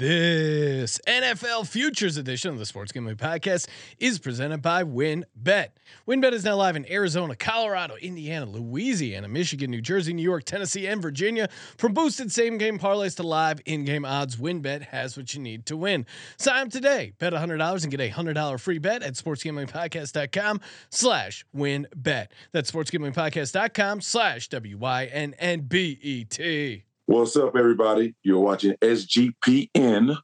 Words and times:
This 0.00 0.98
NFL 1.06 1.66
Futures 1.66 2.16
edition 2.16 2.50
of 2.50 2.58
the 2.58 2.64
Sports 2.64 2.90
Gambling 2.90 3.16
Podcast 3.16 3.68
is 3.98 4.18
presented 4.18 4.62
by 4.62 4.82
WynnBet. 4.82 5.68
WynnBet 6.08 6.32
is 6.32 6.42
now 6.42 6.56
live 6.56 6.74
in 6.74 6.90
Arizona, 6.90 7.36
Colorado, 7.36 7.96
Indiana, 7.96 8.46
Louisiana, 8.46 9.28
Michigan, 9.28 9.70
New 9.70 9.82
Jersey, 9.82 10.14
New 10.14 10.22
York, 10.22 10.44
Tennessee, 10.44 10.86
and 10.86 11.02
Virginia. 11.02 11.50
From 11.76 11.92
boosted 11.92 12.32
same 12.32 12.56
game 12.56 12.78
parlays 12.78 13.14
to 13.16 13.22
live 13.22 13.60
in 13.66 13.84
game 13.84 14.06
odds, 14.06 14.36
WynnBet 14.36 14.84
has 14.84 15.18
what 15.18 15.34
you 15.34 15.40
need 15.42 15.66
to 15.66 15.76
win. 15.76 16.06
Sign 16.38 16.68
up 16.68 16.72
today, 16.72 17.12
bet 17.18 17.34
$100 17.34 17.82
and 17.82 17.90
get 17.90 18.00
a 18.00 18.08
$100 18.08 18.58
free 18.58 18.78
bet 18.78 19.02
at 19.02 19.16
sportsgamblingpodcast.com 19.16 20.62
slash 20.88 21.44
wynnbet. 21.54 22.28
That's 22.52 22.70
sportsgamblingpodcast.com 22.70 24.00
slash 24.00 24.48
W 24.48 24.78
Y 24.78 25.04
N 25.12 25.34
N 25.38 25.60
B 25.60 25.98
E 26.00 26.24
T. 26.24 26.84
What's 27.10 27.34
up, 27.34 27.56
everybody? 27.56 28.14
You're 28.22 28.38
watching 28.38 28.76
SGPN. 28.80 30.16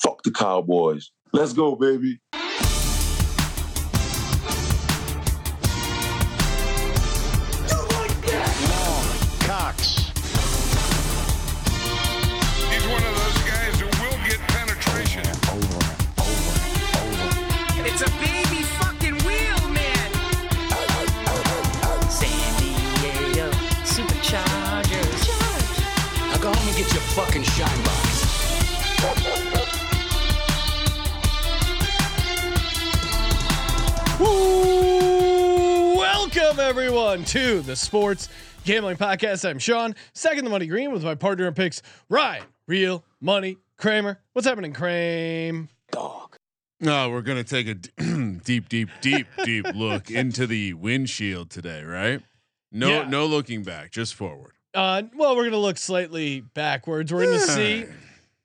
Fuck 0.00 0.22
the 0.22 0.30
Cowboys. 0.30 1.10
Let's 1.32 1.52
go, 1.52 1.74
baby. 1.74 2.20
To 37.30 37.60
the 37.60 37.76
Sports 37.76 38.28
Gambling 38.64 38.96
Podcast. 38.96 39.48
I'm 39.48 39.60
Sean, 39.60 39.94
second 40.14 40.44
the 40.44 40.50
money 40.50 40.66
green 40.66 40.90
with 40.90 41.04
my 41.04 41.14
partner 41.14 41.46
in 41.46 41.54
picks, 41.54 41.80
Ryan, 42.08 42.42
real 42.66 43.04
money 43.20 43.56
Kramer. 43.76 44.18
What's 44.32 44.48
happening, 44.48 44.72
Kramer? 44.72 45.68
Dog. 45.92 46.36
No, 46.80 47.08
we're 47.08 47.22
gonna 47.22 47.44
take 47.44 47.68
a 47.68 47.74
d- 47.74 47.90
deep, 48.44 48.68
deep, 48.68 48.88
deep, 49.00 49.28
deep 49.44 49.64
look 49.76 50.10
into 50.10 50.48
the 50.48 50.74
windshield 50.74 51.50
today, 51.50 51.84
right? 51.84 52.20
No, 52.72 52.88
Yeah. 52.88 53.08
no 53.08 53.26
looking 53.26 53.62
back, 53.62 53.92
just 53.92 54.16
forward. 54.16 54.54
Uh, 54.74 55.02
well, 55.14 55.36
we're 55.36 55.44
gonna 55.44 55.58
look 55.58 55.78
slightly 55.78 56.40
backwards. 56.40 57.12
We're 57.12 57.26
gonna 57.26 57.38
see. 57.38 57.84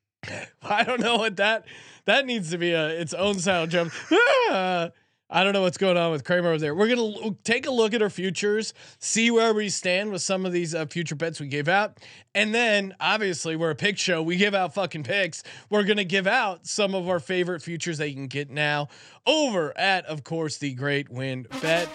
I 0.61 0.83
don't 0.83 0.99
know 1.01 1.17
what 1.17 1.37
that 1.37 1.65
that 2.05 2.27
needs 2.27 2.51
to 2.51 2.59
be 2.59 2.71
a 2.73 2.89
its 2.89 3.15
own 3.15 3.39
sound 3.39 3.71
jump. 3.71 3.93
I 5.29 5.43
don't 5.43 5.53
know 5.53 5.61
what's 5.63 5.77
going 5.77 5.97
on 5.97 6.11
with 6.11 6.23
Kramer 6.23 6.49
over 6.49 6.57
there. 6.59 6.75
We're 6.75 6.87
gonna 6.87 7.01
l- 7.01 7.37
take 7.43 7.65
a 7.65 7.71
look 7.71 7.93
at 7.95 8.01
our 8.01 8.11
futures, 8.11 8.73
see 8.99 9.31
where 9.31 9.53
we 9.53 9.69
stand 9.69 10.11
with 10.11 10.21
some 10.21 10.45
of 10.45 10.51
these 10.51 10.75
uh, 10.75 10.85
future 10.85 11.15
bets 11.15 11.39
we 11.39 11.47
gave 11.47 11.67
out, 11.67 11.97
and 12.35 12.53
then 12.53 12.93
obviously 12.99 13.55
we're 13.55 13.71
a 13.71 13.75
pick 13.75 13.97
show. 13.97 14.21
We 14.21 14.35
give 14.35 14.53
out 14.53 14.75
fucking 14.75 15.03
picks. 15.03 15.41
We're 15.69 15.83
gonna 15.83 16.03
give 16.03 16.27
out 16.27 16.67
some 16.67 16.93
of 16.93 17.09
our 17.09 17.19
favorite 17.19 17.61
futures 17.63 17.97
that 17.97 18.09
you 18.09 18.15
can 18.15 18.27
get 18.27 18.51
now 18.51 18.87
over 19.25 19.75
at, 19.77 20.05
of 20.05 20.23
course, 20.23 20.57
the 20.57 20.73
Great 20.73 21.09
Win 21.09 21.47
Bet. 21.61 21.89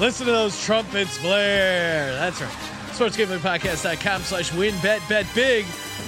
Listen 0.00 0.26
to 0.26 0.32
those 0.32 0.58
trumpets 0.64 1.18
blare. 1.18 2.12
That's 2.12 2.40
right. 2.40 2.50
SportsGamblingPodcast.com 2.92 4.22
slash 4.22 4.50
wynnbet 4.50 5.06
bet 5.08 5.26
big. 5.34 5.66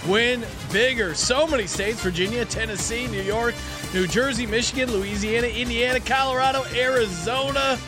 Win 0.08 0.44
bigger. 0.72 1.14
So 1.14 1.46
many 1.46 1.66
states 1.66 2.00
Virginia, 2.02 2.44
Tennessee, 2.44 3.06
New 3.06 3.22
York, 3.22 3.54
New 3.94 4.08
Jersey, 4.08 4.44
Michigan, 4.44 4.90
Louisiana, 4.90 5.46
Indiana, 5.46 6.00
Colorado, 6.00 6.64
Arizona. 6.74 7.78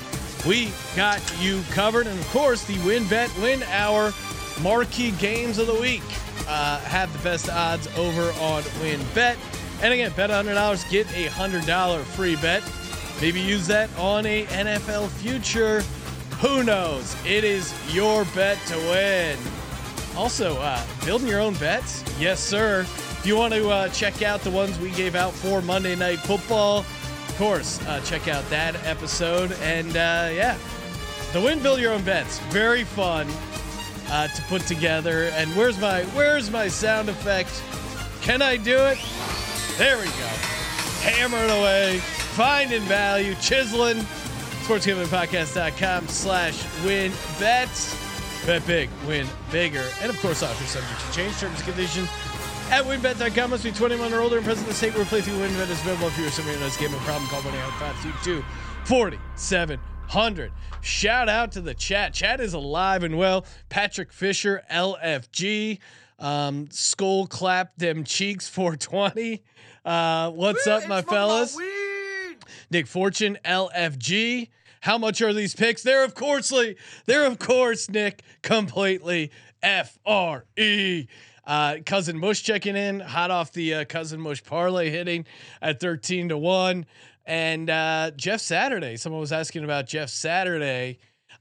We 0.47 0.71
got 0.95 1.21
you 1.41 1.63
covered. 1.73 2.07
And 2.07 2.17
of 2.17 2.29
course, 2.29 2.65
the 2.65 2.75
WynnBet 2.75 3.43
win 3.43 3.65
Hour 3.65 4.15
marquee 4.63 5.11
games 5.11 5.59
of 5.59 5.67
the 5.67 5.75
week. 5.75 6.05
Uh, 6.47 6.79
have 6.79 7.13
the 7.13 7.19
best 7.25 7.51
odds 7.51 7.89
over 7.97 8.31
on 8.41 8.63
win 8.81 9.01
bet. 9.17 9.37
And 9.83 9.93
again, 9.93 10.13
bet 10.15 10.31
$100, 10.31 10.91
get 10.91 11.09
a 11.09 11.27
$100 11.27 12.03
free 12.05 12.37
bet. 12.37 12.63
Maybe 13.21 13.41
use 13.41 13.67
that 13.67 13.91
on 13.99 14.27
a 14.27 14.47
NFL 14.47 15.09
future. 15.09 15.81
Who 16.39 16.63
knows? 16.63 17.17
It 17.27 17.43
is 17.43 17.75
your 17.93 18.25
bet 18.27 18.59
to 18.69 18.77
win. 18.77 19.37
Also, 20.17 20.57
uh, 20.59 20.81
building 21.05 21.27
your 21.27 21.41
own 21.41 21.55
bets? 21.55 22.05
Yes, 22.21 22.39
sir. 22.39 22.87
If 23.27 23.31
you 23.31 23.39
want 23.39 23.55
to 23.55 23.69
uh, 23.69 23.89
check 23.89 24.23
out 24.23 24.43
the 24.43 24.53
ones 24.53 24.79
we 24.79 24.93
gave 24.93 25.17
out 25.17 25.33
for 25.33 25.61
Monday 25.61 25.97
Night 25.97 26.21
Football, 26.21 26.79
of 26.79 27.35
course, 27.37 27.85
uh, 27.89 28.01
check 28.03 28.29
out 28.29 28.49
that 28.51 28.77
episode. 28.87 29.51
And 29.63 29.89
uh, 29.97 30.31
yeah, 30.33 30.57
the 31.33 31.41
win 31.41 31.61
build 31.61 31.81
your 31.81 31.93
own 31.93 32.05
bets. 32.05 32.39
Very 32.51 32.85
fun 32.85 33.27
uh, 34.11 34.29
to 34.29 34.43
put 34.43 34.63
together. 34.63 35.25
And 35.35 35.51
where's 35.57 35.77
my 35.81 36.05
where's 36.15 36.53
my 36.53 36.69
sound 36.69 37.09
effect? 37.09 37.51
Can 38.23 38.43
I 38.43 38.57
do 38.57 38.77
it? 38.77 38.99
There 39.77 39.99
we 39.99 40.05
go. 40.05 40.31
Hammering 41.03 41.51
away, 41.51 41.99
finding 42.37 42.83
value, 42.83 43.35
chiseling. 43.41 43.97
SportsGamblingPodcast.com 44.67 46.07
slash 46.07 46.65
win 46.85 47.11
bets. 47.41 47.93
Bet 48.47 48.65
big, 48.69 48.89
win 49.05 49.27
bigger. 49.51 49.85
And 50.01 50.11
of 50.11 50.21
course, 50.21 50.45
offer 50.45 50.65
subject 50.65 51.01
to 51.01 51.13
change 51.13 51.37
terms 51.39 51.57
and 51.57 51.65
conditions 51.65 52.09
at 52.71 52.85
wynnbet.com. 52.85 53.51
Must 53.51 53.65
be 53.65 53.73
21 53.73 54.13
or 54.13 54.21
older 54.21 54.37
and 54.37 54.45
present 54.45 54.67
in 54.67 54.71
the 54.71 54.75
state 54.75 54.95
where 54.95 55.05
playthrough 55.05 55.39
WynnBet 55.39 55.71
is 55.71 55.81
available. 55.83 56.09
If 56.09 56.19
you're 56.19 56.31
somebody 56.31 56.57
who 56.57 56.65
knows 56.65 56.77
gambling 56.77 57.03
problem, 57.03 57.29
call 57.29 57.43
1 57.43 57.53
522 57.53 58.45
4700. 58.85 60.53
Shout 60.81 61.29
out 61.29 61.53
to 61.53 61.61
the 61.61 61.75
chat. 61.75 62.15
Chat 62.15 62.41
is 62.41 62.55
alive 62.55 63.03
and 63.03 63.19
well. 63.19 63.45
Patrick 63.69 64.13
Fisher, 64.13 64.63
LFG. 64.71 65.79
Um, 66.19 66.69
skull 66.71 67.27
clap 67.27 67.77
them 67.77 68.05
cheeks 68.05 68.49
420. 68.49 69.43
Uh, 69.85 70.31
what's 70.31 70.67
up, 70.67 70.89
my 70.89 71.03
fellas? 71.03 71.57
Nick 72.71 72.87
Fortune, 72.87 73.39
LFG. 73.45 74.49
How 74.81 74.99
much 74.99 75.21
are 75.21 75.33
these 75.33 75.55
picks? 75.55 75.83
They're 75.83 76.05
of 76.05 76.15
coursely, 76.15 76.77
they're 77.07 77.27
of 77.27 77.39
course, 77.39 77.91
Nick, 77.91 78.23
completely 78.43 79.31
F 79.63 79.99
R 80.07 80.45
E. 80.57 81.07
Uh, 81.47 81.77
cousin 81.87 82.19
Mush 82.19 82.43
checking 82.43 82.77
in, 82.77 83.01
hot 83.01 83.31
off 83.31 83.53
the 83.53 83.75
uh, 83.75 83.85
cousin 83.85 84.21
Mush 84.21 84.43
parlay 84.43 84.91
hitting 84.91 85.27
at 85.63 85.81
13 85.81 86.31
to 86.31 86.39
1. 86.39 86.87
And 87.25 87.71
uh, 87.71 88.13
Jeff 88.17 88.41
Saturday, 88.41 88.97
someone 88.97 89.21
was 89.21 89.33
asking 89.33 89.65
about 89.65 89.87
Jeff 89.87 90.11
Saturday. 90.11 90.99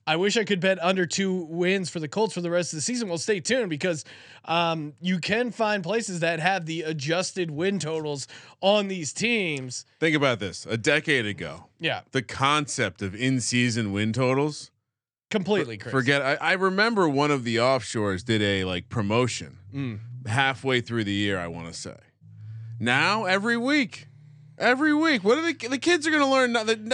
I 0.08 0.18
wish 0.18 0.38
I 0.38 0.44
could 0.44 0.60
bet 0.60 0.82
under 0.84 1.06
two 1.08 1.46
wins 1.46 1.90
for 1.90 2.00
the 2.00 2.08
Colts 2.08 2.34
for 2.34 2.42
the 2.42 2.52
rest 2.52 2.74
of 2.74 2.78
the 2.78 2.82
season. 2.82 3.08
Well, 3.08 3.18
stay 3.18 3.40
tuned 3.40 3.70
because 3.72 4.06
um, 4.46 4.94
you 5.02 5.20
can 5.20 5.52
find 5.52 5.84
places 5.84 6.20
that 6.20 6.40
have 6.40 6.66
the 6.68 6.84
adjusted 6.84 7.50
win 7.50 7.80
totals 7.80 8.28
on 8.62 8.88
these 8.88 9.14
teams. 9.14 9.86
Think 10.00 10.16
about 10.16 10.40
this: 10.40 10.68
a 10.70 10.78
decade 10.78 11.26
ago, 11.26 11.66
Yeah, 11.80 12.02
the 12.12 12.22
concept 12.22 13.02
of 13.02 13.16
in-season 13.16 13.94
win 13.94 14.14
totals. 14.14 14.70
Completely. 15.30 15.78
Forget. 15.78 16.22
I, 16.22 16.36
I 16.36 16.54
remember 16.54 17.08
one 17.10 17.32
of 17.32 17.44
the 17.44 17.58
offshores 17.58 18.24
did 18.24 18.42
a 18.42 18.64
like 18.66 18.90
promotion 18.90 19.58
Mm. 19.74 20.00
halfway 20.28 20.80
through 20.82 21.04
the 21.04 21.12
year. 21.14 21.38
I 21.38 21.48
want 21.48 21.68
to 21.68 21.74
say. 21.74 21.98
Now 22.80 23.26
every 23.26 23.58
week, 23.58 24.08
every 24.58 24.94
week, 24.94 25.24
what 25.24 25.38
are 25.38 25.42
the 25.42 25.68
the 25.68 25.78
kids 25.78 26.06
are 26.08 26.12
going 26.12 26.24
to 26.24 26.30
learn? 26.30 26.52
Nothing. 26.54 26.90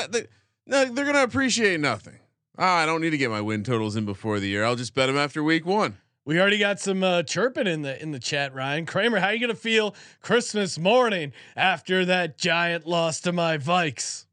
No, 0.67 0.85
they're 0.85 1.05
going 1.05 1.15
to 1.15 1.23
appreciate 1.23 1.79
nothing. 1.79 2.19
Ah, 2.57 2.77
I 2.77 2.85
don't 2.85 3.01
need 3.01 3.09
to 3.11 3.17
get 3.17 3.29
my 3.31 3.41
win 3.41 3.63
totals 3.63 3.95
in 3.95 4.05
before 4.05 4.39
the 4.39 4.47
year. 4.47 4.63
I'll 4.63 4.75
just 4.75 4.93
bet 4.93 5.07
them 5.07 5.17
after 5.17 5.43
week 5.43 5.65
one. 5.65 5.97
We 6.23 6.39
already 6.39 6.59
got 6.59 6.79
some 6.79 7.03
uh, 7.03 7.23
chirping 7.23 7.65
in 7.65 7.81
the 7.81 7.99
in 8.01 8.11
the 8.11 8.19
chat, 8.19 8.53
Ryan 8.53 8.85
Kramer. 8.85 9.19
How 9.19 9.29
you 9.29 9.39
gonna 9.39 9.55
feel 9.55 9.95
Christmas 10.21 10.77
morning 10.77 11.33
after 11.55 12.05
that 12.05 12.37
giant 12.37 12.85
loss 12.85 13.19
to 13.21 13.31
my 13.31 13.57
Vikes? 13.57 14.25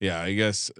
Yeah, 0.00 0.22
I 0.22 0.32
guess 0.32 0.70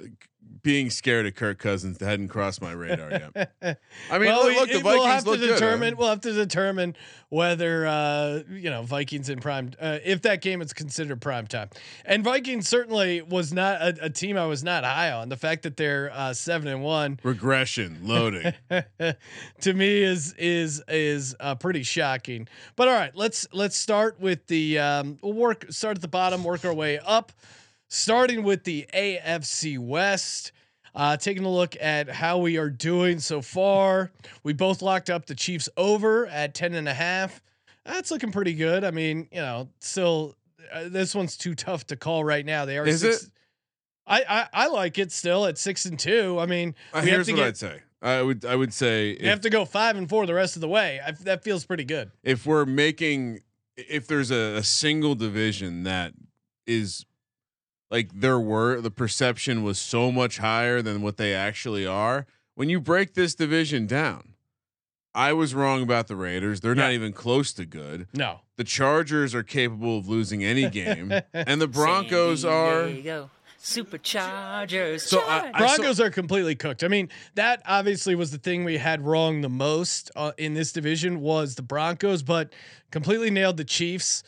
being 0.62 0.90
scared 0.90 1.26
of 1.26 1.34
Kirk 1.34 1.58
Cousins 1.58 2.00
hadn't 2.00 2.28
crossed 2.28 2.60
my 2.60 2.72
radar 2.72 3.10
yet. 3.10 3.52
I 4.10 4.18
mean, 4.18 4.28
well, 4.28 4.46
look, 4.46 4.70
the 4.70 4.80
Vikings 4.80 4.84
we'll 4.84 5.06
have 5.06 5.24
to 5.24 5.30
look 5.30 5.40
good, 5.40 5.54
determine. 5.54 5.96
We'll 5.96 6.08
have 6.08 6.20
to 6.22 6.32
determine 6.32 6.96
whether 7.28 7.86
uh, 7.86 8.42
you 8.50 8.70
know 8.70 8.82
Vikings 8.82 9.28
in 9.28 9.40
prime. 9.40 9.72
Uh, 9.80 9.98
if 10.04 10.22
that 10.22 10.40
game 10.40 10.62
is 10.62 10.72
considered 10.72 11.20
prime 11.20 11.46
time, 11.46 11.68
and 12.04 12.24
Vikings 12.24 12.68
certainly 12.68 13.22
was 13.22 13.52
not 13.52 13.80
a, 13.80 14.06
a 14.06 14.10
team 14.10 14.36
I 14.36 14.46
was 14.46 14.64
not 14.64 14.84
high 14.84 15.12
on. 15.12 15.28
The 15.28 15.36
fact 15.36 15.62
that 15.64 15.76
they're 15.76 16.10
uh, 16.12 16.34
seven 16.34 16.68
and 16.68 16.82
one 16.82 17.20
regression 17.22 17.98
loading. 18.02 18.52
to 19.60 19.74
me 19.74 20.02
is 20.02 20.32
is 20.34 20.82
is 20.88 21.34
uh, 21.40 21.54
pretty 21.54 21.82
shocking. 21.82 22.48
But 22.76 22.88
all 22.88 22.94
right, 22.94 23.14
let's 23.14 23.46
let's 23.52 23.76
start 23.76 24.20
with 24.20 24.46
the 24.46 24.78
um, 24.78 25.18
we'll 25.22 25.32
work 25.32 25.66
start 25.70 25.96
at 25.96 26.02
the 26.02 26.08
bottom, 26.08 26.44
work 26.44 26.64
our 26.64 26.74
way 26.74 26.98
up, 26.98 27.32
starting 27.88 28.42
with 28.42 28.64
the 28.64 28.86
AFC 28.94 29.78
West. 29.78 30.52
Uh, 30.94 31.16
taking 31.16 31.44
a 31.44 31.50
look 31.50 31.76
at 31.80 32.08
how 32.08 32.38
we 32.38 32.56
are 32.56 32.70
doing 32.70 33.20
so 33.20 33.40
far. 33.40 34.10
We 34.42 34.52
both 34.52 34.82
locked 34.82 35.10
up 35.10 35.26
the 35.26 35.34
Chiefs 35.34 35.68
over 35.76 36.26
at 36.26 36.54
10 36.54 36.74
and 36.74 36.88
a 36.88 36.94
half. 36.94 37.40
That's 37.84 38.10
looking 38.10 38.32
pretty 38.32 38.54
good. 38.54 38.82
I 38.84 38.90
mean, 38.90 39.28
you 39.30 39.40
know, 39.40 39.68
still 39.80 40.34
uh, 40.72 40.88
this 40.88 41.14
one's 41.14 41.36
too 41.36 41.54
tough 41.54 41.86
to 41.88 41.96
call 41.96 42.24
right 42.24 42.44
now. 42.44 42.64
They 42.64 42.78
are 42.78 42.86
Is 42.86 43.02
six, 43.02 43.24
it? 43.24 43.30
I, 44.08 44.24
I 44.28 44.64
I 44.64 44.66
like 44.68 44.98
it 44.98 45.12
still 45.12 45.46
at 45.46 45.56
six 45.56 45.84
and 45.84 45.98
two. 45.98 46.38
I 46.40 46.46
mean, 46.46 46.74
Uh, 46.92 47.02
we 47.04 47.10
have 47.10 47.16
here's 47.18 47.28
what 47.30 47.36
get- 47.36 47.46
I'd 47.46 47.56
say. 47.56 47.80
I 48.02 48.22
would 48.22 48.44
I 48.44 48.56
would 48.56 48.72
say 48.74 49.16
you 49.20 49.28
have 49.28 49.40
to 49.42 49.50
go 49.50 49.64
five 49.64 49.96
and 49.96 50.08
four 50.08 50.24
the 50.26 50.34
rest 50.34 50.56
of 50.56 50.60
the 50.62 50.68
way. 50.68 51.00
I, 51.04 51.12
that 51.22 51.44
feels 51.44 51.64
pretty 51.64 51.84
good. 51.84 52.10
if 52.24 52.44
we're 52.46 52.64
making 52.66 53.40
if 53.76 54.06
there's 54.06 54.30
a, 54.30 54.56
a 54.56 54.62
single 54.62 55.14
division 55.14 55.82
that 55.84 56.12
is 56.66 57.04
like 57.90 58.10
there 58.14 58.38
were 58.40 58.80
the 58.80 58.90
perception 58.90 59.62
was 59.62 59.78
so 59.78 60.10
much 60.12 60.38
higher 60.38 60.82
than 60.82 61.02
what 61.02 61.16
they 61.16 61.34
actually 61.34 61.86
are. 61.86 62.26
When 62.54 62.68
you 62.68 62.80
break 62.80 63.14
this 63.14 63.34
division 63.34 63.86
down, 63.86 64.34
I 65.14 65.32
was 65.32 65.54
wrong 65.54 65.82
about 65.82 66.06
the 66.06 66.16
Raiders. 66.16 66.60
They're 66.60 66.74
not 66.74 66.92
even 66.92 67.12
close 67.12 67.52
to 67.54 67.64
good. 67.64 68.06
No, 68.12 68.40
The 68.56 68.64
Chargers 68.64 69.34
are 69.34 69.42
capable 69.42 69.98
of 69.98 70.08
losing 70.08 70.44
any 70.44 70.68
game, 70.68 71.12
and 71.32 71.60
the 71.60 71.68
Broncos 71.68 72.42
San 72.42 72.50
are. 72.52 72.86
Diego 72.88 73.30
Superchargers. 73.60 75.00
So 75.00 75.20
I- 75.20 75.40
Charge. 75.40 75.54
I- 75.54 75.58
Broncos 75.58 76.00
are 76.00 76.10
completely 76.10 76.54
cooked. 76.54 76.84
I 76.84 76.88
mean, 76.88 77.08
that 77.34 77.62
obviously 77.66 78.14
was 78.14 78.30
the 78.30 78.38
thing 78.38 78.64
we 78.64 78.78
had 78.78 79.04
wrong 79.04 79.40
the 79.40 79.48
most 79.48 80.10
uh, 80.16 80.32
in 80.38 80.54
this 80.54 80.72
division 80.72 81.20
was 81.20 81.54
the 81.54 81.62
Broncos, 81.62 82.22
but 82.22 82.52
completely 82.90 83.30
nailed 83.30 83.56
the 83.56 83.64
Chiefs. 83.64 84.22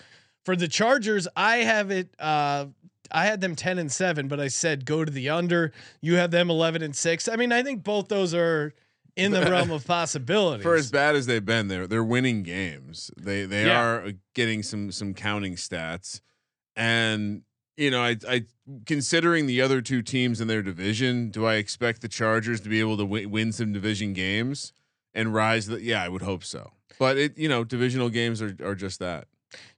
For 0.44 0.56
the 0.56 0.68
Chargers, 0.68 1.28
I 1.36 1.58
have 1.58 1.90
it. 1.90 2.14
Uh, 2.18 2.66
I 3.12 3.24
had 3.26 3.40
them 3.40 3.56
ten 3.56 3.78
and 3.78 3.90
seven, 3.90 4.28
but 4.28 4.40
I 4.40 4.48
said 4.48 4.84
go 4.84 5.04
to 5.04 5.10
the 5.12 5.28
under. 5.28 5.72
You 6.00 6.16
have 6.16 6.30
them 6.30 6.50
eleven 6.50 6.82
and 6.82 6.94
six. 6.94 7.28
I 7.28 7.36
mean, 7.36 7.52
I 7.52 7.62
think 7.62 7.82
both 7.82 8.08
those 8.08 8.34
are 8.34 8.72
in 9.16 9.32
the 9.32 9.42
realm 9.42 9.70
of 9.70 9.84
possibilities. 9.86 10.62
For 10.62 10.76
as 10.76 10.90
bad 10.90 11.16
as 11.16 11.26
they've 11.26 11.44
been, 11.44 11.68
they're 11.68 11.86
they're 11.86 12.04
winning 12.04 12.42
games. 12.42 13.10
They 13.16 13.44
they 13.44 13.66
Yeah. 13.66 13.80
are 13.82 14.02
uh, 14.06 14.12
getting 14.34 14.62
some 14.62 14.92
some 14.92 15.14
counting 15.14 15.54
stats, 15.56 16.20
and 16.76 17.42
you 17.76 17.90
know 17.90 18.02
I 18.02 18.16
I 18.28 18.44
considering 18.86 19.46
the 19.46 19.60
other 19.60 19.80
two 19.82 20.02
teams 20.02 20.40
in 20.40 20.48
their 20.48 20.62
division, 20.62 21.30
do 21.30 21.44
I 21.46 21.54
expect 21.56 22.02
the 22.02 22.08
Chargers 22.08 22.60
to 22.60 22.68
be 22.68 22.78
able 22.80 22.96
to 22.98 23.04
win, 23.04 23.30
win 23.30 23.52
some 23.52 23.72
division 23.72 24.12
games 24.12 24.72
and 25.14 25.34
rise? 25.34 25.66
The, 25.66 25.82
yeah, 25.82 26.02
I 26.02 26.08
would 26.08 26.22
hope 26.22 26.44
so. 26.44 26.72
But 26.98 27.16
it 27.18 27.38
you 27.38 27.48
know 27.48 27.64
divisional 27.64 28.08
games 28.10 28.40
are 28.42 28.56
are 28.62 28.74
just 28.74 28.98
that. 29.00 29.26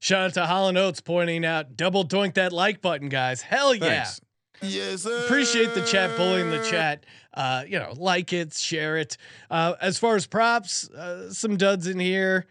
Shout 0.01 0.21
out 0.27 0.35
to 0.35 0.47
Holland 0.47 0.77
Oates 0.79 1.01
pointing 1.01 1.45
out 1.45 1.77
double 1.77 2.05
doink 2.05 2.35
that 2.35 2.53
like 2.53 2.81
button, 2.83 3.09
guys. 3.09 3.41
Hell 3.43 3.75
yeah. 3.75 4.05
Thanks. 4.05 4.21
Yes, 4.65 5.03
sir. 5.03 5.25
appreciate 5.25 5.75
the 5.75 5.83
chat 5.83 6.17
bullying 6.17 6.51
the 6.51 6.63
chat 6.71 7.05
uh 7.35 7.65
you 7.67 7.81
know 7.81 7.95
like 7.97 8.33
it 8.33 8.53
share 8.55 8.97
it 8.97 9.17
uh 9.51 9.75
as 9.81 9.99
far 9.99 10.15
as 10.15 10.25
props 10.27 10.89
uh, 10.91 11.33
some 11.33 11.57
duds 11.57 11.89
in 11.89 11.99
here 11.99 12.47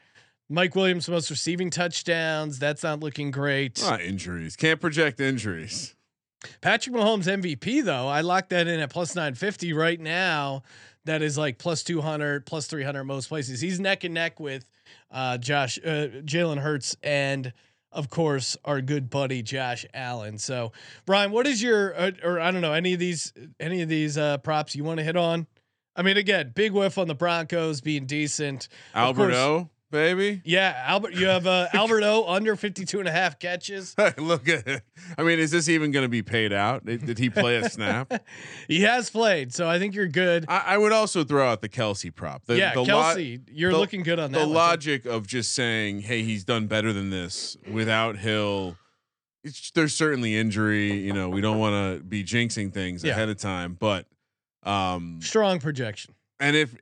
mike 0.50 0.76
williams 0.76 1.08
most 1.08 1.30
receiving 1.30 1.70
touchdowns 1.70 2.60
that's 2.60 2.84
not 2.84 3.00
looking 3.00 3.32
great 3.32 3.80
Ah, 3.86 3.98
injuries 3.98 4.58
can't 4.58 4.82
project 4.82 5.22
injuries. 5.22 5.96
patrick 6.60 6.94
mahomes 6.94 7.28
mvp 7.42 7.86
though 7.86 8.10
i 8.10 8.20
locked 8.20 8.50
that 8.50 8.68
in 8.68 8.82
at 8.82 8.90
plus 8.90 9.16
950 9.16 9.72
right 9.72 10.00
now 10.00 10.64
that 11.06 11.22
is 11.22 11.38
like 11.38 11.60
plus 11.60 11.82
200 11.84 12.46
plus 12.46 12.68
300 12.68 13.06
most 13.06 13.30
places 13.30 13.62
he's 13.62 13.80
neck 13.80 14.04
and 14.04 14.14
neck 14.16 14.38
with 14.40 14.66
uh 15.12 15.38
josh 15.38 15.78
uh, 15.80 16.08
jalen 16.26 16.58
hurts 16.60 16.96
and 17.04 17.54
of 17.94 18.10
course, 18.10 18.56
our 18.64 18.80
good 18.82 19.10
buddy 19.10 19.42
Josh 19.44 19.86
Allen. 19.94 20.38
So, 20.38 20.72
Brian, 21.06 21.32
what 21.32 21.46
is 21.46 21.62
your 21.62 21.94
uh, 21.94 22.12
or 22.24 22.40
I 22.40 22.50
don't 22.52 22.62
know 22.62 22.72
any 22.74 22.94
of 22.94 23.00
these 23.00 23.34
any 23.60 23.82
of 23.82 23.90
these 23.90 24.18
uh, 24.18 24.38
props 24.38 24.76
you 24.76 24.84
want 24.86 25.00
to 25.00 25.04
hit 25.04 25.18
on? 25.18 25.46
I 25.94 26.02
mean, 26.02 26.16
again, 26.16 26.54
big 26.56 26.72
whiff 26.72 26.98
on 26.98 27.08
the 27.08 27.16
Broncos 27.16 27.82
being 27.82 28.06
decent. 28.06 28.70
Of 28.96 29.18
course- 29.18 29.36
Alberto, 29.36 29.70
baby. 29.92 30.42
Yeah, 30.46 30.82
Albert, 30.88 31.14
you 31.14 31.28
have 31.28 31.46
uh, 31.46 31.68
Alberto 31.74 32.26
under 32.28 32.56
52 32.56 33.00
and 33.00 33.08
a 33.08 33.12
half 33.12 33.38
catches. 33.38 33.96
Look 34.18 34.48
at 34.50 34.68
it. 34.68 34.82
I 35.18 35.24
mean, 35.24 35.38
is 35.40 35.52
this 35.52 35.70
even 35.70 35.92
going 35.92 36.06
to 36.06 36.10
be 36.10 36.24
paid 36.24 36.52
out? 36.54 36.86
Did, 36.86 37.20
he 37.20 37.30
play 37.30 37.58
a 37.58 37.70
snap? 37.70 38.12
He 38.68 38.82
has 38.82 39.10
played, 39.10 39.54
so 39.54 39.70
I 39.70 39.78
think 39.80 39.94
you're 39.94 40.08
good. 40.08 40.46
I, 40.48 40.64
I 40.68 40.78
would 40.78 40.94
also 40.94 41.24
throw 41.26 41.46
out 41.48 41.62
the 41.62 41.68
Kelce 41.70 42.14
prop. 42.14 42.46
The, 42.46 42.58
yeah, 42.58 42.74
the 42.74 42.82
lo- 42.82 42.88
Kelce, 42.88 43.42
you're 43.52 43.72
the- 43.74 43.78
looking 43.78 44.04
good 44.04 44.18
on 44.18 44.32
that. 44.32 44.40
the 44.40 44.46
one, 44.46 44.54
logic 44.56 45.06
of 45.06 45.28
just 45.28 45.52
saying, 45.52 46.02
"Hey, 46.02 46.24
he's 46.24 46.44
done 46.46 46.68
better 46.68 46.94
than 46.94 47.10
this 47.10 47.58
without 47.70 48.18
Hill." 48.18 48.78
It's, 49.44 49.72
there's 49.72 49.94
certainly 49.94 50.38
injury. 50.38 50.94
You 50.94 51.12
know, 51.14 51.28
we 51.30 51.42
don't 51.42 51.58
want 51.60 51.98
to 51.98 52.04
be 52.04 52.24
jinxing 52.24 52.72
things 52.74 53.04
Yeah. 53.04 53.12
ahead 53.12 53.28
of 53.30 53.38
time, 53.38 53.76
but 53.78 54.06
um, 54.64 55.20
strong 55.22 55.60
projection. 55.60 56.14
and 56.40 56.56
if 56.56 56.76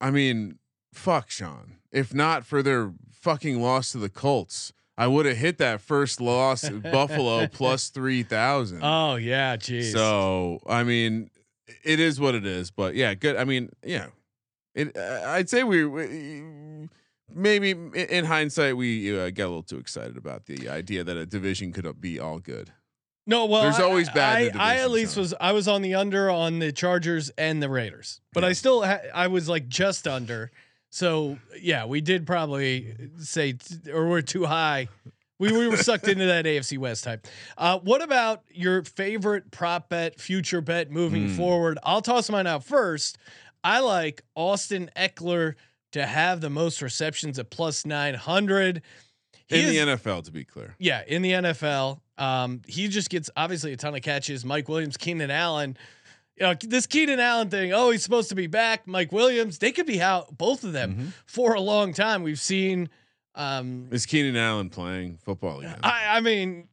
I 0.00 0.10
mean, 0.10 0.58
fuck 0.92 1.30
Sean. 1.30 1.74
If 1.90 2.12
not 2.14 2.44
for 2.44 2.62
their 2.62 2.92
fucking 3.10 3.60
loss 3.62 3.92
to 3.92 3.98
the 3.98 4.08
Colts, 4.08 4.72
I 4.96 5.06
would 5.06 5.26
have 5.26 5.36
hit 5.36 5.58
that 5.58 5.80
first 5.80 6.20
loss 6.20 6.68
Buffalo 6.68 7.46
plus 7.52 7.88
three 7.88 8.22
thousand. 8.22 8.80
Oh 8.82 9.16
yeah, 9.16 9.56
jeez. 9.56 9.92
So 9.92 10.60
I 10.66 10.84
mean, 10.84 11.30
it 11.84 12.00
is 12.00 12.20
what 12.20 12.34
it 12.34 12.46
is. 12.46 12.70
But 12.70 12.94
yeah, 12.94 13.14
good. 13.14 13.36
I 13.36 13.44
mean, 13.44 13.70
yeah, 13.84 14.06
it. 14.74 14.96
Uh, 14.96 15.22
I'd 15.26 15.48
say 15.48 15.64
we, 15.64 15.84
we 15.84 16.88
maybe 17.34 17.70
in- 17.70 17.94
in 17.94 18.24
hindsight 18.24 18.76
we 18.76 19.18
uh, 19.18 19.30
got 19.30 19.44
a 19.44 19.48
little 19.48 19.62
too 19.62 19.78
excited 19.78 20.16
about 20.16 20.46
the 20.46 20.68
idea 20.68 21.04
that 21.04 21.16
a 21.16 21.26
division 21.26 21.72
could 21.72 22.00
be 22.00 22.18
all 22.18 22.38
good. 22.38 22.72
No, 23.26 23.44
well, 23.44 23.62
There's 23.62 23.78
I- 23.78 23.82
always 23.84 24.08
bad 24.10 24.42
in 24.42 24.52
the 24.56 24.60
I, 24.62 24.74
I 24.74 24.76
at 24.78 24.90
least 24.90 25.16
was 25.16 25.34
I 25.40 25.52
was 25.52 25.68
on 25.68 25.82
the 25.82 25.94
under 25.94 26.30
on 26.30 26.58
the 26.60 26.72
Chargers 26.72 27.30
and 27.38 27.62
the 27.62 27.68
Raiders, 27.68 28.20
but 28.32 28.42
I 28.44 28.52
still 28.52 28.82
ha- 28.82 29.00
I 29.14 29.26
was 29.28 29.48
like 29.48 29.68
just 29.68 30.06
under. 30.08 30.50
So 30.90 31.38
yeah, 31.60 31.84
we 31.86 32.00
did 32.00 32.26
probably 32.26 32.94
say 33.18 33.52
t- 33.52 33.90
or 33.92 34.08
we're 34.08 34.22
too 34.22 34.44
high. 34.46 34.88
We, 35.38 35.52
we 35.52 35.68
were 35.68 35.76
sucked 35.76 36.08
into 36.08 36.26
that 36.26 36.46
AFC 36.46 36.78
West 36.78 37.04
type. 37.04 37.26
Uh, 37.56 37.78
what 37.78 38.02
about 38.02 38.42
your 38.50 38.82
favorite 38.82 39.50
prop 39.52 39.88
bet, 39.88 40.20
future 40.20 40.60
bet 40.60 40.90
moving 40.90 41.28
Hmm. 41.28 41.36
forward? 41.36 41.78
I'll 41.84 42.02
toss 42.02 42.28
mine 42.28 42.46
out 42.48 42.64
first. 42.64 43.18
I 43.62 43.80
like 43.80 44.22
Austin 44.34 44.90
Ekeler 44.96 45.54
to 45.92 46.04
have 46.06 46.40
the 46.40 46.50
most 46.50 46.82
receptions 46.82 47.38
at 47.38 47.50
plus 47.50 47.86
nine 47.86 48.14
hundred. 48.14 48.82
in 49.48 49.68
the 49.68 49.76
NFL, 49.78 50.24
to 50.24 50.32
be 50.32 50.44
clear. 50.44 50.74
Yeah, 50.78 51.02
in 51.06 51.22
the 51.22 51.30
NFL, 51.32 52.00
um, 52.18 52.62
he 52.66 52.88
just 52.88 53.08
gets 53.08 53.30
obviously 53.36 53.72
a 53.72 53.76
ton 53.76 53.94
of 53.94 54.02
catches. 54.02 54.44
Mike 54.44 54.68
Williams, 54.68 54.96
Keenan 54.96 55.30
Allen. 55.30 55.76
You 56.40 56.46
know, 56.46 56.54
this 56.60 56.86
Keenan 56.86 57.20
Allen 57.20 57.50
thing. 57.50 57.72
Oh, 57.72 57.90
he's 57.90 58.02
supposed 58.02 58.28
to 58.28 58.34
be 58.34 58.46
back. 58.46 58.86
Mike 58.86 59.10
Williams. 59.12 59.58
They 59.58 59.72
could 59.72 59.86
be 59.86 60.00
out 60.00 60.36
both 60.38 60.62
of 60.64 60.72
them 60.72 60.94
Mhm. 60.94 61.12
for 61.26 61.54
a 61.54 61.60
long 61.60 61.92
time. 61.92 62.22
We've 62.22 62.38
seen. 62.40 62.88
Um, 63.34 63.88
Is 63.92 64.06
Keenan 64.06 64.36
Allen 64.36 64.68
playing 64.70 65.18
football 65.24 65.60
again? 65.60 65.78
I, 65.82 66.16
I 66.16 66.20
mean, 66.20 66.68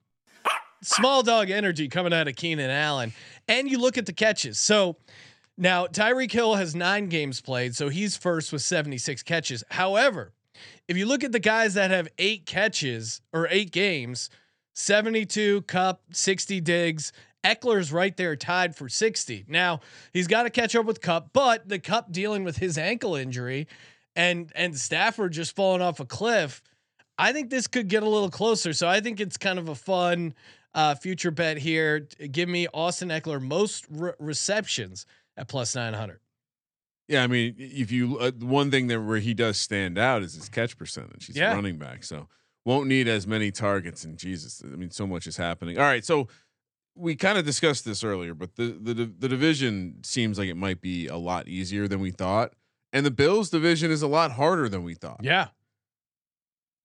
small 0.81 1.22
dog 1.24 1.50
energy 1.50 1.88
coming 1.88 2.13
out 2.13 2.27
of 2.27 2.36
Keenan 2.36 2.69
Allen, 2.72 3.13
and 3.48 3.69
you 3.69 3.77
look 3.79 3.98
at 3.98 4.05
the 4.07 4.13
catches. 4.13 4.60
So 4.60 4.98
now 5.57 5.86
Tyreek 5.88 6.31
Hill 6.31 6.55
has 6.55 6.75
nine 6.75 7.07
games 7.10 7.39
played, 7.41 7.75
so 7.75 7.89
he's 7.89 8.17
first 8.17 8.51
with 8.51 8.62
seventy 8.63 8.98
six 8.98 9.22
catches. 9.24 9.63
However, 9.72 10.31
if 10.88 10.98
you 10.98 11.05
look 11.05 11.24
at 11.24 11.31
the 11.31 11.39
guys 11.39 11.74
that 11.75 11.91
have 11.91 12.07
eight 12.17 12.45
catches 12.45 13.22
or 13.34 13.48
eight 13.51 13.72
games, 13.72 14.29
72 14.74 15.62
Kupp, 15.63 16.01
60 16.12 16.60
Diggs. 16.62 17.12
Ekeler's 17.45 17.91
right 17.91 18.15
there 18.17 18.35
tied 18.35 18.75
for 18.75 18.89
60. 18.89 19.45
Now, 19.47 19.81
he's 20.11 20.27
got 20.27 20.43
to 20.43 20.49
catch 20.49 20.75
up 20.75 20.85
with 20.85 20.99
Kupp, 21.01 21.29
but 21.31 21.69
the 21.69 21.79
Kupp 21.79 22.11
dealing 22.11 22.43
with 22.43 22.57
his 22.57 22.77
ankle 22.77 23.15
injury 23.15 23.67
and 24.15 24.51
and 24.55 24.77
Stafford 24.77 25.33
just 25.33 25.55
falling 25.55 25.81
off 25.81 25.99
a 25.99 26.05
cliff. 26.05 26.61
I 27.17 27.31
think 27.31 27.49
this 27.49 27.67
could 27.67 27.87
get 27.87 28.03
a 28.03 28.09
little 28.09 28.29
closer. 28.29 28.73
So 28.73 28.87
I 28.87 28.99
think 28.99 29.19
it's 29.21 29.37
kind 29.37 29.59
of 29.59 29.69
a 29.69 29.75
fun 29.75 30.33
uh, 30.73 30.95
future 30.95 31.31
bet 31.31 31.57
here. 31.57 32.07
Give 32.31 32.49
me 32.49 32.67
Austin 32.73 33.09
Ekeler 33.09 33.41
most 33.41 33.85
re- 33.89 34.11
receptions 34.19 35.05
at 35.37 35.47
plus 35.47 35.75
900. 35.75 36.19
Yeah, 37.07 37.23
I 37.23 37.27
mean, 37.27 37.55
if 37.57 37.91
you 37.91 38.17
uh, 38.17 38.31
one 38.39 38.71
thing 38.71 38.87
that 38.87 38.99
where 38.99 39.19
he 39.19 39.33
does 39.33 39.57
stand 39.57 39.97
out 39.97 40.23
is 40.23 40.33
his 40.33 40.49
catch 40.49 40.77
percentage. 40.77 41.27
He's 41.27 41.37
Yeah. 41.37 41.51
a 41.51 41.55
running 41.55 41.77
back, 41.77 42.03
so 42.03 42.27
won't 42.65 42.87
need 42.87 43.07
as 43.07 43.27
many 43.27 43.51
targets. 43.51 44.03
And 44.03 44.17
Jesus, 44.17 44.63
I 44.65 44.75
mean, 44.75 44.89
so 44.89 45.05
much 45.05 45.27
is 45.27 45.37
happening. 45.37 45.77
All 45.77 45.83
right, 45.83 46.03
so 46.03 46.27
we 46.95 47.15
kind 47.15 47.37
of 47.37 47.45
discussed 47.45 47.83
this 47.85 48.03
earlier, 48.03 48.33
but 48.33 48.55
the 48.55 48.77
the 48.81 48.93
the 48.93 49.27
division 49.29 49.97
seems 50.03 50.37
like 50.39 50.47
it 50.49 50.55
might 50.57 50.81
be 50.81 51.07
a 51.07 51.17
lot 51.17 51.47
easier 51.47 51.87
than 51.87 51.99
we 51.99 52.11
thought, 52.11 52.53
and 52.93 53.05
the 53.05 53.11
Bills 53.11 53.49
division 53.49 53.91
is 53.91 54.01
a 54.01 54.07
lot 54.07 54.31
harder 54.33 54.69
than 54.69 54.83
we 54.83 54.93
thought. 54.95 55.19
Yeah. 55.21 55.47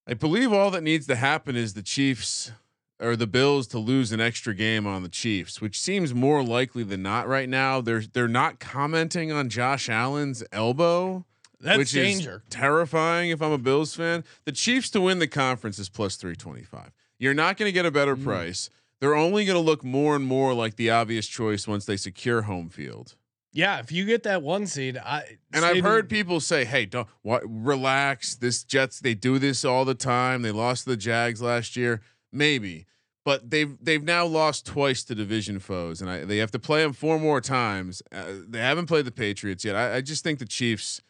I 0.06 0.14
believe 0.14 0.52
all 0.52 0.70
that 0.72 0.82
needs 0.82 1.06
to 1.06 1.16
happen 1.16 1.56
is 1.56 1.74
the 1.74 1.82
Chiefs 1.82 2.50
or 2.98 3.16
the 3.16 3.26
Bills 3.26 3.66
to 3.68 3.78
lose 3.78 4.12
an 4.12 4.20
extra 4.20 4.54
game 4.54 4.86
on 4.86 5.02
the 5.02 5.08
Chiefs, 5.08 5.60
which 5.60 5.78
seems 5.80 6.12
more 6.12 6.42
likely 6.42 6.82
than 6.82 7.02
not 7.02 7.28
right 7.28 7.48
now. 7.48 7.80
They're 7.80 8.02
they're 8.02 8.28
not 8.28 8.58
commenting 8.58 9.30
on 9.30 9.48
Josh 9.48 9.88
Allen's 9.88 10.42
elbow, 10.52 11.24
That's 11.60 11.78
which 11.78 11.92
danger. 11.92 12.42
is 12.46 12.50
terrifying 12.54 13.30
if 13.30 13.40
I'm 13.40 13.52
a 13.52 13.58
Bills 13.58 13.94
fan. 13.94 14.24
The 14.44 14.52
Chiefs 14.52 14.90
to 14.90 15.00
win 15.00 15.18
the 15.20 15.28
conference 15.28 15.78
is 15.78 15.88
plus 15.88 16.16
325. 16.16 16.90
You're 17.18 17.34
not 17.34 17.56
going 17.56 17.68
to 17.68 17.72
get 17.72 17.86
a 17.86 17.90
better 17.90 18.16
Mm. 18.16 18.24
price. 18.24 18.70
They're 19.00 19.16
only 19.16 19.44
going 19.44 19.56
to 19.56 19.64
look 19.64 19.82
more 19.82 20.14
and 20.14 20.24
more 20.24 20.52
like 20.52 20.76
the 20.76 20.90
obvious 20.90 21.26
choice 21.26 21.66
once 21.66 21.86
they 21.86 21.96
secure 21.96 22.42
home 22.42 22.68
field. 22.68 23.16
Yeah, 23.52 23.80
if 23.80 23.90
you 23.90 24.04
get 24.04 24.22
that 24.24 24.42
one 24.42 24.66
seed, 24.66 24.96
I 24.96 25.38
And 25.52 25.64
I've 25.64 25.82
heard 25.82 26.08
people 26.08 26.38
say, 26.38 26.64
"Hey, 26.64 26.86
don't 26.86 27.08
what, 27.22 27.42
relax. 27.44 28.36
This 28.36 28.62
Jets 28.62 29.00
they 29.00 29.14
do 29.14 29.40
this 29.40 29.64
all 29.64 29.84
the 29.84 29.94
time. 29.94 30.42
They 30.42 30.52
lost 30.52 30.84
to 30.84 30.90
the 30.90 30.96
Jags 30.96 31.42
last 31.42 31.74
year, 31.74 32.00
maybe, 32.32 32.86
but 33.24 33.50
they've 33.50 33.76
they've 33.82 34.04
now 34.04 34.24
lost 34.24 34.66
twice 34.66 35.02
to 35.04 35.16
division 35.16 35.58
foes, 35.58 36.00
and 36.00 36.08
I, 36.08 36.24
they 36.24 36.36
have 36.36 36.52
to 36.52 36.60
play 36.60 36.82
them 36.82 36.92
four 36.92 37.18
more 37.18 37.40
times. 37.40 38.02
Uh, 38.12 38.24
they 38.48 38.60
haven't 38.60 38.86
played 38.86 39.04
the 39.04 39.10
Patriots 39.10 39.64
yet. 39.64 39.74
I, 39.74 39.96
I 39.96 40.00
just 40.00 40.22
think 40.22 40.38
the 40.38 40.46
Chiefs, 40.46 41.00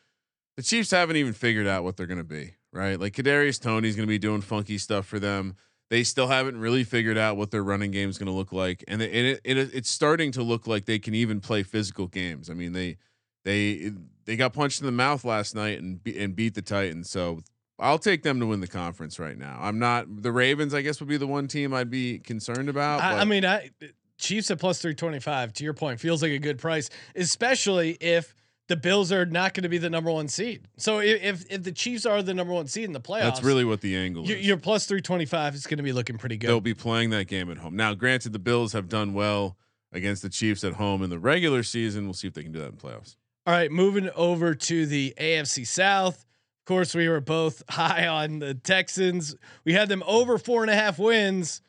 the 0.56 0.62
Chiefs 0.62 0.92
haven't 0.92 1.16
even 1.16 1.34
figured 1.34 1.66
out 1.66 1.84
what 1.84 1.98
they're 1.98 2.06
going 2.06 2.18
to 2.18 2.24
be. 2.24 2.54
Right, 2.72 2.98
like 2.98 3.14
Kadarius 3.14 3.60
Toney's 3.60 3.96
going 3.96 4.06
to 4.06 4.10
be 4.10 4.18
doing 4.18 4.40
funky 4.40 4.78
stuff 4.78 5.04
for 5.04 5.18
them. 5.18 5.56
They 5.90 6.04
still 6.04 6.28
haven't 6.28 6.58
really 6.58 6.84
figured 6.84 7.18
out 7.18 7.36
what 7.36 7.50
their 7.50 7.64
running 7.64 7.90
game 7.90 8.08
is 8.08 8.16
going 8.16 8.28
to 8.28 8.32
look 8.32 8.52
like, 8.52 8.84
and 8.86 9.02
it, 9.02 9.12
it, 9.12 9.40
it 9.44 9.74
it's 9.74 9.90
starting 9.90 10.30
to 10.32 10.42
look 10.42 10.66
like 10.68 10.84
they 10.84 11.00
can 11.00 11.14
even 11.14 11.40
play 11.40 11.64
physical 11.64 12.06
games. 12.06 12.48
I 12.48 12.54
mean, 12.54 12.72
they 12.72 12.96
they 13.44 13.92
they 14.24 14.36
got 14.36 14.52
punched 14.52 14.80
in 14.80 14.86
the 14.86 14.92
mouth 14.92 15.24
last 15.24 15.54
night 15.54 15.80
and 15.80 16.02
be, 16.02 16.16
and 16.18 16.36
beat 16.36 16.54
the 16.54 16.62
Titans. 16.62 17.10
So 17.10 17.40
I'll 17.80 17.98
take 17.98 18.22
them 18.22 18.38
to 18.38 18.46
win 18.46 18.60
the 18.60 18.68
conference 18.68 19.18
right 19.18 19.36
now. 19.36 19.58
I'm 19.60 19.80
not 19.80 20.22
the 20.22 20.30
Ravens. 20.30 20.74
I 20.74 20.82
guess 20.82 21.00
would 21.00 21.08
be 21.08 21.16
the 21.16 21.26
one 21.26 21.48
team 21.48 21.74
I'd 21.74 21.90
be 21.90 22.20
concerned 22.20 22.68
about. 22.68 23.02
I, 23.02 23.18
I 23.18 23.24
mean, 23.24 23.44
I 23.44 23.70
Chiefs 24.16 24.50
at 24.50 24.60
plus 24.60 24.80
three 24.80 24.94
twenty 24.94 25.18
five. 25.18 25.52
To 25.54 25.64
your 25.64 25.74
point, 25.74 25.98
feels 25.98 26.22
like 26.22 26.32
a 26.32 26.38
good 26.38 26.58
price, 26.58 26.90
especially 27.16 27.96
if 28.00 28.34
the 28.70 28.76
Bills 28.76 29.10
are 29.10 29.26
not 29.26 29.52
going 29.52 29.64
to 29.64 29.68
be 29.68 29.78
the 29.78 29.90
number 29.90 30.12
one 30.12 30.28
seed. 30.28 30.68
So 30.76 31.00
if 31.00 31.44
if 31.50 31.64
the 31.64 31.72
Chiefs 31.72 32.06
are 32.06 32.22
the 32.22 32.32
number 32.32 32.52
one 32.52 32.68
seed 32.68 32.84
in 32.84 32.92
the 32.92 33.00
playoffs, 33.00 33.24
that's 33.24 33.42
really 33.42 33.64
what 33.64 33.80
the 33.80 33.96
angle 33.96 34.24
your, 34.24 34.38
is. 34.38 34.46
your 34.46 34.56
plus 34.58 34.86
three 34.86 35.00
twenty 35.00 35.26
five 35.26 35.56
is 35.56 35.66
going 35.66 35.78
to 35.78 35.82
be 35.82 35.92
looking 35.92 36.18
pretty 36.18 36.36
good. 36.36 36.48
They'll 36.48 36.60
be 36.60 36.72
playing 36.72 37.10
that 37.10 37.26
game 37.26 37.50
at 37.50 37.58
home. 37.58 37.74
Now, 37.74 37.94
granted, 37.94 38.32
the 38.32 38.38
Bills 38.38 38.72
have 38.72 38.88
done 38.88 39.12
well 39.12 39.56
against 39.92 40.22
the 40.22 40.28
Chiefs 40.28 40.62
at 40.62 40.74
home 40.74 41.02
in 41.02 41.10
the 41.10 41.18
regular 41.18 41.64
season. 41.64 42.04
We'll 42.04 42.14
see 42.14 42.28
if 42.28 42.34
they 42.34 42.44
can 42.44 42.52
do 42.52 42.60
that 42.60 42.68
in 42.68 42.76
playoffs. 42.76 43.16
All 43.44 43.52
right, 43.52 43.72
moving 43.72 44.08
over 44.14 44.54
to 44.54 44.86
the 44.86 45.14
AFC 45.18 45.66
South. 45.66 46.24
Of 46.60 46.64
course, 46.66 46.94
we 46.94 47.08
were 47.08 47.20
both 47.20 47.64
high 47.68 48.06
on 48.06 48.38
the 48.38 48.54
Texans. 48.54 49.34
We 49.64 49.72
had 49.72 49.88
them 49.88 50.04
over 50.06 50.38
four 50.38 50.62
and 50.62 50.70
a 50.70 50.76
half 50.76 50.96
wins. 50.96 51.60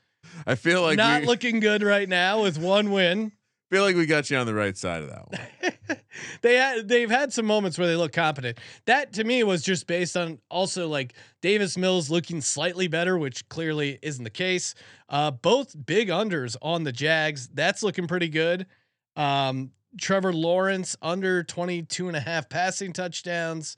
I 0.45 0.53
feel 0.53 0.83
like 0.83 0.97
not 0.97 1.21
we, 1.21 1.27
looking 1.27 1.61
good 1.61 1.81
right 1.81 2.07
now 2.07 2.43
with 2.43 2.59
one 2.59 2.91
win. 2.91 3.31
Feel 3.71 3.83
like 3.83 3.95
we 3.95 4.05
got 4.05 4.29
you 4.29 4.37
on 4.37 4.45
the 4.45 4.53
right 4.53 4.77
side 4.77 5.01
of 5.01 5.09
that 5.09 5.31
one. 5.31 5.97
they 6.41 6.55
had 6.55 6.87
they've 6.89 7.09
had 7.09 7.31
some 7.31 7.45
moments 7.45 7.77
where 7.77 7.87
they 7.87 7.95
look 7.95 8.11
competent. 8.11 8.59
That 8.85 9.13
to 9.13 9.23
me 9.23 9.43
was 9.43 9.63
just 9.63 9.87
based 9.87 10.17
on 10.17 10.39
also 10.49 10.89
like 10.89 11.13
Davis 11.41 11.77
Mills 11.77 12.09
looking 12.09 12.41
slightly 12.41 12.87
better, 12.87 13.17
which 13.17 13.47
clearly 13.47 13.97
isn't 14.01 14.23
the 14.23 14.29
case. 14.29 14.75
Uh, 15.07 15.31
both 15.31 15.73
big 15.85 16.09
unders 16.09 16.57
on 16.61 16.83
the 16.83 16.91
Jags. 16.91 17.47
That's 17.47 17.81
looking 17.81 18.07
pretty 18.07 18.27
good. 18.27 18.67
Um, 19.15 19.71
Trevor 19.99 20.33
Lawrence 20.33 20.97
under 21.01 21.43
22 21.43 22.07
and 22.07 22.17
a 22.17 22.21
half 22.21 22.49
passing 22.49 22.91
touchdowns. 22.91 23.77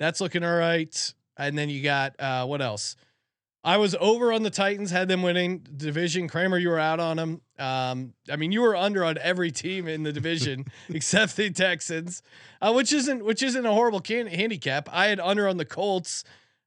That's 0.00 0.20
looking 0.20 0.44
all 0.44 0.56
right. 0.56 1.14
And 1.36 1.56
then 1.56 1.68
you 1.68 1.82
got 1.82 2.18
uh, 2.18 2.44
what 2.46 2.60
else? 2.60 2.96
I 3.64 3.76
was 3.76 3.96
over 4.00 4.32
on 4.32 4.44
the 4.44 4.50
Titans, 4.50 4.90
had 4.90 5.08
them 5.08 5.22
winning 5.22 5.66
division. 5.76 6.28
Kramer, 6.28 6.58
you 6.58 6.68
were 6.68 6.78
out 6.78 7.00
on 7.00 7.16
them. 7.16 7.40
Um, 7.58 8.14
I 8.30 8.36
mean, 8.36 8.52
you 8.52 8.60
were 8.62 8.76
under 8.76 9.04
on 9.04 9.18
every 9.18 9.50
team 9.50 9.88
in 9.88 10.04
the 10.04 10.12
division 10.12 10.64
except 10.88 11.36
the 11.36 11.50
Texans, 11.50 12.22
uh, 12.62 12.72
which 12.72 12.92
isn't 12.92 13.24
which 13.24 13.42
isn't 13.42 13.66
a 13.66 13.72
horrible 13.72 14.00
can- 14.00 14.28
handicap. 14.28 14.88
I 14.92 15.06
had 15.08 15.18
under 15.18 15.48
on 15.48 15.56
the 15.56 15.64
Colts, 15.64 16.22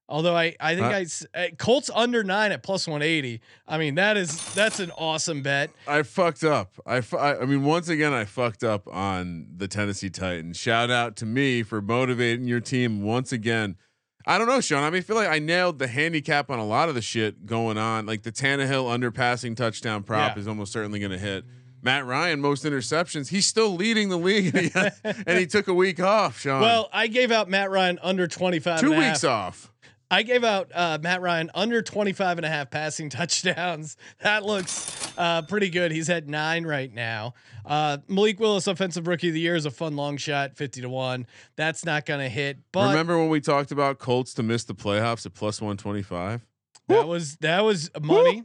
although 0.10 0.36
I 0.36 0.54
I 0.60 0.76
think 0.76 0.88
Uh, 1.34 1.40
I 1.40 1.46
uh, 1.46 1.48
Colts 1.58 1.90
under 1.96 2.26
nine 2.26 2.52
at 2.52 2.62
plus 2.62 2.88
one 2.90 3.02
eighty. 3.02 3.40
I 3.66 3.78
mean, 3.78 3.96
that 3.96 4.18
is 4.18 4.54
that's 4.54 4.82
an 4.82 4.92
awesome 4.98 5.42
bet. 5.42 5.70
I 5.88 6.04
fucked 6.04 6.44
up. 6.44 6.74
I, 6.86 7.00
fu- 7.00 7.18
I 7.18 7.40
I 7.42 7.46
mean, 7.46 7.64
once 7.64 7.88
again, 7.88 8.12
I 8.12 8.26
fucked 8.26 8.66
up 8.66 8.86
on 8.90 9.48
the 9.56 9.70
Tennessee 9.70 10.10
Titans. 10.10 10.58
Shout 10.58 10.92
out 10.92 11.16
to 11.18 11.26
me 11.26 11.64
for 11.64 11.82
motivating 11.82 12.48
your 12.48 12.60
team 12.60 13.02
once 13.02 13.32
again. 13.32 13.78
I 14.26 14.38
don't 14.38 14.48
know, 14.48 14.62
Sean. 14.62 14.84
I 14.84 14.90
mean, 14.90 15.00
I 15.00 15.02
feel 15.02 15.16
like 15.16 15.30
I 15.30 15.40
nailed 15.40 15.80
the 15.80 15.88
handicap 15.88 16.50
on 16.50 16.60
a 16.60 16.66
lot 16.66 16.90
of 16.90 16.96
the 16.96 17.02
shit 17.02 17.46
going 17.46 17.78
on. 17.78 18.06
Like 18.06 18.24
the 18.24 18.32
Tannehill 18.32 18.86
underpassing 18.98 19.56
touchdown 19.56 20.04
prop 20.04 20.36
Yeah. 20.36 20.42
is 20.42 20.48
almost 20.48 20.72
certainly 20.74 21.00
going 21.00 21.12
to 21.12 21.18
hit. 21.18 21.44
Matt 21.84 22.06
Ryan, 22.06 22.40
most 22.42 22.64
interceptions. 22.64 23.30
He's 23.30 23.48
still 23.48 23.74
leading 23.76 24.10
the 24.10 24.18
league, 24.18 24.56
and 24.56 24.72
he, 25.04 25.24
and 25.26 25.40
he 25.40 25.48
took 25.48 25.68
a 25.68 25.74
week 25.74 26.00
off. 26.00 26.40
Sean, 26.40 26.62
Well, 26.62 26.90
I 26.94 27.08
gave 27.08 27.32
out 27.32 27.50
Matt 27.50 27.72
Ryan 27.72 27.98
under 28.04 28.28
25 28.28 28.80
two 28.80 28.92
weeks 28.92 29.24
half. 29.24 29.26
off. 29.26 29.72
I 30.12 30.24
gave 30.24 30.44
out 30.44 30.70
uh, 30.76 31.00
Matt 31.02 31.22
Ryan 31.22 31.50
under 31.56 31.82
25 31.82 32.38
and 32.38 32.46
a 32.46 32.50
half 32.50 32.70
passing 32.70 33.10
touchdowns. 33.10 33.96
That 34.20 34.44
looks 34.46 35.12
uh, 35.18 35.44
pretty 35.44 35.70
good. 35.70 35.92
He's 35.94 36.10
at 36.10 36.28
nine 36.28 36.66
right 36.66 36.94
now. 36.94 37.34
Uh, 37.66 38.00
Malik 38.10 38.40
Willis, 38.40 38.68
offensive 38.68 39.08
rookie 39.08 39.30
of 39.30 39.34
the 39.34 39.40
year, 39.40 39.56
is 39.56 39.66
a 39.66 39.72
fun 39.72 39.96
long 39.96 40.18
shot, 40.18 40.58
50 40.58 40.82
to 40.82 40.90
one. 40.90 41.26
That's 41.56 41.86
not 41.86 42.06
going 42.06 42.20
to 42.20 42.28
hit. 42.28 42.60
But 42.74 42.90
Remember 42.90 43.18
when 43.18 43.30
we 43.30 43.40
talked 43.40 43.72
about 43.72 44.00
Colts 44.00 44.34
to 44.34 44.44
miss 44.44 44.66
the 44.66 44.76
playoffs 44.76 45.26
at 45.26 45.34
plus 45.34 45.62
one 45.62 45.78
twenty 45.78 46.02
five? 46.02 46.46
that 46.88 47.08
was 47.08 47.38
that 47.38 47.64
was 47.64 47.90
money. 48.02 48.44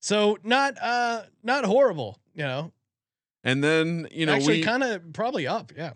So 0.00 0.38
not 0.42 0.74
uh 0.82 1.22
not 1.44 1.64
horrible, 1.64 2.18
you 2.34 2.42
know. 2.42 2.72
And 3.44 3.62
then 3.62 4.08
you 4.10 4.26
know 4.26 4.34
Actually, 4.34 4.58
we 4.58 4.62
kind 4.64 4.82
of 4.82 5.12
probably 5.12 5.46
up. 5.46 5.72
Yeah. 5.76 5.92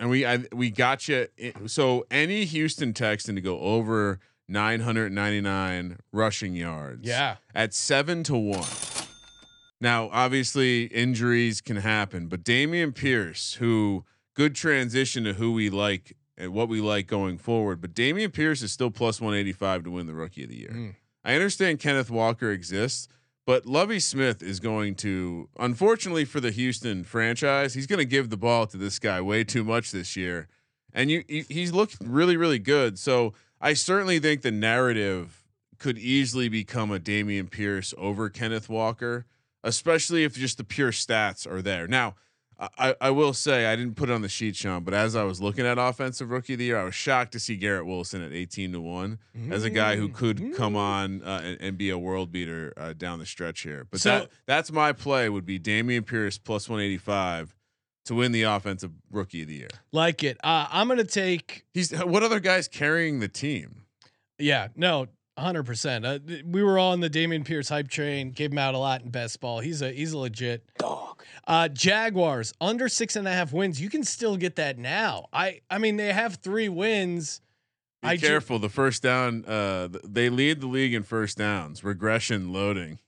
And 0.00 0.10
we 0.10 0.24
I, 0.24 0.44
we 0.52 0.70
got 0.70 1.08
you. 1.08 1.26
So 1.66 2.06
any 2.10 2.44
Houston 2.44 2.92
Texan 2.92 3.34
to 3.34 3.40
go 3.40 3.58
over 3.60 4.20
999 4.48 5.98
rushing 6.12 6.54
yards, 6.54 7.06
Yeah. 7.06 7.36
at 7.54 7.74
seven 7.74 8.22
to 8.24 8.36
one. 8.36 8.66
Now, 9.80 10.08
obviously, 10.12 10.84
injuries 10.86 11.60
can 11.60 11.76
happen, 11.76 12.26
but 12.26 12.42
Dameon 12.44 12.94
Pierce, 12.94 13.54
who 13.54 14.04
good 14.34 14.54
transition 14.54 15.24
to 15.24 15.34
who 15.34 15.52
we 15.52 15.70
like 15.70 16.16
and 16.36 16.52
what 16.52 16.68
we 16.68 16.80
like 16.80 17.06
going 17.06 17.38
forward, 17.38 17.80
but 17.80 17.94
Dameon 17.94 18.32
Pierce 18.32 18.62
is 18.62 18.72
still 18.72 18.90
plus 18.90 19.20
185 19.20 19.84
to 19.84 19.90
win 19.90 20.06
the 20.06 20.14
Rookie 20.14 20.44
of 20.44 20.48
the 20.50 20.56
Year. 20.56 20.70
Mm. 20.72 20.94
I 21.24 21.34
understand 21.34 21.78
Kenneth 21.80 22.10
Walker 22.10 22.50
exists, 22.50 23.08
but 23.48 23.64
Lovie 23.64 23.98
Smith 23.98 24.42
is 24.42 24.60
going 24.60 24.94
to, 24.96 25.48
unfortunately 25.58 26.26
for 26.26 26.38
the 26.38 26.50
Houston 26.50 27.02
franchise, 27.02 27.72
he's 27.72 27.86
going 27.86 27.98
to 27.98 28.04
give 28.04 28.28
the 28.28 28.36
ball 28.36 28.66
to 28.66 28.76
this 28.76 28.98
guy 28.98 29.22
way 29.22 29.42
too 29.42 29.64
much 29.64 29.90
this 29.90 30.16
year, 30.16 30.48
and 30.92 31.10
you 31.10 31.24
he- 31.26 31.46
he's 31.48 31.72
looked 31.72 31.96
really 32.04 32.36
really 32.36 32.58
good. 32.58 32.98
So 32.98 33.32
I 33.58 33.72
certainly 33.72 34.18
think 34.18 34.42
the 34.42 34.50
narrative 34.50 35.46
could 35.78 35.96
easily 35.96 36.50
become 36.50 36.90
a 36.90 37.00
Dameon 37.00 37.50
Pierce 37.50 37.94
over 37.96 38.28
Kenneth 38.28 38.68
Walker, 38.68 39.24
especially 39.64 40.24
if 40.24 40.34
just 40.34 40.58
the 40.58 40.64
pure 40.64 40.92
stats 40.92 41.50
are 41.50 41.62
there. 41.62 41.88
Now, 41.88 42.16
I, 42.58 42.94
I 43.00 43.10
will 43.10 43.32
say 43.34 43.66
I 43.66 43.76
didn't 43.76 43.94
put 43.94 44.10
it 44.10 44.12
on 44.12 44.22
the 44.22 44.28
sheet, 44.28 44.56
Sean, 44.56 44.82
but 44.82 44.92
as 44.92 45.14
I 45.14 45.22
was 45.22 45.40
looking 45.40 45.64
at 45.64 45.78
offensive 45.78 46.30
rookie 46.30 46.54
of 46.54 46.58
the 46.58 46.64
year, 46.64 46.78
I 46.78 46.82
was 46.84 46.94
shocked 46.94 47.30
to 47.32 47.40
see 47.40 47.54
Garrett 47.56 47.86
Wilson 47.86 48.20
at 48.22 48.32
18 48.32 48.72
to 48.72 48.80
one 48.80 49.20
as 49.50 49.62
a 49.64 49.70
guy 49.70 49.94
who 49.96 50.08
could 50.08 50.56
come 50.56 50.74
on 50.74 51.22
uh, 51.22 51.40
and, 51.44 51.60
and 51.60 51.78
be 51.78 51.90
a 51.90 51.98
world 51.98 52.32
beater 52.32 52.72
uh, 52.76 52.94
down 52.94 53.20
the 53.20 53.26
stretch 53.26 53.60
here. 53.60 53.86
But 53.88 54.00
So- 54.00 54.10
that 54.10 54.30
that's 54.46 54.72
my 54.72 54.92
play 54.92 55.28
would 55.28 55.46
be 55.46 55.60
Dameon 55.60 56.04
Pierce 56.04 56.36
plus 56.36 56.68
185 56.68 57.54
to 58.06 58.14
win 58.14 58.32
the 58.32 58.42
offensive 58.42 58.90
rookie 59.10 59.42
of 59.42 59.48
the 59.48 59.54
year. 59.54 59.68
Like 59.92 60.24
it. 60.24 60.36
Uh, 60.42 60.66
I'm 60.70 60.88
gonna 60.88 61.04
take 61.04 61.64
He's 61.74 61.92
what 61.92 62.22
other 62.22 62.40
guys 62.40 62.66
carrying 62.66 63.20
the 63.20 63.28
team? 63.28 63.84
Yeah, 64.38 64.68
no, 64.74 65.06
hundred 65.38 65.64
percent. 65.64 66.04
Uh, 66.06 66.18
th- 66.18 66.42
we 66.44 66.62
were 66.62 66.78
all 66.78 66.92
on 66.92 67.00
the 67.00 67.10
Dameon 67.10 67.44
Pierce 67.44 67.68
hype 67.68 67.88
train. 67.88 68.30
Gave 68.32 68.50
him 68.50 68.58
out 68.58 68.74
a 68.74 68.78
lot 68.78 69.02
in 69.02 69.10
best 69.10 69.38
ball. 69.40 69.60
He's 69.60 69.82
a 69.82 69.92
he's 69.92 70.12
a 70.12 70.18
legit 70.18 70.64
dog. 70.78 71.07
Uh, 71.46 71.68
Jaguars 71.68 72.52
under 72.60 72.88
six 72.88 73.16
and 73.16 73.26
a 73.28 73.32
half 73.32 73.52
wins. 73.52 73.80
You 73.80 73.88
can 73.90 74.04
still 74.04 74.36
get 74.36 74.56
that 74.56 74.78
now. 74.78 75.26
I 75.32 75.60
I 75.70 75.78
mean 75.78 75.96
they 75.96 76.12
have 76.12 76.36
three 76.36 76.68
wins. 76.68 77.40
Be 78.02 78.08
I 78.10 78.16
ju- 78.16 78.26
careful. 78.28 78.58
the 78.60 78.68
first 78.68 79.02
down, 79.02 79.44
uh, 79.44 79.88
they 80.04 80.30
lead 80.30 80.60
the 80.60 80.68
league 80.68 80.94
in 80.94 81.02
first 81.02 81.38
downs. 81.38 81.82
Regression 81.82 82.52
loading. 82.52 83.00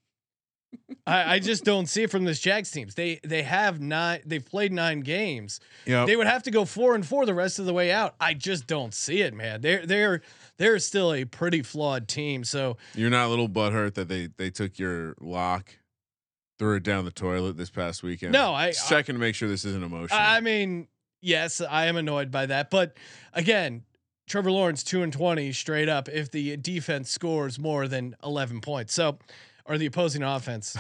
I, 1.07 1.35
I 1.35 1.39
just 1.41 1.65
don't 1.65 1.87
see 1.87 2.05
it 2.05 2.11
from 2.11 2.25
this 2.25 2.39
Jags 2.41 2.71
teams. 2.71 2.95
They 2.95 3.19
they 3.25 3.43
have 3.43 3.81
nine. 3.81 4.21
They've 4.25 4.45
played 4.45 4.73
nine 4.73 5.01
games. 5.01 5.59
Yeah, 5.87 6.07
They 6.07 6.15
would 6.17 6.27
have 6.29 6.45
to 6.45 6.51
go 6.51 6.65
four 6.65 6.95
and 6.95 7.05
four 7.07 7.27
the 7.27 7.35
rest 7.35 7.59
of 7.59 7.67
the 7.67 7.73
way 7.73 7.91
out. 7.91 8.15
I 8.21 8.35
just 8.35 8.67
don't 8.67 8.95
see 8.95 9.21
it, 9.23 9.35
man. 9.35 9.61
They're 9.63 9.85
they're 9.85 10.23
they're 10.59 10.79
still 10.79 11.13
a 11.13 11.25
pretty 11.25 11.63
flawed 11.63 12.07
team. 12.07 12.45
So 12.45 12.77
you're 12.95 13.11
not 13.11 13.27
a 13.27 13.29
little 13.31 13.49
butthurt 13.49 13.95
that 13.95 14.09
they 14.09 14.29
they 14.37 14.51
took 14.51 14.79
your 14.79 15.15
lock, 15.21 15.75
threw 16.61 16.77
it 16.77 16.83
down 16.85 17.05
the 17.07 17.11
toilet 17.11 17.57
this 17.57 17.71
past 17.71 18.03
weekend. 18.05 18.33
No, 18.33 18.53
I- 18.55 18.71
Just 18.71 18.89
checking 18.89 19.15
to 19.17 19.19
make 19.19 19.35
sure 19.35 19.49
this 19.49 19.65
isn't 19.65 19.83
emotional. 19.83 20.21
I 20.21 20.41
mean, 20.41 20.87
yes, 21.23 21.61
I 21.61 21.87
am 21.87 21.97
annoyed 21.97 22.31
by 22.31 22.47
that. 22.47 22.71
But 22.71 22.97
again, 23.33 23.83
Trevor 24.29 24.53
Lawrence 24.53 24.85
two 24.85 25.03
and 25.03 25.13
twenty 25.13 25.53
straight 25.53 25.89
up 25.89 26.09
if 26.09 26.31
the 26.31 26.57
defense 26.59 27.11
scores 27.11 27.59
more 27.59 27.89
than 27.89 28.15
eleven 28.23 28.61
points. 28.61 28.93
So, 28.95 29.19
or 29.65 29.79
the 29.79 29.87
opposing 29.87 30.23
offense. 30.23 30.77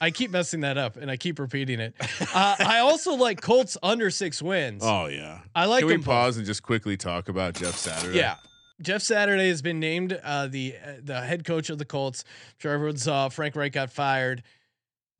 I 0.00 0.10
keep 0.10 0.30
messing 0.30 0.60
that 0.60 0.76
up 0.78 0.96
and 0.96 1.10
I 1.10 1.16
keep 1.16 1.38
repeating 1.38 1.80
it. 1.80 1.94
Uh, 2.34 2.56
I 2.58 2.78
also 2.80 3.14
like 3.14 3.40
Colts 3.40 3.76
under 3.82 4.10
six 4.10 4.40
wins. 4.40 4.82
oh 4.84 5.06
yeah. 5.06 5.40
I 5.54 5.66
like 5.66 5.80
Can 5.80 5.88
we 5.88 5.98
pause 5.98 6.36
and 6.36 6.46
just 6.46 6.62
quickly 6.62 6.96
talk 6.96 7.28
about 7.28 7.54
Jeff 7.54 7.76
Saturday? 7.76 8.18
Yeah. 8.18 8.36
Jeff 8.82 9.02
Saturday 9.02 9.48
has 9.48 9.62
been 9.62 9.80
named 9.80 10.18
uh, 10.22 10.46
the 10.48 10.74
uh, 10.84 10.92
the 11.02 11.20
head 11.20 11.44
coach 11.44 11.70
of 11.70 11.78
the 11.78 11.84
Colts. 11.84 12.24
I'm 12.26 12.54
sure 12.58 12.72
everyone 12.72 12.96
saw 12.96 13.28
Frank 13.28 13.54
Reich 13.56 13.72
got 13.72 13.90
fired. 13.90 14.42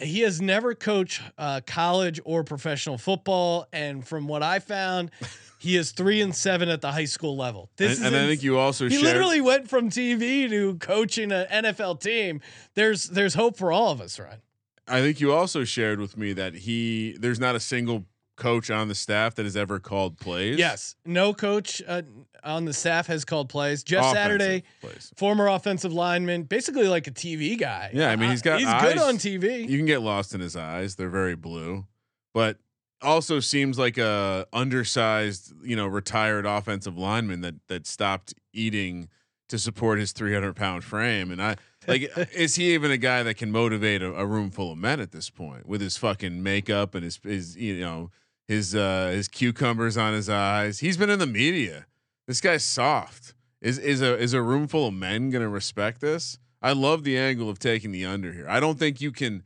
He 0.05 0.21
has 0.21 0.41
never 0.41 0.75
coached 0.75 1.23
uh, 1.39 1.61
college 1.67 2.21
or 2.25 2.45
professional 2.45 2.99
football, 2.99 3.67
and 3.73 4.07
from 4.07 4.27
what 4.29 4.43
I 4.43 4.59
found, 4.59 5.11
he 5.59 5.77
is 5.77 5.93
three 5.93 6.21
and 6.21 6.35
seven 6.35 6.69
at 6.69 6.81
the 6.81 6.93
high 6.93 7.05
school 7.07 7.37
level. 7.37 7.71
This 7.77 7.99
and, 7.99 8.09
and 8.09 8.17
I 8.17 8.27
think 8.27 8.43
you 8.43 8.59
also 8.59 8.89
he 8.89 8.97
shared. 8.97 9.05
literally 9.05 9.41
went 9.41 9.69
from 9.69 9.91
TV 9.91 10.49
to 10.49 10.77
coaching 10.79 11.33
an 11.33 11.47
NFL 11.65 12.01
team. 12.01 12.41
There's 12.75 13.05
there's 13.05 13.35
hope 13.35 13.57
for 13.57 13.73
all 13.73 13.91
of 13.91 14.01
us, 14.01 14.19
Ryan. 14.19 14.41
I 14.87 15.01
think 15.01 15.21
you 15.21 15.33
also 15.33 15.65
shared 15.65 16.01
with 16.01 16.17
me 16.17 16.35
that 16.35 16.55
he 16.55 17.17
there's 17.19 17.41
not 17.41 17.55
a 17.55 17.61
single 17.61 18.05
coach 18.37 18.71
on 18.71 18.89
the 18.89 18.95
staff 18.95 19.35
that 19.37 19.45
has 19.45 19.57
ever 19.57 19.79
called 19.79 20.19
plays. 20.19 20.59
Yes, 20.59 20.97
no 21.05 21.33
coach 21.33 21.83
uh, 21.87 22.03
on 22.43 22.65
the 22.65 22.73
staff 22.73 23.07
has 23.07 23.25
called 23.25 23.49
plays. 23.49 23.83
Jeff 23.83 24.01
Offensive 24.01 24.17
Saturday, 24.17 24.65
plays. 24.81 25.13
former 25.17 25.49
offensive 25.49 25.93
lineman, 25.93 26.45
basically 26.45 26.89
like 26.89 27.07
a 27.07 27.11
TV 27.11 27.59
guy. 27.59 27.91
Yeah, 27.93 28.11
I 28.11 28.17
mean, 28.17 28.31
he's 28.31 28.43
got 28.43 28.59
he's 28.59 28.73
good 28.75 28.99
on 28.99 29.17
TV. 29.17 29.69
You 29.69 29.77
can 29.77 29.87
get 29.87 30.03
lost 30.03 30.35
in 30.35 30.41
his 30.41 30.57
eyes; 30.57 30.97
they're 30.97 31.09
very 31.09 31.37
blue, 31.37 31.87
but 32.33 32.59
also 33.03 33.41
seems 33.41 33.79
like 33.79 33.99
a 33.99 34.47
undersized, 34.53 35.53
you 35.63 35.77
know, 35.77 35.87
retired 35.87 36.47
offensive 36.47 36.97
lineman 36.97 37.41
that 37.43 37.55
that 37.69 37.87
stopped 37.87 38.35
eating 38.53 39.09
to 39.49 39.59
support 39.59 39.99
his 39.99 40.13
300 40.13 40.57
pound 40.57 40.85
frame. 40.85 41.31
And 41.31 41.43
I 41.43 41.57
like, 41.87 42.11
is 42.35 42.57
he 42.57 42.75
even 42.75 42.91
a 42.91 42.97
guy 42.97 43.23
that 43.23 43.35
can 43.35 43.51
motivate 43.51 44.03
a, 44.03 44.13
a 44.15 44.27
room 44.27 44.51
full 44.51 44.73
of 44.73 44.79
men 44.79 45.01
at 45.01 45.13
this 45.13 45.31
point 45.31 45.67
with 45.67 45.81
his 45.81 45.97
fucking 45.97 46.43
makeup 46.43 46.95
and 46.95 47.05
his 47.05 47.21
his 47.23 47.57
you 47.57 47.79
know 47.81 48.11
his 48.49 48.75
uh 48.75 49.11
his 49.13 49.29
cucumbers 49.29 49.97
on 49.97 50.13
his 50.15 50.29
eyes? 50.29 50.81
He's 50.81 50.97
been 50.97 51.11
in 51.11 51.19
the 51.19 51.27
media. 51.27 51.87
This 52.27 52.41
guy's 52.41 52.65
soft. 52.65 53.35
Is 53.61 53.79
is 53.79 54.03
a 54.03 54.19
is 54.19 54.33
a 54.35 54.43
room 54.43 54.67
full 54.69 54.89
of 54.89 54.95
men 54.95 55.31
gonna 55.31 55.49
respect 55.49 56.01
this? 56.01 56.39
I 56.63 56.73
love 56.73 57.05
the 57.05 57.19
angle 57.19 57.49
of 57.51 57.59
taking 57.59 57.93
the 57.93 58.05
under 58.07 58.33
here. 58.33 58.47
I 58.49 58.61
don't 58.61 58.79
think 58.79 59.01
you 59.01 59.13
can 59.13 59.43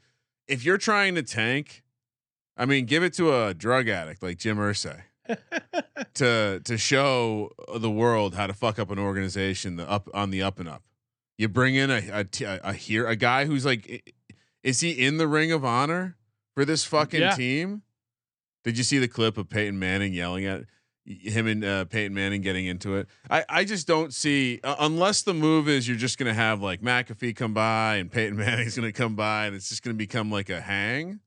if 0.46 0.64
you're 0.64 0.78
trying 0.78 1.14
to 1.16 1.22
tank. 1.22 1.82
I 2.56 2.64
mean, 2.66 2.86
give 2.86 3.02
it 3.04 3.12
to 3.14 3.32
a 3.32 3.54
drug 3.54 3.88
addict 3.88 4.20
like 4.22 4.38
Jim 4.38 4.56
Irsay 4.58 5.02
to 6.14 6.60
to 6.64 6.78
show 6.78 7.50
the 7.76 7.90
world 7.90 8.34
how 8.34 8.46
to 8.46 8.52
fuck 8.52 8.78
up 8.78 8.90
an 8.90 8.98
organization 8.98 9.76
the 9.76 9.88
up 9.88 10.08
on 10.14 10.30
the 10.30 10.42
up 10.42 10.58
and 10.58 10.68
up. 10.68 10.82
You 11.36 11.48
bring 11.48 11.74
in 11.76 11.90
a 11.90 12.26
a 12.64 12.72
here 12.72 13.06
a 13.06 13.14
guy 13.16 13.44
who's 13.44 13.64
like, 13.64 14.12
is 14.64 14.80
he 14.80 14.90
in 14.90 15.18
the 15.18 15.28
ring 15.28 15.52
of 15.52 15.64
honor 15.64 16.16
for 16.54 16.64
this 16.64 16.84
fucking 16.84 17.20
Yeah. 17.20 17.30
team? 17.36 17.82
Did 18.68 18.76
you 18.76 18.84
see 18.84 18.98
the 18.98 19.08
clip 19.08 19.38
of 19.38 19.48
Peyton 19.48 19.78
Manning 19.78 20.12
yelling 20.12 20.44
at 20.44 20.64
him 21.06 21.46
and 21.46 21.64
uh, 21.64 21.86
Peyton 21.86 22.12
Manning 22.12 22.42
getting 22.42 22.66
into 22.66 22.96
it? 22.96 23.08
I 23.30 23.42
I 23.48 23.64
just 23.64 23.86
don't 23.86 24.12
see 24.12 24.60
uh, 24.62 24.76
unless 24.80 25.22
the 25.22 25.32
move 25.32 25.70
is 25.70 25.88
you're 25.88 25.96
just 25.96 26.18
gonna 26.18 26.34
have 26.34 26.60
like 26.60 26.82
McAfee 26.82 27.34
come 27.34 27.54
by 27.54 27.96
and 27.96 28.12
Peyton 28.12 28.36
Manning's 28.36 28.76
gonna 28.76 28.92
come 28.92 29.16
by 29.16 29.46
and 29.46 29.56
it's 29.56 29.70
just 29.70 29.82
gonna 29.82 29.94
become 29.94 30.30
like 30.30 30.50
a 30.50 30.60
hang. 30.60 31.20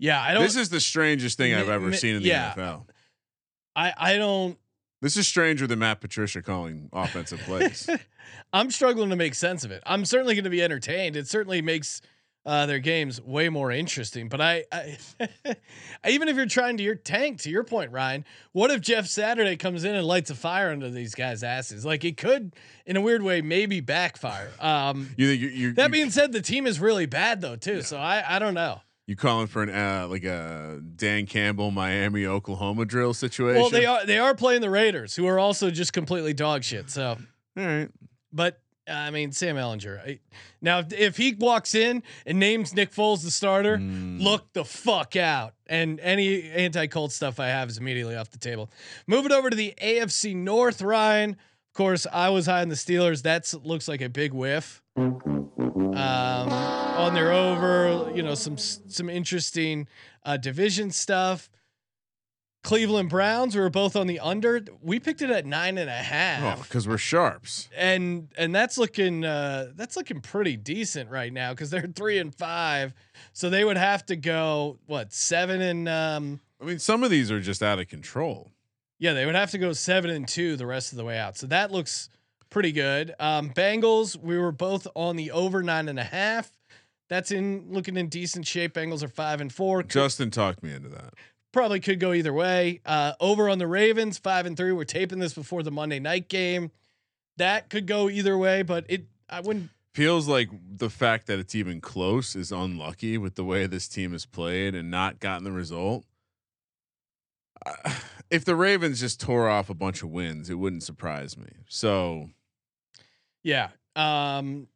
yeah, 0.00 0.20
I 0.20 0.34
don't. 0.34 0.42
This 0.42 0.56
is 0.56 0.68
the 0.68 0.80
strangest 0.80 1.38
thing 1.38 1.54
I've 1.54 1.68
ever 1.68 1.90
mi- 1.90 1.96
seen 1.96 2.16
in 2.16 2.22
the 2.22 2.28
yeah. 2.28 2.54
NFL. 2.56 2.86
I 3.76 3.92
I 3.96 4.16
don't. 4.16 4.58
This 5.02 5.16
is 5.16 5.28
stranger 5.28 5.68
than 5.68 5.78
Matt 5.78 6.00
Patricia 6.00 6.42
calling 6.42 6.88
offensive 6.92 7.38
plays. 7.42 7.88
I'm 8.52 8.72
struggling 8.72 9.10
to 9.10 9.16
make 9.16 9.36
sense 9.36 9.62
of 9.62 9.70
it. 9.70 9.80
I'm 9.86 10.04
certainly 10.04 10.34
going 10.34 10.42
to 10.42 10.50
be 10.50 10.60
entertained. 10.60 11.14
It 11.14 11.28
certainly 11.28 11.62
makes 11.62 12.02
uh, 12.46 12.66
their 12.66 12.78
games 12.78 13.20
way 13.20 13.48
more 13.48 13.70
interesting. 13.70 14.28
But 14.28 14.40
I, 14.40 14.64
I 14.72 14.96
even 16.08 16.28
if 16.28 16.36
you're 16.36 16.46
trying 16.46 16.76
to 16.78 16.82
your 16.82 16.94
tank, 16.94 17.40
to 17.42 17.50
your 17.50 17.64
point, 17.64 17.92
Ryan, 17.92 18.24
what 18.52 18.70
if 18.70 18.80
Jeff 18.80 19.06
Saturday 19.06 19.56
comes 19.56 19.84
in 19.84 19.94
and 19.94 20.06
lights 20.06 20.30
a 20.30 20.34
fire 20.34 20.70
under 20.70 20.88
these 20.90 21.14
guys' 21.14 21.42
asses? 21.42 21.84
Like 21.84 22.04
it 22.04 22.16
could, 22.16 22.54
in 22.86 22.96
a 22.96 23.00
weird 23.00 23.22
way, 23.22 23.42
maybe 23.42 23.80
backfire. 23.80 24.50
Um, 24.60 25.10
You 25.16 25.28
you 25.28 25.48
you 25.48 25.72
that 25.74 25.90
being 25.90 26.10
said, 26.10 26.32
the 26.32 26.40
team 26.40 26.66
is 26.66 26.80
really 26.80 27.06
bad 27.06 27.40
though 27.40 27.56
too. 27.56 27.82
So 27.82 27.98
I, 27.98 28.36
I 28.36 28.38
don't 28.38 28.54
know. 28.54 28.80
you 29.06 29.16
calling 29.16 29.46
for 29.46 29.62
an 29.62 29.70
uh, 29.70 30.06
like 30.08 30.24
a 30.24 30.80
Dan 30.96 31.26
Campbell 31.26 31.70
Miami 31.70 32.24
Oklahoma 32.26 32.84
drill 32.86 33.12
situation? 33.12 33.60
Well, 33.60 33.70
they 33.70 33.84
are 33.84 34.06
they 34.06 34.18
are 34.18 34.34
playing 34.34 34.62
the 34.62 34.70
Raiders, 34.70 35.14
who 35.14 35.26
are 35.26 35.38
also 35.38 35.70
just 35.70 35.92
completely 35.92 36.32
dog 36.32 36.64
shit. 36.64 36.88
So 36.90 37.18
All 37.58 37.64
right. 37.66 37.88
But 38.32 38.60
I 38.90 39.10
mean, 39.10 39.32
Sam 39.32 39.56
Ehlinger. 39.56 40.00
I, 40.00 40.18
now, 40.60 40.80
if, 40.80 40.92
if 40.92 41.16
he 41.16 41.34
walks 41.34 41.74
in 41.74 42.02
and 42.26 42.38
names 42.38 42.74
Nick 42.74 42.92
Foles 42.92 43.22
the 43.22 43.30
starter, 43.30 43.78
Mm. 43.78 44.20
look 44.20 44.52
the 44.52 44.64
fuck 44.64 45.16
out. 45.16 45.54
And 45.66 46.00
any 46.00 46.42
anti-Colt 46.50 47.12
stuff 47.12 47.38
I 47.40 47.46
have 47.48 47.68
is 47.68 47.78
immediately 47.78 48.16
off 48.16 48.30
the 48.30 48.38
table. 48.38 48.70
Moving 49.06 49.32
over 49.32 49.48
to 49.50 49.56
the 49.56 49.72
AFC 49.80 50.34
North, 50.34 50.82
Ryan. 50.82 51.30
Of 51.30 51.74
course, 51.74 52.06
I 52.12 52.28
was 52.30 52.46
high 52.46 52.62
on 52.62 52.68
the 52.68 52.74
Steelers. 52.74 53.22
That 53.22 53.52
looks 53.64 53.86
like 53.86 54.00
a 54.00 54.08
big 54.08 54.32
whiff. 54.32 54.82
Um, 54.96 56.52
on 56.52 57.14
their 57.14 57.32
over, 57.32 58.10
you 58.14 58.22
know, 58.22 58.34
some 58.34 58.56
some 58.58 59.08
interesting 59.08 59.86
uh, 60.24 60.36
division 60.36 60.90
stuff. 60.90 61.48
Cleveland 62.62 63.08
Browns. 63.08 63.54
We 63.54 63.60
were 63.62 63.70
both 63.70 63.96
on 63.96 64.06
the 64.06 64.20
under. 64.20 64.60
We 64.82 65.00
picked 65.00 65.22
it 65.22 65.30
at 65.30 65.46
nine 65.46 65.78
and 65.78 65.88
a 65.88 65.92
half 65.94 66.58
Oh, 66.58 66.62
because 66.62 66.86
we're 66.86 66.98
sharps. 66.98 67.68
and 67.76 68.28
and 68.36 68.54
that's 68.54 68.76
looking 68.76 69.24
uh 69.24 69.68
that's 69.74 69.96
looking 69.96 70.20
pretty 70.20 70.56
decent 70.56 71.10
right 71.10 71.32
now 71.32 71.52
because 71.52 71.70
they're 71.70 71.86
three 71.94 72.18
and 72.18 72.34
five 72.34 72.92
so 73.32 73.48
they 73.48 73.64
would 73.64 73.78
have 73.78 74.04
to 74.06 74.16
go 74.16 74.78
what 74.86 75.12
seven 75.12 75.60
and 75.62 75.88
um 75.88 76.40
I 76.60 76.64
mean, 76.66 76.78
some 76.78 77.02
of 77.02 77.10
these 77.10 77.30
are 77.30 77.40
just 77.40 77.62
out 77.62 77.78
of 77.78 77.88
control. 77.88 78.50
yeah 78.98 79.14
they 79.14 79.24
would 79.24 79.34
have 79.34 79.50
to 79.52 79.58
go 79.58 79.72
seven 79.72 80.10
and 80.10 80.28
two 80.28 80.56
the 80.56 80.66
rest 80.66 80.92
of 80.92 80.98
the 80.98 81.04
way 81.04 81.18
out 81.18 81.38
so 81.38 81.46
that 81.46 81.70
looks 81.72 82.10
pretty 82.50 82.72
good 82.72 83.14
um 83.18 83.48
bengals 83.50 84.16
we 84.20 84.36
were 84.36 84.52
both 84.52 84.86
on 84.94 85.16
the 85.16 85.30
over 85.30 85.62
nine 85.62 85.88
and 85.88 85.98
a 85.98 86.04
half 86.04 86.50
that's 87.08 87.30
in 87.30 87.64
looking 87.70 87.96
in 87.96 88.08
decent 88.08 88.46
shape 88.46 88.74
bengals 88.74 89.02
are 89.02 89.08
five 89.08 89.40
and 89.40 89.52
four 89.52 89.82
Justin 89.82 90.30
talked 90.30 90.62
me 90.62 90.72
into 90.72 90.88
that. 90.90 91.14
Probably 91.52 91.80
could 91.80 92.00
go 92.00 92.12
either 92.12 92.32
way. 92.32 92.80
Uh, 92.84 93.12
over 93.20 93.48
on 93.48 93.58
the 93.58 93.66
Ravens, 93.66 94.18
five 94.18 94.46
and 94.46 94.56
three. 94.56 94.72
We're 94.72 94.84
taping 94.84 95.18
this 95.18 95.34
before 95.34 95.62
the 95.62 95.70
Monday 95.70 95.98
night 95.98 96.28
game. 96.28 96.70
That 97.36 97.70
could 97.70 97.86
go 97.86 98.08
either 98.08 98.36
way, 98.36 98.62
but 98.62 98.84
it 98.88 99.04
I 99.28 99.40
wouldn't. 99.40 99.70
Feels 99.94 100.28
like 100.28 100.50
the 100.76 100.90
fact 100.90 101.26
that 101.26 101.40
it's 101.40 101.54
even 101.54 101.80
close 101.80 102.36
is 102.36 102.52
unlucky 102.52 103.18
with 103.18 103.34
the 103.34 103.44
way 103.44 103.66
this 103.66 103.88
team 103.88 104.12
has 104.12 104.24
played 104.24 104.74
and 104.74 104.88
not 104.90 105.18
gotten 105.18 105.42
the 105.42 105.50
result. 105.50 106.04
Uh, 107.66 107.72
if 108.30 108.44
the 108.44 108.54
Ravens 108.54 109.00
just 109.00 109.20
tore 109.20 109.48
off 109.48 109.68
a 109.68 109.74
bunch 109.74 110.02
of 110.02 110.10
wins, 110.10 110.48
it 110.48 110.54
wouldn't 110.54 110.84
surprise 110.84 111.36
me. 111.36 111.48
So 111.68 112.30
Yeah. 113.42 113.70
Um. 113.96 114.68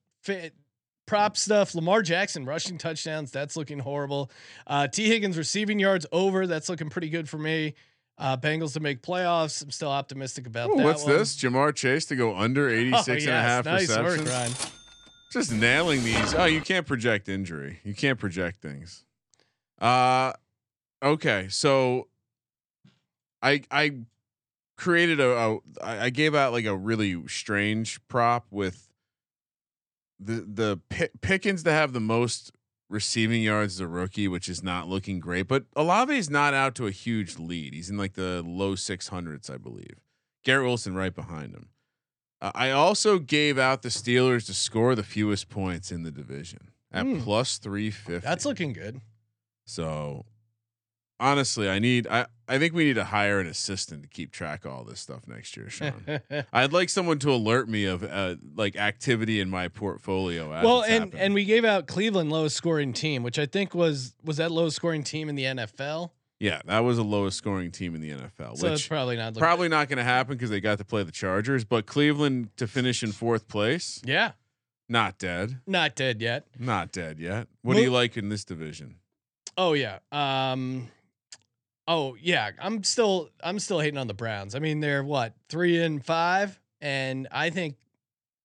Prop 1.06 1.36
stuff. 1.36 1.74
Lamar 1.74 2.02
Jackson 2.02 2.44
rushing 2.46 2.78
touchdowns. 2.78 3.30
That's 3.30 3.56
looking 3.56 3.78
horrible. 3.78 4.30
Uh, 4.66 4.86
Tee 4.88 5.08
Higgins 5.08 5.36
receiving 5.36 5.78
yards 5.78 6.06
over. 6.12 6.46
That's 6.46 6.68
looking 6.68 6.88
pretty 6.88 7.10
good 7.10 7.28
for 7.28 7.38
me. 7.38 7.74
Uh, 8.16 8.36
Bengals 8.36 8.72
to 8.74 8.80
make 8.80 9.02
playoffs. 9.02 9.62
I'm 9.62 9.70
still 9.70 9.90
optimistic 9.90 10.46
about 10.46 10.70
Ooh, 10.70 10.76
that. 10.76 10.84
what's 10.84 11.04
one. 11.04 11.12
this? 11.18 11.36
Ja'Marr 11.36 11.74
Chase 11.74 12.06
to 12.06 12.16
go 12.16 12.34
under 12.36 12.68
86 12.70 13.08
Oh, 13.08 13.12
and 13.12 13.28
a 13.28 13.32
half 13.42 13.64
nice 13.64 13.88
receptions. 13.88 14.22
work, 14.22 14.28
Ryan. 14.28 14.52
Just 15.32 15.52
nailing 15.52 16.04
these. 16.04 16.32
Oh, 16.34 16.44
you 16.44 16.60
can't 16.60 16.86
project 16.86 17.28
injury. 17.28 17.80
You 17.84 17.92
can't 17.92 18.18
project 18.18 18.62
things. 18.62 19.04
Uh 19.80 20.32
okay. 21.02 21.48
So 21.50 22.06
I 23.42 23.62
I 23.70 23.96
created 24.76 25.18
a, 25.20 25.28
a 25.36 25.58
I 25.82 26.10
gave 26.10 26.34
out 26.36 26.52
like 26.52 26.66
a 26.66 26.76
really 26.76 27.20
strange 27.26 28.00
prop 28.06 28.46
with 28.52 28.88
the 30.20 30.44
the 30.46 30.80
Pi- 30.88 31.10
Pickens 31.20 31.62
to 31.64 31.70
have 31.72 31.92
the 31.92 32.00
most 32.00 32.52
receiving 32.90 33.42
yards 33.42 33.74
as 33.74 33.80
a 33.80 33.88
rookie, 33.88 34.28
which 34.28 34.48
is 34.48 34.62
not 34.62 34.88
looking 34.88 35.18
great. 35.20 35.48
But 35.48 35.64
Olave 35.74 36.16
is 36.16 36.30
not 36.30 36.54
out 36.54 36.74
to 36.76 36.86
a 36.86 36.90
huge 36.90 37.38
lead. 37.38 37.74
He's 37.74 37.90
in 37.90 37.96
like 37.96 38.12
the 38.14 38.42
low 38.46 38.74
six 38.74 39.08
hundreds, 39.08 39.50
I 39.50 39.56
believe. 39.56 40.00
Garrett 40.44 40.66
Wilson 40.66 40.94
right 40.94 41.14
behind 41.14 41.54
him. 41.54 41.68
Uh, 42.40 42.52
I 42.54 42.70
also 42.70 43.18
gave 43.18 43.58
out 43.58 43.82
the 43.82 43.88
Steelers 43.88 44.44
to 44.46 44.54
score 44.54 44.94
the 44.94 45.02
fewest 45.02 45.48
points 45.48 45.90
in 45.90 46.02
the 46.02 46.10
division 46.10 46.68
at 46.92 47.06
Hmm. 47.06 47.20
plus 47.20 47.58
three 47.58 47.90
fifty. 47.90 48.26
That's 48.26 48.44
looking 48.44 48.72
good. 48.74 49.00
So 49.66 50.26
honestly, 51.20 51.68
I 51.68 51.78
need 51.78 52.06
I 52.08 52.26
I 52.46 52.58
think 52.58 52.74
we 52.74 52.84
need 52.84 52.94
to 52.94 53.04
hire 53.04 53.40
an 53.40 53.46
assistant 53.46 54.02
to 54.02 54.08
keep 54.08 54.30
track 54.30 54.64
of 54.64 54.72
all 54.72 54.84
this 54.84 55.00
stuff 55.00 55.26
next 55.26 55.56
year, 55.56 55.70
Sean. 55.70 56.20
I'd 56.52 56.72
like 56.72 56.90
someone 56.90 57.18
to 57.20 57.30
alert 57.32 57.68
me 57.68 57.86
of 57.86 58.04
uh, 58.04 58.36
like 58.54 58.76
activity 58.76 59.40
in 59.40 59.48
my 59.48 59.68
portfolio. 59.68 60.50
Well, 60.50 60.82
and 60.82 61.04
happening. 61.04 61.20
and 61.22 61.34
we 61.34 61.44
gave 61.46 61.64
out 61.64 61.86
Cleveland 61.86 62.30
lowest 62.30 62.56
scoring 62.56 62.92
team, 62.92 63.22
which 63.22 63.38
I 63.38 63.46
think 63.46 63.74
was 63.74 64.14
was 64.24 64.36
that 64.38 64.50
lowest 64.50 64.76
scoring 64.76 65.02
team 65.04 65.28
in 65.28 65.34
the 65.36 65.44
NFL. 65.44 66.10
yeah, 66.40 66.60
that 66.66 66.80
was 66.80 66.98
the 66.98 67.04
lowest 67.04 67.38
scoring 67.38 67.70
team 67.70 67.94
in 67.94 68.02
the 68.02 68.10
NFL, 68.10 68.58
So 68.58 68.66
it's 68.66 68.82
which 68.82 68.88
probably 68.88 69.16
not 69.16 69.34
probably 69.36 69.68
not 69.68 69.88
going 69.88 69.98
to 69.98 70.04
happen 70.04 70.34
because 70.36 70.50
they 70.50 70.60
got 70.60 70.76
to 70.78 70.84
play 70.84 71.02
the 71.02 71.12
Chargers. 71.12 71.64
But 71.64 71.86
Cleveland 71.86 72.50
to 72.58 72.66
finish 72.66 73.02
in 73.02 73.12
fourth 73.12 73.48
place, 73.48 74.02
Yeah, 74.04 74.32
not 74.88 75.16
dead, 75.18 75.60
not 75.66 75.94
dead 75.94 76.20
yet. 76.20 76.46
not 76.58 76.92
dead 76.92 77.18
yet. 77.18 77.48
What 77.62 77.76
do 77.76 77.82
you 77.82 77.90
like 77.90 78.18
in 78.18 78.28
this 78.28 78.44
division? 78.44 78.96
Oh 79.56 79.72
yeah. 79.72 80.00
Um. 80.12 80.88
Oh 81.86 82.16
yeah. 82.20 82.50
I'm 82.60 82.82
still 82.82 83.30
I'm 83.42 83.58
still 83.58 83.80
hating 83.80 83.98
on 83.98 84.06
the 84.06 84.14
Browns. 84.14 84.54
I 84.54 84.58
mean 84.58 84.80
they're 84.80 85.04
what 85.04 85.34
three 85.48 85.82
and 85.82 86.04
five, 86.04 86.58
and 86.80 87.28
I 87.30 87.50
think 87.50 87.76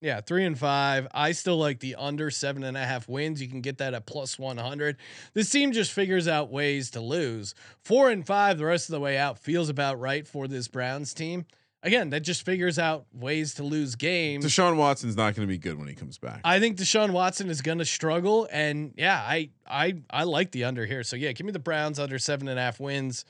Yeah, 0.01 0.21
three 0.21 0.45
and 0.45 0.57
five. 0.59 1.07
I 1.13 1.33
still 1.33 1.57
like 1.57 1.79
the 1.81 1.95
under 1.95 2.31
seven 2.31 2.63
and 2.63 2.77
a 2.77 2.85
half 2.85 3.09
wins. 3.09 3.41
You 3.41 3.49
can 3.49 3.61
get 3.61 3.79
that 3.79 3.93
at 3.95 4.05
plus 4.07 4.39
100. 4.39 4.97
This 5.33 5.49
team 5.51 5.71
just 5.73 5.93
figures 5.93 6.27
out 6.27 6.51
ways 6.51 6.91
to 6.91 7.01
lose. 7.01 7.55
Four 7.83 8.11
and 8.11 8.25
five, 8.27 8.57
the 8.59 8.65
rest 8.65 8.89
of 8.89 8.93
the 8.93 9.01
way 9.01 9.17
out 9.17 9.39
feels 9.39 9.69
about 9.69 9.99
right 9.99 10.27
for 10.27 10.47
this 10.47 10.67
Browns 10.69 11.13
team. 11.13 11.45
Again, 11.81 12.09
that 12.09 12.21
just 12.21 12.43
figures 12.43 12.77
out 12.77 13.05
ways 13.13 13.53
to 13.53 13.63
lose 13.63 13.95
games. 13.95 14.45
Deshaun 14.45 14.75
Watson's 14.75 15.15
not 15.15 15.33
going 15.33 15.47
to 15.47 15.51
be 15.51 15.57
good 15.57 15.77
when 15.77 15.87
he 15.87 15.95
comes 15.95 16.17
back. 16.17 16.41
I 16.43 16.59
think 16.59 16.77
Deshaun 16.77 17.11
Watson 17.11 17.49
is 17.49 17.61
going 17.61 17.77
to 17.77 17.85
struggle, 17.85 18.49
and 18.51 18.93
yeah, 18.97 19.15
I 19.15 19.51
I 19.65 19.95
I 20.09 20.23
like 20.23 20.51
the 20.51 20.65
under 20.65 20.85
here. 20.85 21.03
So 21.03 21.15
yeah, 21.15 21.31
give 21.31 21.45
me 21.45 21.53
the 21.53 21.59
Browns 21.59 21.97
under 21.97 22.19
seven 22.19 22.49
and 22.49 22.59
a 22.59 22.61
half 22.61 22.81
wins, 22.81 23.23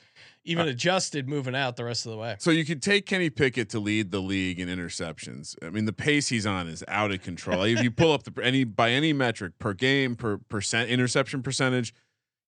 even 0.44 0.66
uh, 0.66 0.70
adjusted 0.70 1.28
moving 1.28 1.54
out 1.54 1.76
the 1.76 1.84
rest 1.84 2.06
of 2.06 2.12
the 2.12 2.18
way. 2.18 2.34
So 2.40 2.50
you 2.50 2.64
could 2.64 2.82
take 2.82 3.06
Kenny 3.06 3.30
Pickett 3.30 3.68
to 3.70 3.78
lead 3.78 4.10
the 4.10 4.20
league 4.20 4.58
in 4.58 4.68
interceptions. 4.68 5.54
I 5.62 5.70
mean, 5.70 5.84
the 5.84 5.92
pace 5.92 6.28
he's 6.28 6.46
on 6.46 6.66
is 6.66 6.82
out 6.88 7.12
of 7.12 7.22
control. 7.22 7.62
if 7.62 7.84
you 7.84 7.92
pull 7.92 8.12
up 8.12 8.24
the 8.24 8.42
any 8.42 8.64
by 8.64 8.90
any 8.90 9.12
metric 9.12 9.60
per 9.60 9.74
game 9.74 10.16
per 10.16 10.38
percent 10.38 10.90
interception 10.90 11.44
percentage, 11.44 11.94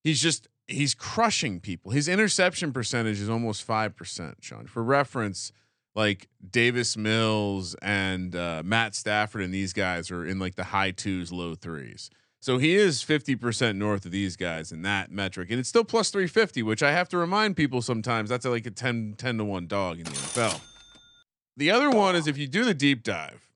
he's 0.03 0.21
just 0.21 0.49
he's 0.67 0.93
crushing 0.93 1.61
people. 1.61 1.91
His 1.91 2.09
interception 2.09 2.73
percentage 2.73 3.21
is 3.21 3.29
almost 3.29 3.63
five 3.63 3.95
percent. 3.95 4.39
Sean, 4.41 4.67
for 4.67 4.83
reference, 4.83 5.53
like 5.95 6.27
Davis 6.49 6.97
Mills 6.97 7.75
and 7.81 8.35
uh, 8.35 8.63
Matt 8.65 8.95
Stafford 8.95 9.41
and 9.41 9.53
these 9.53 9.73
guys 9.73 10.11
are 10.11 10.25
in 10.25 10.39
like 10.39 10.55
the 10.55 10.65
high 10.65 10.91
twos, 10.91 11.31
low 11.31 11.55
threes. 11.55 12.09
So 12.39 12.57
he 12.57 12.75
is 12.75 13.01
50% 13.03 13.77
north 13.77 14.05
of 14.05 14.11
these 14.11 14.35
guys 14.35 14.73
in 14.73 14.81
that 14.81 15.11
metric. 15.11 15.49
And 15.49 15.59
it's 15.59 15.69
still 15.69 15.85
plus 15.85 16.09
350, 16.09 16.61
which 16.63 16.83
I 16.83 16.91
have 16.91 17.07
to 17.09 17.17
remind 17.17 17.55
people 17.55 17.81
sometimes 17.81 18.29
that's 18.29 18.45
like 18.45 18.65
a 18.65 18.71
10, 18.71 19.15
10 19.17 19.37
to 19.37 19.45
1 19.45 19.67
dog 19.67 19.99
in 19.99 20.03
the 20.03 20.11
NFL. 20.11 20.59
The 21.55 21.71
other 21.71 21.89
one 21.89 22.15
is 22.15 22.27
if 22.27 22.37
you 22.37 22.47
do 22.47 22.65
the 22.65 22.73
deep 22.73 23.03
dive, 23.03 23.47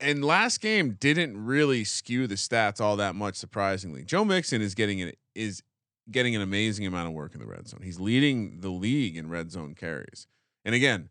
and 0.00 0.24
last 0.24 0.60
game 0.60 0.96
didn't 0.98 1.44
really 1.44 1.84
skew 1.84 2.26
the 2.26 2.36
stats 2.36 2.80
all 2.80 2.96
that 2.96 3.14
much, 3.14 3.34
surprisingly. 3.34 4.04
Joe 4.04 4.24
Mixon 4.24 4.62
is 4.62 4.74
getting 4.74 5.00
it 5.00 5.18
is 5.34 5.62
getting 6.10 6.34
an 6.36 6.42
amazing 6.42 6.86
amount 6.86 7.08
of 7.08 7.14
work 7.14 7.34
in 7.34 7.40
the 7.40 7.46
red 7.46 7.68
zone. 7.68 7.80
He's 7.82 8.00
leading 8.00 8.60
the 8.60 8.70
league 8.70 9.16
in 9.16 9.28
red 9.28 9.50
zone 9.50 9.74
carries. 9.74 10.26
And 10.64 10.74
again, 10.74 11.08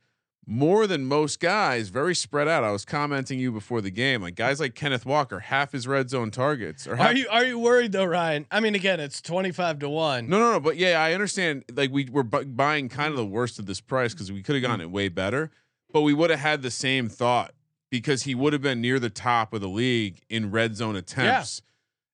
more 0.48 0.88
than 0.88 1.06
most 1.06 1.40
guys, 1.40 1.90
very 1.90 2.16
spread 2.16 2.48
out. 2.48 2.64
I 2.64 2.72
was 2.72 2.84
commenting 2.84 3.40
you 3.40 3.52
before 3.52 3.80
the 3.80 3.92
game, 3.92 4.22
like 4.22 4.36
guys 4.36 4.60
like 4.60 4.74
Kenneth 4.74 5.06
Walker, 5.06 5.40
half 5.40 5.72
his 5.72 5.88
red 5.88 6.10
zone 6.10 6.32
targets. 6.32 6.88
Or 6.88 6.98
Are 7.00 7.14
you 7.14 7.28
are 7.30 7.46
you 7.46 7.60
worried 7.60 7.92
though, 7.92 8.06
Ryan? 8.06 8.48
I 8.50 8.60
mean, 8.60 8.74
again, 8.74 9.00
it's 9.00 9.22
twenty 9.22 9.52
five 9.52 9.80
to 9.80 9.90
one. 9.90 10.28
No, 10.28 10.40
no, 10.40 10.54
no. 10.54 10.60
But 10.60 10.78
yeah, 10.78 11.02
I 11.02 11.14
understand. 11.14 11.64
Like 11.74 11.92
we 11.92 12.10
were 12.12 12.24
bu- 12.24 12.46
buying 12.46 12.90
kind 12.90 13.12
of 13.12 13.18
the 13.18 13.26
worst 13.26 13.60
of 13.60 13.66
this 13.68 13.80
price 13.82 14.14
because 14.14 14.32
we 14.32 14.42
could 14.42 14.56
have 14.56 14.64
gotten 14.64 14.82
it 14.82 14.90
way 14.90 15.10
better, 15.10 15.52
but 15.94 16.02
we 16.02 16.14
would 16.14 16.32
have 16.32 16.40
had 16.40 16.64
the 16.64 16.72
same 16.72 17.08
thought 17.08 17.54
because 17.92 18.24
he 18.24 18.34
would 18.34 18.54
have 18.54 18.62
been 18.64 18.82
near 18.82 19.00
the 19.00 19.10
top 19.12 19.54
of 19.54 19.62
the 19.62 19.70
league 19.70 20.22
in 20.28 20.50
red 20.50 20.76
zone 20.76 20.96
attempts, 20.96 21.62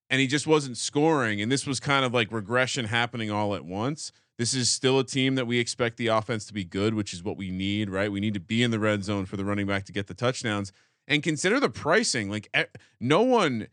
and 0.09 0.19
he 0.19 0.27
just 0.27 0.45
wasn't 0.45 0.75
scoring. 0.77 1.41
And 1.41 1.49
this 1.51 1.65
was 1.65 1.79
kind 1.79 2.03
of 2.03 2.13
like 2.13 2.31
regression 2.31 2.85
happening 2.85 3.31
all 3.31 3.55
at 3.55 3.63
once. 3.63 4.11
This 4.37 4.53
is 4.53 4.69
still 4.69 4.99
a 4.99 5.03
team 5.03 5.35
that 5.35 5.47
we 5.47 5.59
expect 5.59 5.97
the 5.97 6.07
offense 6.07 6.45
to 6.45 6.53
be 6.53 6.63
good, 6.63 6.93
which 6.93 7.13
is 7.13 7.23
what 7.23 7.37
we 7.37 7.49
need, 7.49 7.89
right? 7.89 8.11
We 8.11 8.19
need 8.19 8.35
to 8.35 8.39
be 8.39 8.61
in 8.61 8.71
the 8.71 8.79
red 8.79 9.03
zone 9.03 9.25
for 9.25 9.35
the 9.35 9.45
running 9.45 9.65
back 9.65 9.85
to 9.85 9.91
get 9.91 10.07
the 10.07 10.13
touchdowns. 10.13 10.71
And 11.07 11.23
consider 11.23 11.59
the 11.59 11.69
pricing. 11.69 12.29
Like 12.29 12.53
no 12.99 13.21
one 13.21 13.67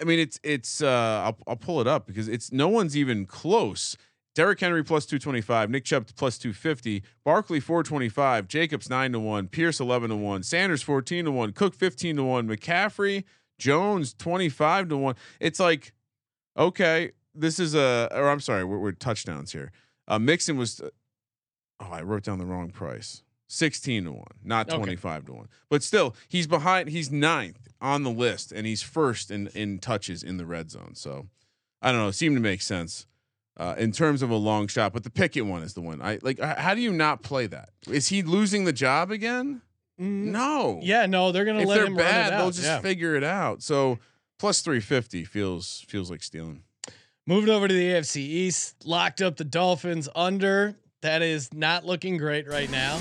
I 0.00 0.04
mean, 0.04 0.18
it's 0.18 0.38
it's. 0.42 0.82
Uh, 0.82 1.22
I'll 1.24 1.38
I'll 1.46 1.56
pull 1.56 1.80
it 1.80 1.86
up 1.86 2.06
because 2.06 2.28
it's 2.28 2.52
no 2.52 2.68
one's 2.68 2.96
even 2.96 3.26
close. 3.26 3.96
Derrick 4.34 4.60
Henry 4.60 4.82
plus 4.82 5.06
two 5.06 5.18
twenty 5.18 5.40
five, 5.40 5.70
Nick 5.70 5.84
Chubb 5.84 6.06
plus 6.16 6.38
two 6.38 6.52
fifty, 6.52 7.02
Barkley 7.24 7.60
four 7.60 7.82
twenty 7.82 8.08
five, 8.08 8.48
Jacobs 8.48 8.90
nine 8.90 9.12
to 9.12 9.20
one, 9.20 9.48
Pierce 9.48 9.80
eleven 9.80 10.10
to 10.10 10.16
one, 10.16 10.42
Sanders 10.42 10.82
fourteen 10.82 11.24
to 11.24 11.32
one, 11.32 11.52
Cook 11.52 11.74
fifteen 11.74 12.16
to 12.16 12.24
one, 12.24 12.48
McCaffrey, 12.48 13.24
Jones 13.58 14.14
twenty 14.14 14.48
five 14.48 14.88
to 14.88 14.96
one. 14.96 15.14
It's 15.40 15.60
like, 15.60 15.92
okay, 16.56 17.12
this 17.34 17.58
is 17.58 17.74
a. 17.74 18.08
Or 18.12 18.28
I'm 18.28 18.40
sorry, 18.40 18.64
we're, 18.64 18.78
we're 18.78 18.92
touchdowns 18.92 19.52
here. 19.52 19.72
Uh, 20.08 20.18
Mixon 20.18 20.56
was. 20.56 20.80
oh, 21.80 21.88
I 21.90 22.02
wrote 22.02 22.22
down 22.24 22.38
the 22.38 22.46
wrong 22.46 22.70
price. 22.70 23.22
16 23.48 24.04
to 24.04 24.12
1, 24.12 24.24
not 24.42 24.68
Okay. 24.68 24.76
25 24.78 25.26
to 25.26 25.32
1. 25.34 25.48
But 25.68 25.82
still, 25.82 26.16
he's 26.28 26.46
behind 26.46 26.88
he's 26.88 27.12
ninth 27.12 27.68
on 27.80 28.02
the 28.02 28.10
list 28.10 28.50
and 28.52 28.66
he's 28.66 28.82
first 28.82 29.30
in 29.30 29.48
in 29.48 29.78
touches 29.78 30.22
in 30.22 30.38
the 30.38 30.46
red 30.46 30.70
zone. 30.70 30.92
So, 30.94 31.28
I 31.82 31.92
don't 31.92 32.00
know, 32.00 32.08
it 32.08 32.14
seemed 32.14 32.36
to 32.36 32.40
make 32.42 32.62
sense. 32.62 33.06
Uh, 33.56 33.74
in 33.78 33.92
terms 33.92 34.20
of 34.22 34.30
a 34.30 34.34
long 34.34 34.66
shot, 34.66 34.92
but 34.92 35.04
the 35.04 35.10
Pickett 35.10 35.46
one 35.46 35.62
is 35.62 35.74
the 35.74 35.80
one. 35.80 36.02
I 36.02 36.18
like. 36.22 36.40
How 36.40 36.74
do 36.74 36.80
you 36.80 36.90
not 36.92 37.22
play 37.22 37.46
that? 37.46 37.68
Is 37.88 38.08
he 38.08 38.22
losing 38.24 38.64
the 38.64 38.72
job 38.72 39.12
again? 39.12 39.60
Mm, 40.00 40.32
No. 40.32 40.80
Yeah, 40.82 41.06
no, 41.06 41.30
they're 41.30 41.44
gonna 41.44 41.60
If 41.60 41.68
let 41.68 41.74
they're 41.76 41.86
him 41.86 41.94
run 41.96 42.04
bad, 42.04 42.26
it 42.26 42.32
out. 42.32 42.38
they'll 42.38 42.50
just 42.50 42.64
yeah. 42.66 42.80
figure 42.80 43.14
it 43.14 43.22
out. 43.22 43.62
So 43.62 44.00
plus 44.40 44.60
three 44.62 44.80
fifty 44.80 45.22
feels 45.24 45.84
feels 45.86 46.10
like 46.10 46.24
stealing. 46.24 46.64
Moving 47.26 47.48
over 47.50 47.66
to 47.66 47.72
the 47.72 47.92
AFC 47.92 48.16
East, 48.18 48.84
locked 48.84 49.22
up 49.22 49.36
the 49.36 49.44
Dolphins 49.44 50.08
under. 50.14 50.76
That 51.00 51.22
is 51.22 51.54
not 51.54 51.86
looking 51.86 52.18
great 52.18 52.46
right 52.46 52.70
now. 52.70 52.98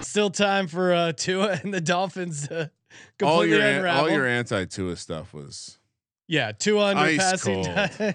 Still 0.00 0.30
time 0.30 0.66
for 0.66 0.92
uh, 0.92 1.12
Tua 1.12 1.60
and 1.62 1.72
the 1.72 1.80
Dolphins 1.80 2.48
to 2.48 2.70
completely 3.18 3.26
All 3.28 3.46
your 3.46 3.78
unravel. 3.78 4.02
all 4.02 4.10
your 4.10 4.26
anti 4.26 4.64
Tua 4.64 4.96
stuff 4.96 5.32
was 5.32 5.78
yeah, 6.26 6.52
Tua 6.52 6.86
under 6.86 7.02
Ice 7.02 7.18
passing. 7.18 8.14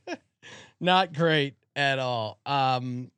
not 0.80 1.12
great 1.12 1.54
at 1.74 1.98
all. 1.98 2.38
Um, 2.46 3.10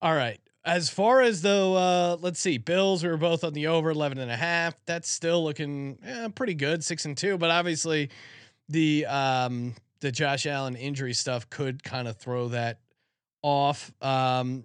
all 0.00 0.14
right. 0.14 0.38
As 0.64 0.88
far 0.88 1.20
as 1.20 1.42
though, 1.42 1.74
uh, 1.74 2.16
let's 2.20 2.38
see, 2.38 2.56
Bills 2.56 3.02
we 3.02 3.10
were 3.10 3.16
both 3.16 3.42
on 3.42 3.52
the 3.52 3.66
over 3.66 3.90
11 3.90 4.18
and 4.18 4.30
a 4.30 4.36
half. 4.36 4.74
That's 4.86 5.10
still 5.10 5.42
looking 5.42 5.98
eh, 6.04 6.28
pretty 6.28 6.54
good, 6.54 6.84
six 6.84 7.04
and 7.04 7.16
two. 7.16 7.36
But 7.36 7.50
obviously, 7.50 8.10
the 8.68 9.06
um, 9.06 9.74
the 10.02 10.12
Josh 10.12 10.46
Allen 10.46 10.76
injury 10.76 11.14
stuff 11.14 11.48
could 11.48 11.82
kind 11.82 12.06
of 12.06 12.16
throw 12.18 12.48
that 12.48 12.80
off. 13.40 13.90
Um, 14.02 14.64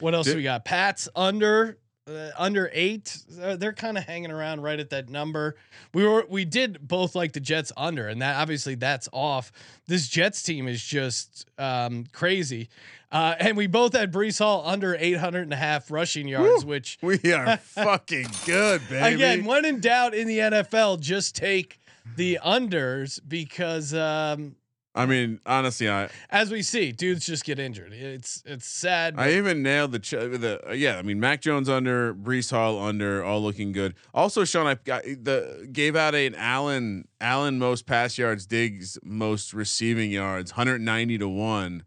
what 0.00 0.14
else 0.14 0.26
Did- 0.26 0.36
we 0.36 0.42
got? 0.42 0.64
Pats 0.64 1.08
under 1.14 1.78
uh, 2.08 2.30
under 2.36 2.68
eight. 2.72 3.16
Uh, 3.40 3.54
they're 3.54 3.72
kind 3.72 3.96
of 3.96 4.02
hanging 4.04 4.32
around 4.32 4.60
right 4.60 4.80
at 4.80 4.90
that 4.90 5.08
number. 5.08 5.54
We 5.94 6.04
were 6.04 6.26
we 6.28 6.44
did 6.44 6.78
both 6.86 7.14
like 7.14 7.32
the 7.32 7.40
Jets 7.40 7.70
under, 7.76 8.08
and 8.08 8.20
that 8.22 8.40
obviously 8.40 8.74
that's 8.74 9.08
off. 9.12 9.52
This 9.86 10.08
Jets 10.08 10.42
team 10.42 10.66
is 10.66 10.82
just 10.82 11.48
um, 11.58 12.06
crazy. 12.12 12.68
Uh, 13.12 13.34
and 13.38 13.58
we 13.58 13.66
both 13.66 13.92
had 13.94 14.10
Breece 14.10 14.38
Hall 14.38 14.62
under 14.66 14.96
800 14.98 15.42
and 15.42 15.52
a 15.52 15.56
half 15.56 15.90
rushing 15.90 16.26
yards, 16.26 16.64
which 16.64 16.98
we 17.02 17.18
are 17.30 17.58
fucking 17.58 18.26
good, 18.46 18.80
baby. 18.88 19.14
again, 19.16 19.44
when 19.44 19.66
in 19.66 19.80
doubt 19.80 20.14
in 20.14 20.26
the 20.26 20.38
NFL, 20.38 20.98
just 20.98 21.36
take 21.36 21.78
the 22.16 22.38
unders 22.42 23.20
because 23.28 23.92
um, 23.92 24.56
I 24.94 25.06
mean, 25.06 25.40
honestly, 25.46 25.88
I 25.88 26.10
as 26.28 26.50
we 26.50 26.62
see, 26.62 26.92
dudes 26.92 27.24
just 27.24 27.44
get 27.44 27.58
injured. 27.58 27.92
It's 27.94 28.42
it's 28.44 28.66
sad. 28.66 29.14
I 29.16 29.32
even 29.32 29.62
nailed 29.62 29.92
the 29.92 29.98
ch- 29.98 30.10
the 30.10 30.60
uh, 30.68 30.72
yeah. 30.72 30.98
I 30.98 31.02
mean, 31.02 31.18
Mac 31.18 31.40
Jones 31.40 31.68
under, 31.68 32.14
Breece 32.14 32.50
Hall 32.50 32.78
under, 32.78 33.24
all 33.24 33.42
looking 33.42 33.72
good. 33.72 33.94
Also, 34.12 34.44
Sean, 34.44 34.66
I 34.66 34.74
got 34.74 35.04
the 35.04 35.66
gave 35.72 35.96
out 35.96 36.14
an 36.14 36.34
Allen 36.34 37.08
Allen 37.22 37.58
most 37.58 37.86
pass 37.86 38.18
yards, 38.18 38.44
Diggs 38.44 38.98
most 39.02 39.54
receiving 39.54 40.10
yards, 40.10 40.52
190 40.52 41.18
to 41.18 41.28
one. 41.28 41.84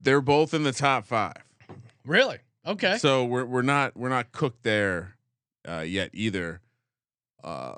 They're 0.00 0.22
both 0.22 0.54
in 0.54 0.62
the 0.62 0.72
top 0.72 1.04
five. 1.06 1.44
really 2.06 2.38
okay. 2.66 2.96
So 2.96 3.24
we're 3.26 3.44
we're 3.44 3.60
not 3.62 3.94
we're 3.98 4.08
not 4.08 4.32
cooked 4.32 4.62
there 4.62 5.16
uh, 5.68 5.80
yet 5.80 6.08
either. 6.14 6.62
Uh, 7.44 7.74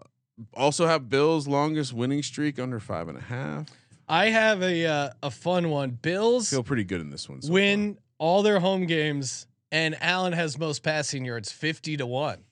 also 0.54 0.86
have 0.86 1.08
Bills 1.08 1.48
longest 1.48 1.92
winning 1.92 2.22
streak 2.22 2.60
under 2.60 2.78
five 2.78 3.08
and 3.08 3.18
a 3.18 3.22
half. 3.22 3.66
I 4.08 4.30
have 4.30 4.62
a 4.62 4.86
uh, 4.86 5.10
a 5.22 5.30
fun 5.30 5.70
one. 5.70 5.90
Bills 5.90 6.50
Feel 6.50 6.62
pretty 6.62 6.84
good 6.84 7.00
in 7.00 7.10
this 7.10 7.28
one. 7.28 7.42
so 7.42 7.52
win 7.52 7.98
all 8.18 8.42
their 8.42 8.58
home 8.60 8.86
games, 8.86 9.46
and 9.70 9.96
Allen 10.02 10.32
has 10.32 10.58
most 10.58 10.82
passing 10.82 11.24
yards, 11.24 11.52
fifty 11.52 11.96
to 11.96 12.06
one. 12.06 12.44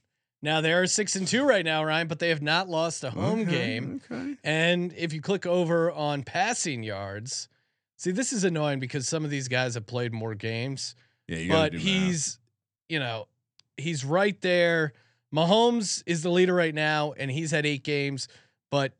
Now 0.42 0.60
they 0.60 0.72
are 0.72 0.86
six 0.86 1.16
and 1.16 1.26
two 1.26 1.44
right 1.44 1.64
now, 1.64 1.82
Ryan, 1.82 2.08
but 2.08 2.18
they 2.18 2.28
have 2.28 2.42
not 2.42 2.68
lost 2.68 3.02
a 3.04 3.10
home 3.10 3.40
Okay, 3.40 3.50
game. 3.50 4.00
Okay. 4.10 4.34
And 4.44 4.92
if 4.96 5.12
you 5.12 5.20
click 5.20 5.46
over 5.46 5.90
on 5.90 6.22
passing 6.22 6.82
yards, 6.82 7.48
see 7.96 8.10
this 8.10 8.32
is 8.32 8.44
annoying 8.44 8.78
because 8.78 9.08
some 9.08 9.24
of 9.24 9.30
these 9.30 9.48
guys 9.48 9.74
have 9.74 9.86
played 9.86 10.12
more 10.12 10.34
games, 10.34 10.94
Yeah, 11.26 11.38
you 11.38 11.50
but 11.50 11.72
he's, 11.72 12.38
you 12.88 13.00
know, 13.00 13.26
he's 13.78 14.04
right 14.04 14.38
there. 14.42 14.92
Mahomes 15.34 16.02
is 16.06 16.22
the 16.22 16.30
leader 16.30 16.54
right 16.54 16.74
now, 16.74 17.12
and 17.12 17.30
he's 17.30 17.50
had 17.50 17.66
eight 17.66 17.82
games, 17.82 18.28
but 18.70 18.92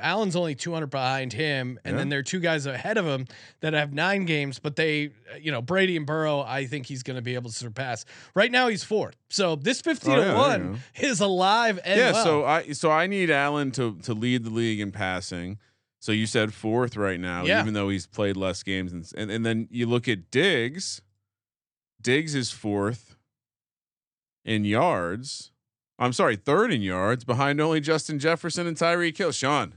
Allen's 0.00 0.36
only 0.36 0.54
200 0.54 0.86
behind 0.88 1.32
him, 1.32 1.78
and 1.84 1.92
Yeah. 1.94 1.98
then 1.98 2.08
there 2.08 2.18
are 2.20 2.22
two 2.22 2.40
guys 2.40 2.66
ahead 2.66 2.96
of 2.98 3.06
him 3.06 3.26
that 3.60 3.72
have 3.72 3.92
nine 3.92 4.24
games, 4.24 4.58
but 4.58 4.76
they, 4.76 5.06
uh, 5.32 5.36
you 5.40 5.50
know, 5.52 5.60
Brady 5.62 5.96
and 5.96 6.06
Burrow, 6.06 6.40
I 6.40 6.66
think 6.66 6.86
he's 6.86 7.02
going 7.02 7.16
to 7.16 7.22
be 7.22 7.34
able 7.34 7.50
to 7.50 7.56
surpass. 7.56 8.04
Right 8.34 8.50
now, 8.50 8.68
he's 8.68 8.84
fourth, 8.84 9.16
so 9.28 9.56
this 9.56 9.80
15 9.80 10.12
Oh, 10.12 10.16
to 10.16 10.22
yeah, 10.22 10.30
you 10.32 10.36
one 10.38 10.80
is 11.00 11.20
alive 11.20 11.78
and 11.84 11.98
yeah. 11.98 12.12
well. 12.12 12.24
So 12.24 12.44
I 12.44 12.72
so 12.72 12.90
I 12.90 13.06
need 13.06 13.30
Allen 13.30 13.70
to 13.72 13.96
to 14.02 14.14
lead 14.14 14.44
the 14.44 14.50
league 14.50 14.80
in 14.80 14.92
passing. 14.92 15.58
So 16.02 16.12
you 16.12 16.26
said 16.26 16.54
fourth 16.54 16.96
right 16.96 17.20
now, 17.20 17.44
Yeah. 17.44 17.60
even 17.60 17.74
though 17.74 17.90
he's 17.90 18.06
played 18.06 18.36
less 18.36 18.62
games, 18.62 18.92
and, 18.92 19.06
and 19.16 19.30
and 19.30 19.44
then 19.44 19.68
you 19.70 19.86
look 19.86 20.08
at 20.08 20.30
Diggs. 20.30 21.02
Diggs 22.02 22.34
is 22.34 22.50
fourth 22.50 23.16
in 24.44 24.64
yards 24.64 25.50
I'm 26.00 26.12
sorry, 26.14 26.34
third 26.36 26.72
in 26.72 26.80
yards 26.82 27.24
behind 27.24 27.60
only 27.60 27.80
Justin 27.80 28.18
Jefferson 28.18 28.66
and 28.66 28.76
Tyreek 28.76 29.16
Hill. 29.18 29.32
Sean, 29.32 29.74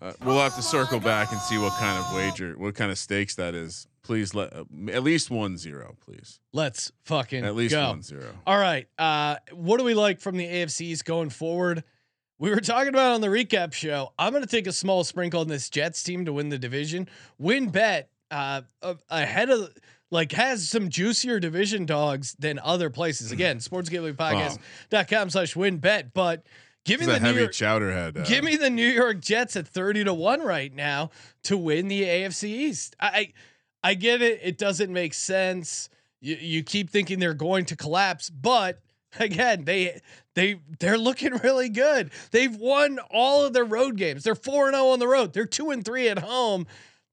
uh, 0.00 0.12
we'll 0.24 0.38
have 0.40 0.54
to 0.56 0.62
circle 0.62 0.98
back 1.00 1.30
and 1.32 1.40
see 1.40 1.58
what 1.58 1.72
kind 1.74 2.02
of 2.02 2.14
wager, 2.14 2.54
what 2.56 2.74
kind 2.74 2.90
of 2.90 2.98
stakes 2.98 3.34
that 3.34 3.54
is. 3.54 3.86
Please 4.02 4.34
let 4.34 4.52
uh, 4.54 4.64
at 4.90 5.02
least 5.02 5.30
one 5.30 5.58
zero, 5.58 5.96
please. 6.04 6.40
Let's 6.54 6.90
fucking 7.04 7.44
At 7.44 7.54
least 7.54 7.74
go. 7.74 7.88
one 7.90 8.02
zero. 8.02 8.30
All 8.46 8.58
right. 8.58 8.88
Uh, 8.98 9.36
what 9.52 9.76
do 9.78 9.84
we 9.84 9.92
like 9.94 10.20
from 10.20 10.36
the 10.38 10.46
AFCs 10.46 11.04
going 11.04 11.28
forward? 11.28 11.84
We 12.38 12.50
were 12.50 12.60
talking 12.60 12.88
about 12.88 13.12
on 13.12 13.20
the 13.20 13.26
recap 13.26 13.74
show. 13.74 14.12
I'm 14.18 14.32
going 14.32 14.44
to 14.44 14.48
take 14.48 14.66
a 14.66 14.72
small 14.72 15.04
sprinkle 15.04 15.40
on 15.40 15.48
this 15.48 15.68
Jets 15.68 16.02
team 16.02 16.24
to 16.24 16.32
win 16.32 16.48
the 16.48 16.58
division. 16.58 17.08
WynnBet 17.42 18.04
uh, 18.30 18.62
ahead 19.10 19.50
of 19.50 19.74
like 20.10 20.32
has 20.32 20.68
some 20.68 20.88
juicier 20.88 21.38
division 21.40 21.86
dogs 21.86 22.34
than 22.38 22.58
other 22.58 22.90
places. 22.90 23.32
Again, 23.32 23.60
sports 23.60 23.88
gambling 23.88 24.14
sportsgamblingpodcast.com 24.14 25.30
slash 25.30 25.54
wynnbet. 25.54 26.12
But 26.14 26.46
give 26.84 27.00
me 27.00 27.06
the 27.06 27.18
New 27.18 27.26
heavy 27.26 27.40
York, 27.40 27.52
chowderhead. 27.52 28.18
Uh, 28.18 28.24
give 28.24 28.44
me 28.44 28.56
the 28.56 28.70
New 28.70 28.86
York 28.86 29.20
Jets 29.20 29.56
at 29.56 29.66
30 29.68 30.04
to 30.04 30.14
1 30.14 30.40
right 30.42 30.74
now 30.74 31.10
to 31.44 31.56
win 31.56 31.88
the 31.88 32.02
AFC 32.02 32.44
East. 32.48 32.96
I 33.00 33.06
I, 33.08 33.32
I 33.90 33.94
get 33.94 34.22
it. 34.22 34.40
It 34.42 34.58
doesn't 34.58 34.92
make 34.92 35.14
sense. 35.14 35.88
You, 36.20 36.36
you 36.36 36.62
keep 36.62 36.90
thinking 36.90 37.18
they're 37.20 37.34
going 37.34 37.66
to 37.66 37.76
collapse, 37.76 38.28
but 38.28 38.80
again, 39.20 39.64
they 39.64 40.00
they 40.34 40.60
they're 40.78 40.98
looking 40.98 41.32
really 41.42 41.68
good. 41.68 42.10
They've 42.30 42.54
won 42.54 42.98
all 43.10 43.44
of 43.44 43.52
their 43.52 43.64
road 43.64 43.96
games. 43.96 44.24
They're 44.24 44.34
4 44.34 44.68
and 44.68 44.74
0 44.74 44.88
on 44.88 44.98
the 44.98 45.08
road. 45.08 45.32
They're 45.32 45.46
2 45.46 45.70
and 45.70 45.84
3 45.84 46.08
at 46.08 46.18
home. 46.20 46.66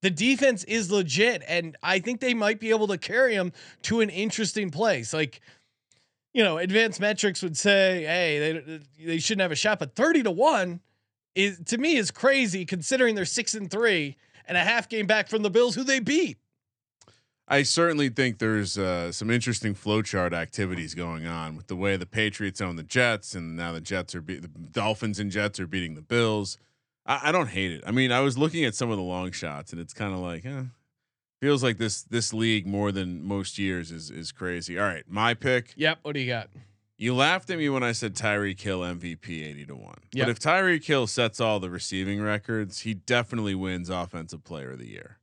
The 0.06 0.12
defense 0.12 0.63
is 0.65 0.91
legit 0.91 1.41
and 1.48 1.76
I 1.82 1.98
think 1.98 2.20
they 2.20 2.36
might 2.36 2.60
be 2.60 2.70
able 2.70 2.86
to 2.89 2.98
carry 3.00 3.36
them 3.36 3.52
to 3.82 4.02
an 4.02 4.12
interesting 4.12 4.70
place. 4.70 5.15
Like 5.15 5.41
you 6.32 6.44
know, 6.44 6.60
advanced 6.60 7.00
metrics 7.00 7.41
would 7.41 7.58
say, 7.58 8.04
"Hey, 8.06 8.38
they 8.38 8.80
they 9.04 9.18
shouldn't 9.18 9.41
have 9.41 9.52
a 9.52 9.56
shot," 9.56 9.80
but 9.80 9.96
30 9.96 10.22
to 10.22 10.30
1 10.30 10.80
is 11.34 11.60
to 11.65 11.80
me 11.80 11.96
is 11.96 12.12
crazy 12.12 12.68
considering 12.68 13.15
they're 13.15 13.26
6 13.26 13.56
and 13.56 13.72
3 13.72 14.15
and 14.48 14.56
a 14.60 14.62
half 14.62 14.88
game 14.88 15.08
back 15.08 15.28
from 15.28 15.41
the 15.41 15.50
Bills 15.50 15.74
who 15.74 15.84
they 15.84 16.00
beat. 16.00 16.38
I 17.48 17.63
certainly 17.63 18.10
think 18.10 18.38
there's 18.38 18.78
uh, 18.78 19.12
some 19.12 19.32
interesting 19.32 19.74
flowchart 19.74 20.34
activities 20.34 20.94
going 20.94 21.26
on 21.26 21.58
with 21.58 21.65
the 21.65 21.76
way 21.76 21.98
the 21.98 22.06
Patriots 22.06 22.62
own 22.62 22.76
the 22.76 22.84
Jets, 22.84 23.34
and 23.34 23.56
now 23.56 23.72
the 23.72 23.82
Jets 23.82 24.13
are 24.13 24.22
be- 24.22 24.38
the 24.38 24.50
Dolphins 24.50 25.18
and 25.18 25.32
Jets 25.32 25.60
are 25.60 25.65
beating 25.65 25.96
the 25.96 26.04
Bills. 26.04 26.60
I, 27.06 27.30
I 27.30 27.32
don't 27.32 27.48
hate 27.50 27.72
it. 27.72 27.84
I 27.86 27.91
mean, 27.91 28.12
I 28.12 28.22
was 28.22 28.38
looking 28.38 28.65
at 28.65 28.76
some 28.76 28.89
of 28.89 28.98
the 28.98 29.04
long 29.04 29.32
shots, 29.32 29.72
and 29.72 29.80
it's 29.80 29.94
kind 29.94 30.13
of 30.13 30.20
like, 30.20 30.46
eh, 30.46 30.63
feels 31.41 31.63
like 31.63 31.78
this 31.78 32.04
this 32.04 32.34
league 32.34 32.65
more 32.65 32.91
than 32.91 33.24
most 33.24 33.58
years 33.58 33.91
is 33.91 34.10
is 34.10 34.32
crazy. 34.32 34.80
All 34.80 34.86
right, 34.86 35.04
my 35.08 35.34
pick. 35.34 35.74
Yep, 35.76 36.00
what 36.02 36.13
do 36.13 36.20
you 36.20 36.28
got? 36.28 36.50
You 36.98 37.13
laughed 37.13 37.50
at 37.50 37.58
me 37.58 37.68
when 37.68 37.84
I 37.84 37.91
said 37.91 38.15
Tyreek 38.15 38.60
Hill 38.60 38.80
MVP 38.80 39.46
eighty 39.46 39.65
to 39.65 39.76
one. 39.76 40.00
Yep. 40.13 40.26
But 40.26 40.32
if 40.32 40.39
Tyreek 40.39 40.86
Hill 40.86 41.08
sets 41.08 41.39
all 41.39 41.60
the 41.60 41.70
receiving 41.70 42.22
records, 42.22 42.82
he 42.82 42.94
definitely 42.94 43.56
wins 43.56 43.89
Offensive 43.89 44.44
Player 44.44 44.72
of 44.72 44.80
the 44.80 44.88
Year. 44.88 45.18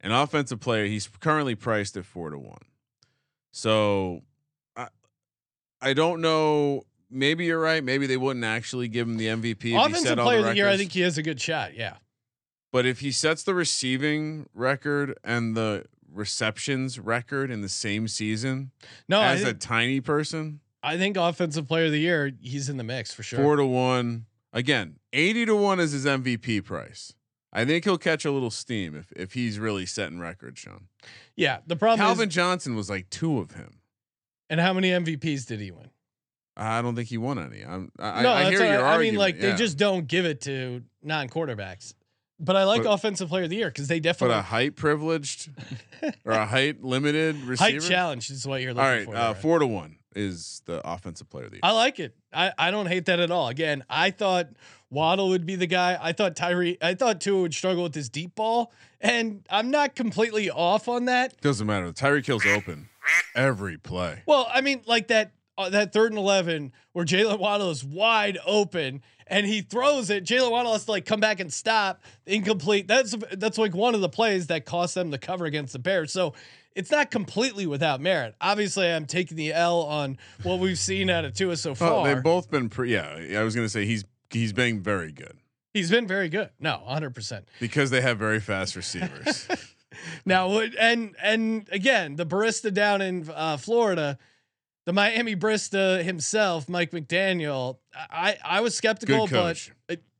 An 0.00 0.12
offensive 0.12 0.60
player, 0.60 0.84
he's 0.84 1.06
currently 1.06 1.54
priced 1.54 1.96
at 1.96 2.04
four 2.04 2.28
to 2.28 2.38
one. 2.38 2.64
So, 3.52 4.22
I 4.76 4.88
I 5.80 5.94
don't 5.94 6.20
know. 6.20 6.84
Maybe 7.14 7.44
you're 7.46 7.60
right. 7.60 7.82
Maybe 7.82 8.06
they 8.06 8.16
wouldn't 8.16 8.44
actually 8.44 8.88
give 8.88 9.06
him 9.08 9.16
the 9.16 9.26
MVP. 9.28 9.54
If 9.54 9.62
he 9.62 9.74
Offensive 9.74 10.18
player 10.18 10.42
the 10.42 10.48
of 10.48 10.50
the 10.52 10.56
year, 10.56 10.68
I 10.68 10.76
think 10.76 10.92
he 10.92 11.00
has 11.00 11.16
a 11.16 11.22
good 11.22 11.40
shot. 11.40 11.74
Yeah. 11.74 11.96
But 12.72 12.86
if 12.86 13.00
he 13.00 13.12
sets 13.12 13.44
the 13.44 13.54
receiving 13.54 14.48
record 14.52 15.16
and 15.22 15.56
the 15.56 15.84
receptions 16.12 16.98
record 16.98 17.50
in 17.50 17.60
the 17.60 17.68
same 17.68 18.08
season 18.08 18.70
No, 19.08 19.20
as 19.22 19.42
a 19.44 19.54
tiny 19.54 20.00
person, 20.00 20.60
I 20.82 20.96
think 20.96 21.16
offensive 21.16 21.66
player 21.68 21.86
of 21.86 21.92
the 21.92 22.00
year, 22.00 22.32
he's 22.40 22.68
in 22.68 22.76
the 22.76 22.84
mix 22.84 23.14
for 23.14 23.22
sure. 23.22 23.38
Four 23.38 23.56
to 23.56 23.64
one. 23.64 24.26
Again, 24.52 24.96
eighty 25.12 25.44
to 25.46 25.54
one 25.56 25.80
is 25.80 25.92
his 25.92 26.04
MVP 26.04 26.64
price. 26.64 27.14
I 27.52 27.64
think 27.64 27.84
he'll 27.84 27.98
catch 27.98 28.24
a 28.24 28.32
little 28.32 28.50
steam 28.50 28.96
if 28.96 29.12
if 29.12 29.34
he's 29.34 29.58
really 29.60 29.86
setting 29.86 30.18
records, 30.18 30.58
Sean. 30.58 30.88
yeah. 31.36 31.58
The 31.66 31.76
problem 31.76 32.04
Calvin 32.04 32.28
is, 32.28 32.34
Johnson 32.34 32.74
was 32.74 32.90
like 32.90 33.08
two 33.10 33.38
of 33.38 33.52
him. 33.52 33.78
and 34.50 34.60
how 34.60 34.72
many 34.72 34.90
MVPs 34.90 35.46
did 35.46 35.60
he 35.60 35.70
win? 35.70 35.90
I 36.56 36.82
don't 36.82 36.94
think 36.94 37.08
he 37.08 37.18
won 37.18 37.38
any. 37.38 37.64
I'm, 37.64 37.90
I, 37.98 38.22
no, 38.22 38.32
I 38.32 38.50
hear 38.50 38.64
your 38.64 38.84
I, 38.84 38.94
I 38.94 38.98
mean, 38.98 39.16
like 39.16 39.36
yeah. 39.36 39.50
they 39.50 39.56
just 39.56 39.76
don't 39.76 40.06
give 40.06 40.24
it 40.24 40.40
to 40.42 40.82
non-quarterbacks. 41.02 41.94
But 42.40 42.56
I 42.56 42.64
like 42.64 42.82
But- 42.82 42.92
offensive 42.92 43.28
player 43.28 43.44
of 43.44 43.50
the 43.50 43.56
year 43.56 43.68
because 43.68 43.88
they 43.88 44.00
but 44.00 44.04
definitely 44.04 44.36
a 44.38 44.42
height 44.42 44.76
privileged 44.76 45.50
or 46.24 46.32
a 46.32 46.46
height 46.46 46.82
limited 46.82 47.36
receiver. 47.44 47.80
height 47.80 47.82
challenge 47.82 48.30
is 48.30 48.46
what 48.46 48.60
you're 48.60 48.70
All 48.70 48.76
looking 48.76 48.90
right, 48.90 49.04
for. 49.06 49.16
uh, 49.16 49.32
there. 49.32 49.40
four 49.42 49.58
to 49.60 49.66
one 49.66 49.96
is 50.16 50.62
the 50.66 50.80
offensive 50.88 51.28
player 51.30 51.44
of 51.46 51.50
the 51.50 51.56
year. 51.56 51.60
I 51.64 51.72
like 51.72 51.98
it. 52.00 52.14
I, 52.32 52.52
I 52.58 52.70
don't 52.70 52.86
hate 52.86 53.06
that 53.06 53.18
at 53.20 53.30
all. 53.30 53.48
Again, 53.48 53.84
I 53.88 54.10
thought 54.10 54.48
Waddle 54.90 55.28
would 55.30 55.46
be 55.46 55.56
the 55.56 55.66
guy. 55.66 55.98
I 56.00 56.12
thought 56.12 56.36
Tyreek. 56.36 56.78
I 56.82 56.94
thought 56.94 57.20
Tua 57.20 57.42
would 57.42 57.54
struggle 57.54 57.82
with 57.82 57.94
his 57.94 58.08
deep 58.08 58.34
ball, 58.36 58.72
and 59.00 59.44
I'm 59.50 59.70
not 59.70 59.94
completely 59.96 60.50
off 60.50 60.86
on 60.88 61.06
that. 61.06 61.40
Doesn't 61.40 61.66
matter. 61.66 61.90
Tyreek 61.92 62.26
Hill's 62.26 62.46
open 62.46 62.88
every 63.34 63.76
play. 63.76 64.22
Well, 64.26 64.48
I 64.52 64.60
mean, 64.60 64.82
like 64.86 65.08
that 65.08 65.32
uh, 65.56 65.70
that 65.70 65.92
third 65.92 66.12
and 66.12 66.18
eleven 66.18 66.72
where 66.92 67.04
Jaylen 67.04 67.38
Waddle 67.38 67.70
is 67.70 67.84
wide 67.84 68.38
open 68.46 69.02
and 69.26 69.46
he 69.46 69.60
throws 69.62 70.10
it. 70.10 70.24
Jaylen 70.24 70.50
Waddle 70.50 70.72
has 70.72 70.84
to 70.86 70.90
like 70.92 71.06
come 71.06 71.20
back 71.20 71.40
and 71.40 71.52
stop 71.52 72.02
incomplete. 72.26 72.88
That's 72.88 73.14
that's 73.32 73.58
like 73.58 73.74
one 73.74 73.94
of 73.94 74.00
the 74.00 74.08
plays 74.08 74.48
that 74.48 74.64
cost 74.64 74.94
them 74.94 75.10
the 75.10 75.18
cover 75.18 75.44
against 75.44 75.72
the 75.72 75.78
Bears. 75.78 76.12
So 76.12 76.34
it's 76.74 76.90
not 76.90 77.10
completely 77.10 77.66
without 77.66 78.00
merit. 78.00 78.34
Obviously, 78.40 78.90
I'm 78.90 79.06
taking 79.06 79.36
the 79.36 79.52
L 79.52 79.82
on 79.82 80.18
what 80.42 80.58
we've 80.58 80.78
seen 80.78 81.08
out 81.08 81.24
of 81.24 81.34
Tua 81.34 81.56
so 81.56 81.74
far. 81.74 81.92
Oh, 81.92 82.04
they've 82.04 82.22
both 82.22 82.50
been 82.50 82.68
pre- 82.68 82.92
yeah. 82.92 83.38
I 83.38 83.42
was 83.42 83.54
gonna 83.54 83.68
say 83.68 83.86
he's 83.86 84.04
he's 84.30 84.52
been 84.52 84.82
very 84.82 85.12
good 85.12 85.38
He's 85.74 85.90
been 85.90 86.06
very 86.06 86.28
good. 86.28 86.50
No, 86.60 86.80
100%. 86.88 87.42
because 87.58 87.90
they 87.90 88.00
have 88.00 88.16
very 88.16 88.40
fast 88.40 88.76
receivers. 88.76 89.48
Now, 90.26 90.58
and 90.58 91.14
and 91.22 91.68
again, 91.70 92.16
the 92.16 92.26
barista 92.26 92.74
down 92.74 93.00
in 93.00 93.30
uh, 93.32 93.56
Florida, 93.56 94.18
the 94.86 94.92
Miami 94.92 95.34
barista 95.36 96.02
himself, 96.02 96.68
Mike 96.68 96.90
McDaniel. 96.90 97.78
I 97.94 98.36
I 98.44 98.60
was 98.60 98.74
skeptical, 98.76 99.26
but 99.28 99.68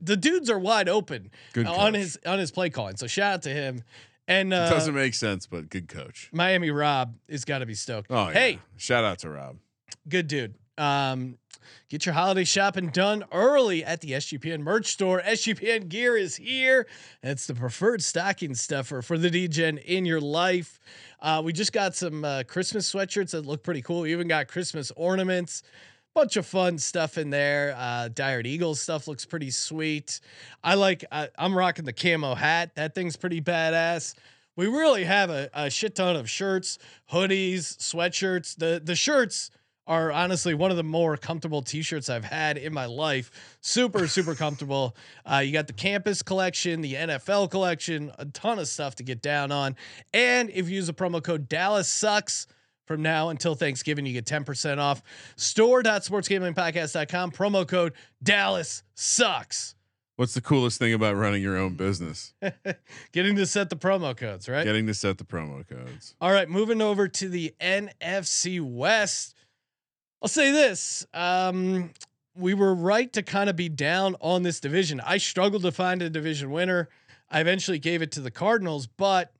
the 0.00 0.16
dudes 0.16 0.48
are 0.50 0.58
wide 0.58 0.88
open 0.88 1.30
Good 1.52 1.66
on 1.66 1.92
coach. 1.92 2.00
his 2.00 2.18
on 2.26 2.38
his 2.38 2.50
play 2.50 2.70
calling. 2.70 2.96
So 2.96 3.06
shout 3.06 3.34
out 3.34 3.42
to 3.42 3.50
him. 3.50 3.82
And 4.26 4.54
uh, 4.54 4.70
Doesn't 4.70 4.94
make 4.94 5.12
sense, 5.14 5.46
but 5.46 5.68
good 5.68 5.86
coach. 5.88 6.30
Miami 6.32 6.70
Rob 6.70 7.14
is 7.28 7.44
got 7.44 7.58
to 7.58 7.66
be 7.66 7.74
stoked. 7.74 8.10
Oh, 8.10 8.28
yeah. 8.28 8.32
hey, 8.32 8.58
shout 8.78 9.04
out 9.04 9.18
to 9.18 9.28
Rob. 9.28 9.58
good 10.08 10.28
dude. 10.28 10.54
Um, 10.78 11.36
get 11.90 12.06
your 12.06 12.14
holiday 12.14 12.44
shopping 12.44 12.88
done 12.88 13.24
early 13.30 13.84
at 13.84 14.00
the 14.00 14.12
SGPN 14.12 14.60
merch 14.60 14.86
store. 14.86 15.20
SGPN 15.24 15.88
gear 15.90 16.16
is 16.16 16.36
here. 16.36 16.86
It's 17.22 17.46
the 17.46 17.54
preferred 17.54 18.02
stocking 18.02 18.54
stuffer 18.54 19.02
for 19.02 19.18
the 19.18 19.28
DGen 19.30 19.82
in 19.84 20.04
your 20.06 20.20
life. 20.22 20.80
Uh, 21.24 21.40
we 21.40 21.54
just 21.54 21.72
got 21.72 21.96
some 21.96 22.22
uh, 22.22 22.42
Christmas 22.46 22.92
sweatshirts 22.92 23.30
that 23.30 23.46
look 23.46 23.62
pretty 23.62 23.80
cool. 23.80 24.02
We 24.02 24.12
even 24.12 24.28
got 24.28 24.46
Christmas 24.46 24.92
ornaments. 24.94 25.62
Bunch 26.14 26.36
of 26.36 26.44
fun 26.44 26.76
stuff 26.76 27.16
in 27.16 27.30
there. 27.30 27.74
Uh, 27.78 28.10
Dyred 28.12 28.44
Eagles 28.44 28.78
stuff 28.78 29.08
looks 29.08 29.24
pretty 29.24 29.50
sweet. 29.50 30.20
I 30.62 30.74
like. 30.74 31.02
I, 31.10 31.30
I'm 31.38 31.56
rocking 31.56 31.86
the 31.86 31.94
camo 31.94 32.34
hat. 32.34 32.72
That 32.74 32.94
thing's 32.94 33.16
pretty 33.16 33.40
badass. 33.40 34.14
We 34.56 34.66
really 34.66 35.04
have 35.04 35.30
a, 35.30 35.48
a 35.54 35.70
shit 35.70 35.94
ton 35.94 36.14
of 36.14 36.28
shirts, 36.28 36.78
hoodies, 37.10 37.78
sweatshirts. 37.78 38.56
The 38.56 38.82
the 38.84 38.94
shirts 38.94 39.50
are 39.86 40.10
honestly 40.10 40.54
one 40.54 40.70
of 40.70 40.76
the 40.76 40.84
more 40.84 41.16
comfortable 41.16 41.62
t-shirts 41.62 42.08
I've 42.08 42.24
had 42.24 42.56
in 42.56 42.72
my 42.72 42.86
life. 42.86 43.30
Super, 43.60 44.06
super 44.08 44.34
comfortable. 44.34 44.96
Uh, 45.24 45.38
you 45.38 45.52
got 45.52 45.66
the 45.66 45.72
campus 45.72 46.22
collection, 46.22 46.80
the 46.80 46.94
NFL 46.94 47.50
collection, 47.50 48.12
a 48.18 48.24
ton 48.26 48.58
of 48.58 48.68
stuff 48.68 48.94
to 48.96 49.02
get 49.02 49.22
down 49.22 49.52
on. 49.52 49.76
And 50.12 50.50
if 50.50 50.68
you 50.68 50.76
use 50.76 50.86
the 50.86 50.94
promo 50.94 51.22
code 51.22 51.48
Dallas 51.48 51.88
sucks 51.88 52.46
from 52.86 53.02
now 53.02 53.30
until 53.30 53.54
Thanksgiving, 53.54 54.06
you 54.06 54.12
get 54.12 54.26
10% 54.26 54.78
off. 54.78 55.02
Store.sportsgamingpodcast.com, 55.36 57.30
promo 57.32 57.66
code 57.66 57.92
Dallas 58.22 58.82
sucks. 58.94 59.74
What's 60.16 60.34
the 60.34 60.40
coolest 60.40 60.78
thing 60.78 60.94
about 60.94 61.16
running 61.16 61.42
your 61.42 61.56
own 61.56 61.74
business? 61.74 62.34
Getting 63.12 63.34
to 63.34 63.46
set 63.46 63.68
the 63.68 63.76
promo 63.76 64.16
codes, 64.16 64.48
right? 64.48 64.64
Getting 64.64 64.86
to 64.86 64.94
set 64.94 65.18
the 65.18 65.24
promo 65.24 65.66
codes. 65.66 66.14
All 66.20 66.30
right, 66.30 66.48
moving 66.48 66.80
over 66.80 67.08
to 67.08 67.28
the 67.28 67.52
NFC 67.60 68.60
West. 68.60 69.34
I'll 70.24 70.28
say 70.28 70.52
this. 70.52 71.06
Um, 71.12 71.90
we 72.34 72.54
were 72.54 72.74
right 72.74 73.12
to 73.12 73.22
kind 73.22 73.50
of 73.50 73.56
be 73.56 73.68
down 73.68 74.16
on 74.22 74.42
this 74.42 74.58
division. 74.58 75.02
I 75.04 75.18
struggled 75.18 75.60
to 75.64 75.70
find 75.70 76.00
a 76.00 76.08
division 76.08 76.50
winner. 76.50 76.88
I 77.30 77.40
eventually 77.42 77.78
gave 77.78 78.00
it 78.00 78.10
to 78.12 78.22
the 78.22 78.30
Cardinals, 78.30 78.86
but 78.86 79.34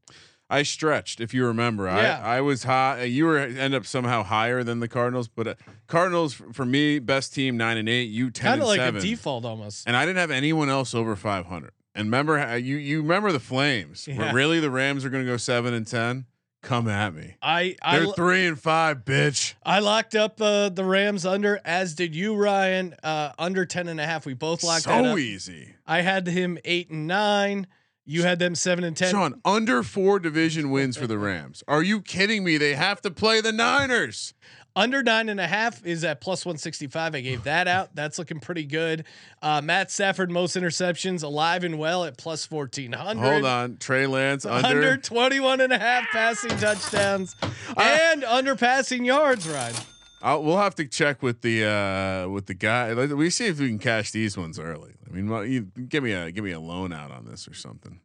I 0.50 0.62
stretched, 0.62 1.22
if 1.22 1.32
you 1.32 1.46
remember. 1.46 1.86
Yeah. 1.86 2.20
I 2.22 2.36
I 2.36 2.40
was 2.42 2.64
high. 2.64 3.04
You 3.04 3.24
were 3.24 3.38
end 3.38 3.74
up 3.74 3.86
somehow 3.86 4.24
higher 4.24 4.62
than 4.62 4.80
the 4.80 4.88
Cardinals, 4.88 5.26
but 5.26 5.46
uh, 5.46 5.54
Cardinals 5.86 6.34
for 6.34 6.66
me 6.66 6.98
best 6.98 7.32
team 7.32 7.56
nine 7.56 7.78
and 7.78 7.88
eight. 7.88 8.10
You 8.10 8.30
ten 8.30 8.50
kind 8.50 8.60
of 8.60 8.68
like 8.68 8.78
seven. 8.78 9.00
a 9.00 9.02
default 9.02 9.46
almost. 9.46 9.86
and 9.86 9.96
I 9.96 10.04
didn't 10.04 10.18
have 10.18 10.30
anyone 10.30 10.68
else 10.68 10.94
over 10.94 11.16
five 11.16 11.46
hundred. 11.46 11.72
And 11.94 12.08
remember 12.08 12.36
how 12.36 12.56
you 12.56 12.76
you 12.76 13.00
remember 13.00 13.32
the 13.32 13.40
Flames? 13.40 14.06
Yeah. 14.06 14.32
Really, 14.32 14.60
the 14.60 14.70
Rams 14.70 15.02
are 15.06 15.08
going 15.08 15.24
to 15.24 15.30
go 15.30 15.38
seven 15.38 15.72
and 15.72 15.86
ten. 15.86 16.26
Come 16.64 16.88
at 16.88 17.14
me. 17.14 17.34
I 17.42 17.76
I 17.82 17.98
They're 17.98 18.12
three 18.14 18.46
and 18.46 18.58
five, 18.58 19.04
bitch. 19.04 19.54
I 19.62 19.80
locked 19.80 20.14
up 20.14 20.40
uh, 20.40 20.70
the 20.70 20.84
Rams 20.84 21.26
under, 21.26 21.60
as 21.64 21.94
did 21.94 22.14
you, 22.14 22.34
Ryan. 22.34 22.94
Uh, 23.02 23.32
under 23.38 23.66
10 23.66 23.86
and 23.88 24.00
a 24.00 24.06
half. 24.06 24.24
We 24.24 24.32
both 24.34 24.64
locked 24.64 24.84
So 24.84 25.18
easy. 25.18 25.74
I 25.86 26.00
had 26.00 26.26
him 26.26 26.58
eight 26.64 26.90
and 26.90 27.06
nine. 27.06 27.66
You 28.06 28.22
had 28.22 28.38
them 28.38 28.54
seven 28.54 28.84
and 28.84 28.96
ten. 28.96 29.10
Sean, 29.10 29.40
under 29.44 29.82
four 29.82 30.18
division 30.18 30.70
wins 30.70 30.96
for 30.96 31.06
the 31.06 31.16
Rams. 31.16 31.62
Are 31.66 31.82
you 31.82 32.02
kidding 32.02 32.44
me? 32.44 32.58
They 32.58 32.74
have 32.74 33.00
to 33.02 33.10
play 33.10 33.40
the 33.40 33.52
Niners. 33.52 34.34
Under 34.76 35.04
nine 35.04 35.28
and 35.28 35.38
a 35.38 35.46
half 35.46 35.86
is 35.86 36.02
at 36.02 36.20
plus 36.20 36.44
165. 36.44 37.14
I 37.14 37.20
gave 37.20 37.44
that 37.44 37.68
out. 37.68 37.94
That's 37.94 38.18
looking 38.18 38.40
pretty 38.40 38.64
good. 38.64 39.04
Uh, 39.40 39.60
Matt 39.62 39.92
Stafford, 39.92 40.32
most 40.32 40.56
interceptions, 40.56 41.22
alive 41.22 41.62
and 41.62 41.78
well 41.78 42.04
at 42.04 42.18
plus 42.18 42.50
1400. 42.50 43.20
Hold 43.20 43.44
on. 43.44 43.76
Trey 43.76 44.06
Lance 44.06 44.44
under. 44.44 44.66
Under 44.66 44.96
21 44.96 45.60
and 45.60 45.72
a 45.72 45.78
half 45.78 46.08
passing 46.10 46.56
touchdowns 46.58 47.36
and 47.76 48.24
under 48.24 48.56
passing 48.56 49.04
yards, 49.04 49.48
Ryan. 49.48 49.76
I'll, 50.22 50.42
we'll 50.42 50.56
have 50.56 50.74
to 50.76 50.86
check 50.86 51.22
with 51.22 51.42
the 51.42 51.64
uh 51.66 52.28
with 52.28 52.46
the 52.46 52.54
guy. 52.54 52.94
We 52.94 53.28
see 53.30 53.46
if 53.46 53.60
we 53.60 53.68
can 53.68 53.78
cash 53.78 54.10
these 54.10 54.36
ones 54.38 54.58
early. 54.58 54.94
I 55.06 55.12
mean, 55.12 55.28
you 55.50 55.68
give 55.86 56.02
me 56.02 56.12
a 56.12 56.32
give 56.32 56.42
me 56.42 56.52
a 56.52 56.60
loan 56.60 56.92
out 56.92 57.10
on 57.12 57.26
this 57.26 57.46
or 57.46 57.54
something. 57.54 58.00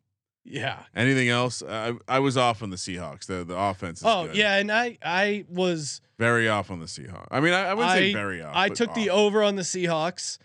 Yeah. 0.46 0.84
Anything 0.96 1.30
else? 1.30 1.62
I 1.62 1.94
I 2.08 2.20
was 2.20 2.38
off 2.38 2.64
on 2.64 2.70
the 2.70 2.76
Seahawks. 2.78 3.26
The 3.26 3.44
the 3.44 3.58
offense. 3.58 4.00
Is 4.00 4.06
Oh, 4.08 4.28
good. 4.28 4.36
yeah. 4.36 4.56
And 4.58 4.72
I, 4.72 4.98
I 5.04 5.46
was, 5.50 6.02
very 6.18 6.50
off 6.50 6.72
on 6.72 6.80
the 6.80 6.86
Seahawks. 6.86 7.28
I 7.32 7.40
mean, 7.40 7.54
I, 7.54 7.68
I 7.70 7.74
wouldn't 7.74 7.94
say 7.94 8.14
very 8.14 8.42
off. 8.42 8.56
I 8.56 8.70
took 8.70 8.94
the 8.94 9.10
over 9.10 9.44
on 9.44 9.56
the 9.56 9.62
Seahawks 9.62 10.38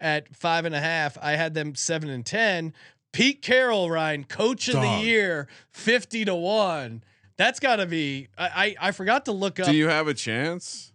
at 0.00 0.34
five 0.34 0.64
and 0.64 0.74
a 0.74 0.80
half. 0.80 1.16
I 1.22 1.32
had 1.32 1.54
them 1.54 1.74
seven 1.74 2.10
and 2.10 2.26
10. 2.26 2.72
Pete 3.12 3.42
Carroll, 3.42 3.90
Ryan, 3.90 4.24
coach 4.24 4.68
of 4.68 4.74
Dog. 4.74 4.84
the 5.00 5.04
year, 5.06 5.46
50 5.70 6.24
to 6.24 6.34
one. 6.34 7.04
That's 7.36 7.60
got 7.60 7.76
to 7.76 7.86
be, 7.86 8.28
I, 8.38 8.76
I, 8.80 8.88
I 8.88 8.90
forgot 8.92 9.26
to 9.26 9.32
look 9.32 9.60
up. 9.60 9.66
Do 9.66 9.74
you 9.74 9.88
have 9.88 10.08
a 10.08 10.14
chance? 10.14 10.92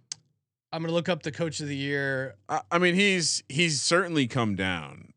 I'm 0.72 0.82
going 0.82 0.89
to 0.89 0.96
look 0.96 1.10
up 1.10 1.24
the 1.24 1.32
coach 1.32 1.60
of 1.60 1.67
the 1.67 1.76
year. 1.76 2.36
I, 2.50 2.62
I 2.72 2.78
mean, 2.80 2.96
he's 2.96 3.43
he's 3.48 3.82
certainly 3.82 4.28
come 4.28 4.56
down. 4.56 5.13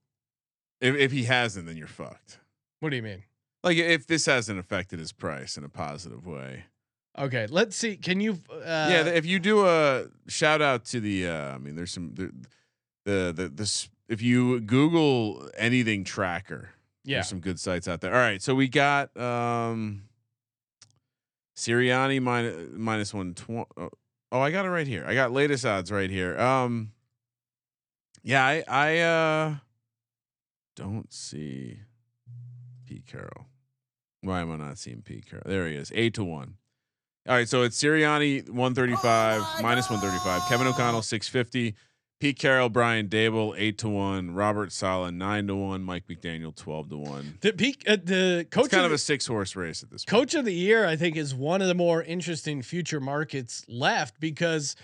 If 0.80 0.94
if 0.94 1.10
he 1.12 1.24
hasn't, 1.24 1.66
then 1.66 1.76
you're 1.76 1.86
fucked. 1.88 2.38
What 2.80 2.90
do 2.90 2.96
you 2.96 3.02
mean? 3.02 3.22
Like 3.62 3.76
if 3.76 4.06
this 4.06 4.26
hasn't 4.26 4.58
affected 4.58 4.98
his 4.98 5.12
price 5.12 5.56
in 5.56 5.64
a 5.64 5.68
positive 5.68 6.26
way. 6.26 6.64
Okay, 7.18 7.46
let's 7.50 7.76
see. 7.76 7.96
Can 7.96 8.20
you? 8.20 8.38
Uh, 8.50 8.58
yeah, 8.64 9.04
if 9.06 9.26
you 9.26 9.38
do 9.38 9.66
a 9.66 10.06
shout 10.28 10.62
out 10.62 10.84
to 10.86 11.00
the, 11.00 11.26
uh, 11.26 11.54
I 11.54 11.58
mean, 11.58 11.74
there's 11.74 11.92
some 11.92 12.14
the 12.14 12.32
the 13.04 13.32
the 13.34 13.48
this. 13.48 13.88
If 14.08 14.22
you 14.22 14.60
Google 14.60 15.48
anything 15.56 16.04
tracker, 16.04 16.70
yeah. 17.04 17.16
there's 17.16 17.28
some 17.28 17.40
good 17.40 17.60
sites 17.60 17.88
out 17.88 18.00
there. 18.00 18.14
All 18.14 18.20
right, 18.20 18.40
so 18.40 18.54
we 18.54 18.68
got 18.68 19.14
um 19.16 20.04
Sirianni 21.56 22.22
minus 22.22 22.70
minus 22.72 23.12
one 23.12 23.34
twenty. 23.34 23.66
Oh, 24.32 24.40
I 24.40 24.50
got 24.50 24.64
it 24.64 24.70
right 24.70 24.86
here. 24.86 25.04
I 25.06 25.14
got 25.14 25.32
latest 25.32 25.66
odds 25.66 25.90
right 25.90 26.10
here. 26.10 26.38
Um, 26.38 26.92
yeah, 28.22 28.44
I 28.44 28.64
I 28.68 28.98
uh 29.00 29.54
don't 30.76 31.12
see 31.12 31.80
Pete 32.86 33.06
Carroll. 33.06 33.49
Why 34.22 34.40
am 34.40 34.50
I 34.52 34.56
not 34.56 34.78
seeing 34.78 35.02
Pete 35.02 35.26
Carroll? 35.26 35.44
There 35.46 35.66
he 35.68 35.74
is, 35.76 35.90
eight 35.94 36.14
to 36.14 36.24
one. 36.24 36.54
All 37.28 37.34
right, 37.34 37.48
so 37.48 37.62
it's 37.62 37.80
Sirianni 37.82 38.48
one 38.50 38.74
thirty 38.74 38.96
five 38.96 39.42
minus 39.62 39.88
one 39.90 40.00
thirty 40.00 40.18
five. 40.18 40.42
Kevin 40.48 40.66
O'Connell 40.66 41.02
six 41.02 41.28
fifty. 41.28 41.74
Pete 42.18 42.38
Carroll, 42.38 42.68
Brian 42.68 43.08
Daboll 43.08 43.54
eight 43.56 43.78
to 43.78 43.88
one. 43.88 44.32
Robert 44.32 44.72
Saleh 44.72 45.10
nine 45.12 45.46
to 45.46 45.54
one. 45.56 45.82
Mike 45.82 46.04
McDaniel 46.06 46.54
twelve 46.54 46.90
to 46.90 46.98
one. 46.98 47.38
The 47.40 47.52
peak, 47.54 47.82
uh, 47.88 47.96
the 48.02 48.46
coach 48.50 48.66
It's 48.66 48.74
kind 48.74 48.80
of 48.80 48.86
of 48.86 48.90
the, 48.90 48.94
a 48.96 48.98
six 48.98 49.26
horse 49.26 49.56
race 49.56 49.82
at 49.82 49.90
this 49.90 50.04
point. 50.04 50.18
coach 50.20 50.34
of 50.34 50.44
the 50.44 50.52
year, 50.52 50.86
I 50.86 50.96
think, 50.96 51.16
is 51.16 51.34
one 51.34 51.62
of 51.62 51.68
the 51.68 51.74
more 51.74 52.02
interesting 52.02 52.60
future 52.60 53.00
markets 53.00 53.64
left 53.68 54.20
because, 54.20 54.76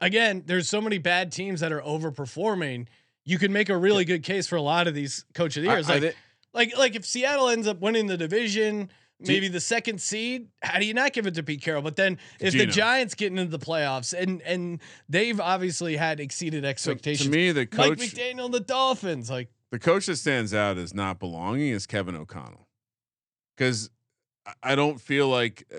again, 0.00 0.42
there's 0.46 0.68
so 0.68 0.80
many 0.80 0.98
bad 0.98 1.30
teams 1.30 1.60
that 1.60 1.70
are 1.70 1.82
overperforming. 1.82 2.86
You 3.24 3.38
can 3.38 3.52
make 3.52 3.68
a 3.68 3.76
really 3.76 4.04
good 4.04 4.24
case 4.24 4.48
for 4.48 4.56
a 4.56 4.62
lot 4.62 4.88
of 4.88 4.94
these 4.94 5.24
coach 5.34 5.56
of 5.56 5.62
the 5.62 5.68
I- 5.68 5.74
years. 5.74 5.88
I 5.88 5.92
Like, 5.94 6.02
thi- 6.02 6.18
like, 6.52 6.76
like 6.76 6.94
if 6.94 7.04
Seattle 7.04 7.48
ends 7.48 7.66
up 7.66 7.80
winning 7.80 8.06
the 8.06 8.16
division, 8.16 8.90
maybe 9.20 9.48
the 9.48 9.60
second 9.60 10.00
seed, 10.00 10.48
how 10.62 10.78
do 10.78 10.84
you 10.86 10.94
not 10.94 11.12
give 11.12 11.26
it 11.26 11.34
to 11.34 11.42
Pete 11.42 11.62
Carroll? 11.62 11.82
But 11.82 11.96
then 11.96 12.18
if 12.40 12.52
the 12.52 12.66
Giants 12.66 13.14
get 13.14 13.28
into 13.28 13.44
the 13.46 13.58
playoffs 13.58 14.14
and 14.18 14.40
and 14.42 14.80
they've 15.08 15.38
obviously 15.40 15.96
had 15.96 16.20
exceeded 16.20 16.64
So, 16.64 16.68
expectations. 16.68 17.28
to 17.28 17.34
me, 17.36 17.52
the 17.52 17.68
Mike 17.76 17.98
McDaniel, 17.98 18.46
and 18.46 18.54
the 18.54 18.60
Dolphins, 18.60 19.28
like 19.30 19.48
the 19.70 19.78
coach 19.78 20.06
that 20.06 20.16
stands 20.16 20.52
out 20.54 20.78
as 20.78 20.94
not 20.94 21.18
belonging 21.20 21.68
is 21.68 21.86
Kevin 21.86 22.16
O'Connell, 22.16 22.66
because 23.56 23.90
I 24.62 24.74
don't 24.74 25.00
feel 25.00 25.28
like, 25.28 25.64
uh, 25.72 25.78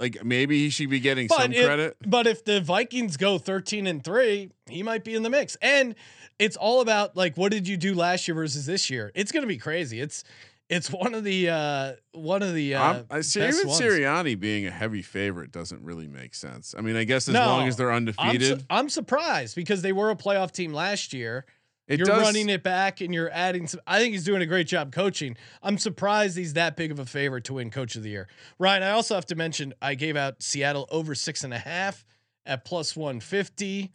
like 0.00 0.24
maybe 0.24 0.58
he 0.58 0.70
should 0.70 0.90
be 0.90 0.98
getting 0.98 1.28
But 1.28 1.42
some 1.42 1.52
it- 1.52 1.64
credit. 1.64 1.96
But 2.04 2.26
if 2.26 2.44
the 2.44 2.60
Vikings 2.60 3.16
go 3.16 3.38
13 3.38 3.86
and 3.86 4.02
3, 4.02 4.50
he 4.68 4.82
might 4.82 5.04
be 5.04 5.14
in 5.14 5.22
the 5.22 5.30
mix. 5.30 5.56
And 5.62 5.94
it's 6.38 6.56
all 6.56 6.80
about 6.80 7.16
like 7.16 7.36
what 7.36 7.52
did 7.52 7.68
you 7.68 7.76
do 7.76 7.94
last 7.94 8.26
year 8.26 8.34
versus 8.34 8.66
this 8.66 8.90
year? 8.90 9.12
It's 9.14 9.30
going 9.30 9.42
to 9.42 9.46
be 9.48 9.58
crazy. 9.58 10.00
It's 10.00 10.24
it's 10.70 10.90
one 10.90 11.14
of 11.14 11.24
the 11.24 11.48
uh 11.50 11.92
one 12.12 12.42
of 12.42 12.54
the 12.54 12.74
uh 12.76 13.02
I 13.10 13.20
see 13.20 13.40
even 13.46 13.66
ones. 13.68 13.80
Sirianni 13.80 14.38
being 14.40 14.66
a 14.66 14.70
heavy 14.70 15.02
favorite 15.02 15.52
doesn't 15.52 15.82
really 15.82 16.06
make 16.08 16.34
sense. 16.34 16.74
I 16.78 16.80
mean, 16.80 16.96
I 16.96 17.04
guess 17.04 17.28
as 17.28 17.34
No, 17.34 17.44
long 17.46 17.68
as 17.68 17.76
they're 17.76 17.92
I'm, 17.92 18.06
su- 18.06 18.14
undefeated, 18.18 18.64
I'm 18.70 18.88
surprised 18.88 19.54
because 19.56 19.82
they 19.82 19.92
were 19.92 20.10
a 20.10 20.16
playoff 20.16 20.52
team 20.52 20.72
last 20.72 21.12
year. 21.12 21.44
It 21.90 21.98
you're 21.98 22.06
does. 22.06 22.22
running 22.22 22.48
it 22.48 22.62
back 22.62 23.00
and 23.00 23.12
you're 23.12 23.30
adding 23.30 23.66
some 23.66 23.80
I 23.86 23.98
think 23.98 24.12
he's 24.12 24.24
doing 24.24 24.40
a 24.42 24.46
great 24.46 24.66
job 24.66 24.92
coaching. 24.92 25.36
I'm 25.62 25.76
surprised 25.78 26.36
he's 26.38 26.54
that 26.54 26.76
big 26.76 26.90
of 26.90 26.98
a 26.98 27.04
favorite 27.06 27.44
to 27.44 27.54
win 27.54 27.70
coach 27.70 27.96
of 27.96 28.02
the 28.02 28.10
year. 28.10 28.28
Ryan, 28.58 28.82
I 28.82 28.90
also 28.92 29.14
have 29.14 29.26
to 29.26 29.34
mention 29.34 29.74
I 29.82 29.94
gave 29.94 30.16
out 30.16 30.42
Seattle 30.42 30.86
over 30.90 31.14
six 31.14 31.44
and 31.44 31.52
a 31.52 31.58
half 31.58 32.04
at 32.46 32.64
plus 32.64 32.96
150. 32.96 33.92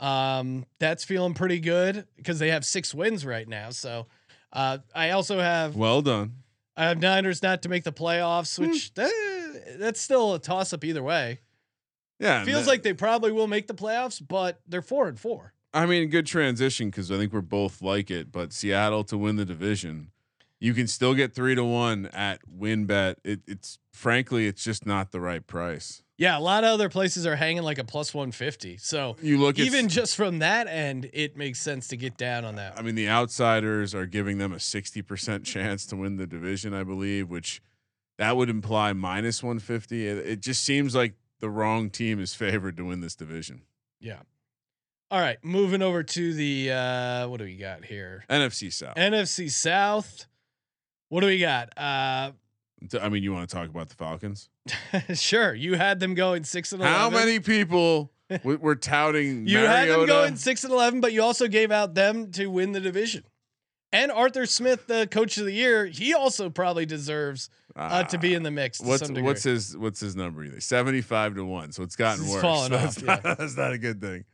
Um, 0.00 0.66
that's 0.80 1.04
feeling 1.04 1.34
pretty 1.34 1.60
good 1.60 2.06
because 2.16 2.38
they 2.38 2.50
have 2.50 2.64
six 2.64 2.92
wins 2.94 3.24
right 3.24 3.48
now. 3.48 3.70
So 3.70 4.06
uh, 4.52 4.78
I 4.94 5.10
also 5.10 5.38
have 5.40 5.76
Well 5.76 6.02
done. 6.02 6.36
I 6.76 6.86
have 6.86 7.00
Niners 7.00 7.42
not 7.42 7.62
to 7.62 7.68
make 7.68 7.84
the 7.84 7.92
playoffs, 7.92 8.56
Hmm. 8.56 8.70
which 8.70 8.90
eh, 8.98 9.76
that's 9.78 10.00
still 10.00 10.34
a 10.34 10.38
toss 10.40 10.72
up 10.72 10.82
either 10.84 11.02
way. 11.02 11.38
Yeah, 12.18 12.44
Feels 12.44 12.64
that- 12.64 12.70
like 12.70 12.82
they 12.82 12.92
probably 12.94 13.30
will 13.32 13.46
make 13.46 13.66
the 13.68 13.74
playoffs, 13.74 14.20
but 14.26 14.60
they're 14.66 14.82
four 14.82 15.08
and 15.08 15.18
four. 15.18 15.52
I 15.74 15.86
mean, 15.86 16.08
good 16.08 16.26
transition 16.26 16.88
because 16.88 17.10
I 17.10 17.16
think 17.18 17.32
we're 17.32 17.40
both 17.40 17.82
like 17.82 18.10
it. 18.10 18.30
But 18.30 18.52
Seattle 18.52 19.02
to 19.04 19.18
win 19.18 19.36
the 19.36 19.44
division, 19.44 20.12
you 20.60 20.72
can 20.72 20.86
still 20.86 21.14
get 21.14 21.34
three 21.34 21.56
to 21.56 21.64
one 21.64 22.06
at 22.06 22.40
WynnBet. 22.48 23.16
It, 23.24 23.40
it's 23.46 23.78
frankly, 23.92 24.46
it's 24.46 24.62
just 24.62 24.86
not 24.86 25.10
the 25.10 25.20
right 25.20 25.44
price. 25.44 26.02
Yeah, 26.16 26.38
a 26.38 26.40
lot 26.40 26.62
of 26.62 26.70
other 26.70 26.88
places 26.88 27.26
are 27.26 27.34
hanging 27.34 27.64
like 27.64 27.78
a 27.78 27.84
plus 27.84 28.14
150. 28.14 28.76
So 28.76 29.16
You 29.20 29.36
look 29.36 29.58
at 29.58 29.66
even 29.66 29.88
just 29.88 30.14
from 30.14 30.38
that 30.38 30.68
end, 30.68 31.10
it 31.12 31.36
makes 31.36 31.60
sense 31.60 31.88
to 31.88 31.96
get 31.96 32.16
down 32.16 32.44
on 32.44 32.54
that. 32.54 32.78
I 32.78 32.82
mean, 32.82 32.94
the 32.94 33.08
outsiders 33.08 33.96
are 33.96 34.06
giving 34.06 34.38
them 34.38 34.52
a 34.52 34.58
60% 34.58 35.44
chance 35.44 35.86
to 35.86 35.96
win 35.96 36.16
the 36.16 36.26
division, 36.28 36.72
I 36.72 36.84
believe, 36.84 37.28
which 37.28 37.60
that 38.18 38.36
would 38.36 38.48
imply 38.48 38.92
minus 38.92 39.42
150. 39.42 40.06
It, 40.06 40.18
it 40.18 40.40
just 40.40 40.62
seems 40.62 40.94
like 40.94 41.14
the 41.40 41.50
wrong 41.50 41.90
team 41.90 42.20
is 42.20 42.32
favored 42.32 42.76
to 42.76 42.84
win 42.84 43.00
this 43.00 43.16
division. 43.16 43.62
Yeah. 43.98 44.20
All 45.14 45.20
right, 45.20 45.38
moving 45.44 45.80
over 45.80 46.02
to 46.02 46.34
the 46.34 46.72
uh 46.72 47.28
what 47.28 47.36
do 47.36 47.44
we 47.44 47.54
got 47.54 47.84
here? 47.84 48.24
NFC 48.28 48.72
South. 48.72 48.96
NFC 48.96 49.48
South. 49.48 50.26
What 51.08 51.20
do 51.20 51.28
we 51.28 51.38
got? 51.38 51.68
Uh 51.78 52.32
I 53.00 53.08
mean, 53.10 53.22
you 53.22 53.32
want 53.32 53.48
to 53.48 53.54
talk 53.54 53.68
about 53.68 53.90
the 53.90 53.94
Falcons? 53.94 54.48
sure, 55.14 55.54
you 55.54 55.74
had 55.74 56.00
them 56.00 56.14
going 56.14 56.42
6 56.42 56.72
and 56.72 56.82
11. 56.82 56.98
How 56.98 57.10
many 57.10 57.38
people 57.38 58.10
w- 58.28 58.58
were 58.58 58.74
touting 58.74 59.46
You 59.46 59.58
had 59.58 59.88
them 59.88 60.04
going 60.04 60.34
6 60.34 60.64
and 60.64 60.72
11, 60.72 61.00
but 61.00 61.12
you 61.12 61.22
also 61.22 61.46
gave 61.46 61.70
out 61.70 61.94
them 61.94 62.32
to 62.32 62.48
win 62.48 62.72
the 62.72 62.80
division. 62.80 63.22
And 63.92 64.10
Arthur 64.10 64.46
Smith, 64.46 64.88
the 64.88 65.06
coach 65.06 65.38
of 65.38 65.44
the 65.44 65.52
year, 65.52 65.86
he 65.86 66.12
also 66.12 66.50
probably 66.50 66.86
deserves 66.86 67.50
uh, 67.76 68.02
to 68.02 68.18
be 68.18 68.34
in 68.34 68.42
the 68.42 68.50
mix. 68.50 68.80
What's 68.80 69.08
what's 69.08 69.44
his 69.44 69.76
what's 69.76 70.00
his 70.00 70.16
number 70.16 70.42
either? 70.42 70.58
Seventy 70.58 71.02
five 71.02 71.36
to 71.36 71.44
one. 71.44 71.70
So 71.70 71.84
it's 71.84 71.94
gotten 71.94 72.24
It's 72.24 72.32
worse. 72.32 72.42
fallen 72.42 72.72
that's, 72.72 72.98
off, 72.98 73.04
not, 73.04 73.22
that's 73.38 73.56
not 73.56 73.72
a 73.72 73.78
good 73.78 74.00
thing. 74.00 74.24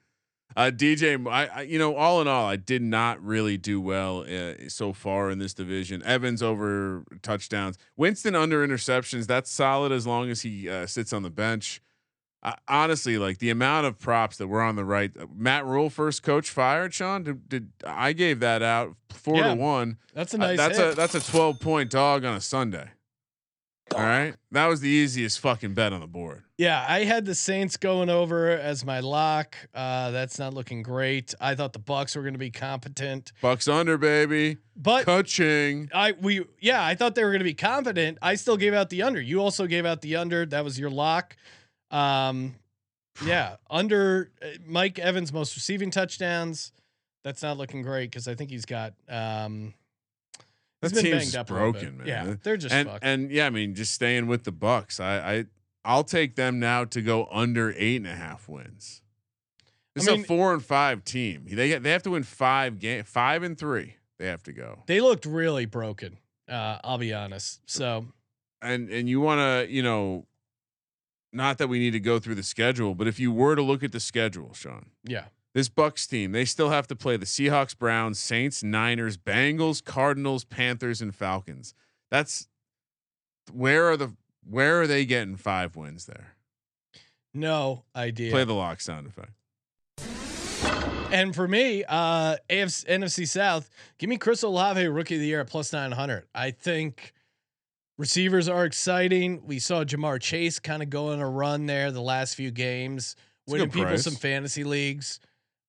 Uh, 0.56 0.70
DJ, 0.74 1.26
I, 1.28 1.46
I 1.46 1.62
you 1.62 1.78
know 1.78 1.94
all 1.94 2.20
in 2.20 2.26
all, 2.28 2.46
I 2.46 2.56
did 2.56 2.82
not 2.82 3.22
really 3.24 3.56
do 3.56 3.80
well 3.80 4.22
uh, 4.28 4.54
so 4.68 4.92
far 4.92 5.30
in 5.30 5.38
this 5.38 5.54
division. 5.54 6.02
Evans 6.04 6.42
over 6.42 7.04
touchdowns, 7.22 7.78
Winston 7.96 8.34
under 8.34 8.66
interceptions. 8.66 9.26
That's 9.26 9.50
solid 9.50 9.92
as 9.92 10.06
long 10.06 10.28
as 10.30 10.42
he 10.42 10.68
uh, 10.68 10.86
sits 10.86 11.12
on 11.12 11.22
the 11.22 11.30
bench. 11.30 11.80
Uh, 12.42 12.54
honestly, 12.68 13.18
like 13.18 13.36
the 13.38 13.50
amount 13.50 13.86
of 13.86 13.98
props 13.98 14.38
that 14.38 14.48
were 14.48 14.62
on 14.62 14.74
the 14.74 14.84
right. 14.84 15.12
uh, 15.20 15.26
Matt 15.36 15.66
Rhule, 15.66 15.90
first 15.90 16.22
coach 16.22 16.48
fired. 16.48 16.94
Sean, 16.94 17.22
did, 17.22 17.48
did 17.50 17.68
I 17.84 18.14
gave 18.14 18.40
that 18.40 18.62
out 18.62 18.96
four 19.10 19.36
Yeah. 19.36 19.48
to 19.48 19.54
one? 19.56 19.98
That's 20.14 20.32
a 20.32 20.38
Uh, 20.38 20.40
nice 20.40 20.56
that's 20.56 20.78
hit. 20.78 20.92
a 20.92 20.94
that's 20.96 21.14
a 21.14 21.20
twelve 21.20 21.60
point 21.60 21.90
dog 21.90 22.24
on 22.24 22.34
a 22.34 22.40
Sunday. 22.40 22.88
All 23.94 24.02
right, 24.02 24.34
that 24.52 24.66
was 24.66 24.80
the 24.80 24.88
easiest 24.88 25.40
fucking 25.40 25.74
bet 25.74 25.92
on 25.92 26.00
the 26.00 26.06
board. 26.06 26.44
Yeah, 26.56 26.84
I 26.88 27.04
had 27.04 27.24
the 27.24 27.34
Saints 27.34 27.76
going 27.76 28.08
over 28.08 28.50
as 28.50 28.84
my 28.84 29.00
lock. 29.00 29.56
Uh, 29.74 30.12
that's 30.12 30.38
not 30.38 30.54
looking 30.54 30.82
great. 30.82 31.34
I 31.40 31.56
thought 31.56 31.72
the 31.72 31.80
Bucs 31.80 32.14
were 32.14 32.22
going 32.22 32.34
to 32.34 32.38
be 32.38 32.50
competent, 32.52 33.32
Bucs 33.42 33.72
under, 33.72 33.98
baby. 33.98 34.58
but 34.76 35.06
Coaching. 35.06 35.90
I 35.92 36.12
we 36.12 36.44
yeah, 36.60 36.84
I 36.84 36.94
thought 36.94 37.16
they 37.16 37.24
were 37.24 37.30
going 37.30 37.40
to 37.40 37.44
be 37.44 37.54
confident. 37.54 38.18
I 38.22 38.36
still 38.36 38.56
gave 38.56 38.74
out 38.74 38.90
the 38.90 39.02
under. 39.02 39.20
You 39.20 39.40
also 39.40 39.66
gave 39.66 39.84
out 39.84 40.02
the 40.02 40.16
under. 40.16 40.46
That 40.46 40.62
was 40.62 40.78
your 40.78 40.90
lock. 40.90 41.36
Um, 41.90 42.54
yeah, 43.24 43.56
under 43.68 44.30
uh, 44.40 44.46
Mike 44.66 45.00
Evans 45.00 45.32
most 45.32 45.56
receiving 45.56 45.90
touchdowns. 45.90 46.70
That's 47.24 47.42
not 47.42 47.58
looking 47.58 47.82
great 47.82 48.10
because 48.10 48.28
I 48.28 48.36
think 48.36 48.50
he's 48.50 48.66
got 48.66 48.94
um. 49.08 49.74
That 50.82 50.94
been 50.94 51.04
team's 51.04 51.24
banged 51.32 51.36
up 51.36 51.46
broken, 51.46 51.98
man. 51.98 52.06
Yeah, 52.06 52.34
they're 52.42 52.56
just 52.56 52.74
and 52.74 52.88
fucked. 52.88 53.04
and 53.04 53.30
yeah, 53.30 53.46
I 53.46 53.50
mean, 53.50 53.74
just 53.74 53.92
staying 53.94 54.26
with 54.26 54.44
the 54.44 54.52
Bucs. 54.52 54.98
I 55.00 55.34
I 55.34 55.44
I'll 55.84 56.04
take 56.04 56.36
them 56.36 56.58
now 56.58 56.84
to 56.86 57.02
go 57.02 57.26
under 57.30 57.72
eight 57.76 57.96
and 57.96 58.06
a 58.06 58.14
half 58.14 58.48
wins. 58.48 59.02
This 59.94 60.06
I 60.08 60.12
is 60.12 60.16
mean- 60.18 60.24
a 60.24 60.26
four 60.28 60.52
and 60.54 60.64
five 60.64 61.04
team. 61.04 61.44
They 61.50 61.78
they 61.78 61.90
have 61.90 62.02
to 62.04 62.10
win 62.10 62.22
five 62.22 62.78
game, 62.78 63.04
five 63.04 63.42
and 63.42 63.58
three. 63.58 63.96
They 64.18 64.26
have 64.26 64.42
to 64.44 64.52
go. 64.52 64.82
they 64.86 65.00
looked 65.00 65.24
really 65.26 65.64
broken. 65.66 66.18
Uh, 66.48 66.78
I'll 66.84 66.98
be 66.98 67.12
honest. 67.14 67.60
So 67.66 68.06
And 68.62 68.90
and 68.90 69.08
you 69.08 69.20
want 69.20 69.38
to 69.40 69.72
you 69.72 69.82
know, 69.82 70.26
not 71.32 71.58
that 71.58 71.68
we 71.68 71.78
need 71.78 71.92
to 71.92 72.00
go 72.00 72.18
through 72.18 72.34
the 72.34 72.42
schedule, 72.42 72.94
but 72.94 73.06
if 73.06 73.18
you 73.20 73.30
were 73.32 73.54
to 73.56 73.62
look 73.62 73.82
at 73.82 73.92
the 73.92 74.00
schedule, 74.00 74.52
Sean, 74.54 74.86
yeah, 75.04 75.26
this 75.54 75.68
Bucs 75.68 76.08
team, 76.08 76.32
they 76.32 76.44
still 76.44 76.70
have 76.70 76.86
to 76.88 76.96
play 76.96 77.16
the 77.16 77.26
Seahawks, 77.26 77.76
Browns, 77.76 78.18
Saints, 78.20 78.62
Niners, 78.62 79.16
Bengals, 79.16 79.82
Cardinals, 79.84 80.44
Panthers, 80.44 81.00
and 81.00 81.14
Falcons. 81.14 81.74
That's 82.10 82.48
where 83.52 83.86
are 83.90 83.96
the 83.96 84.14
where 84.48 84.80
are 84.80 84.86
they 84.86 85.04
getting 85.04 85.36
five 85.36 85.76
wins 85.76 86.06
there? 86.06 86.34
no 87.32 87.84
idea. 87.94 88.30
Play 88.30 88.44
the 88.44 88.54
lock 88.54 88.80
sound 88.80 89.06
effect. 89.06 89.30
And 91.12 91.34
for 91.34 91.48
me, 91.48 91.84
uh, 91.88 92.36
AFC, 92.48 92.86
NFC 92.86 93.26
South, 93.26 93.68
give 93.98 94.08
me 94.08 94.16
Chris 94.16 94.42
Olave, 94.42 94.86
rookie 94.86 95.16
of 95.16 95.20
the 95.20 95.26
year 95.26 95.40
at 95.40 95.48
plus 95.48 95.72
900. 95.72 96.24
I 96.34 96.52
think 96.52 97.12
receivers 97.98 98.48
are 98.48 98.64
exciting. 98.64 99.42
We 99.44 99.58
saw 99.58 99.84
Ja'Marr 99.84 100.20
Chase 100.20 100.60
kind 100.60 100.82
of 100.82 100.90
go 100.90 101.10
on 101.10 101.18
a 101.20 101.28
run 101.28 101.66
there 101.66 101.90
the 101.90 102.00
last 102.00 102.34
few 102.36 102.50
games, 102.50 103.16
a 103.48 103.52
winning 103.52 103.70
people 103.70 103.86
price. 103.86 104.04
some 104.04 104.14
fantasy 104.14 104.62
leagues. 104.62 105.18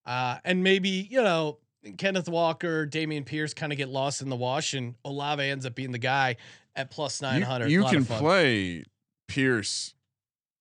Uh, 0.06 0.38
and 0.44 0.64
maybe, 0.64 1.08
you 1.10 1.22
know, 1.22 1.60
Kenneth 1.98 2.30
Walker, 2.30 2.86
Dameon 2.88 3.26
Pierce 3.26 3.54
kind 3.54 3.72
of 3.72 3.78
get 3.78 3.90
lost 3.90 4.22
in 4.22 4.30
the 4.30 4.36
wash, 4.36 4.74
and 4.74 4.96
Olave 5.04 5.44
ends 5.44 5.66
up 5.66 5.76
being 5.76 5.92
the 5.92 5.98
guy 5.98 6.38
at 6.76 6.92
plus 6.92 7.22
You- 7.22 7.28
900. 7.28 7.70
You, 7.70 7.84
can 7.86 8.06
play 8.06 8.84
Pierce, 9.28 9.94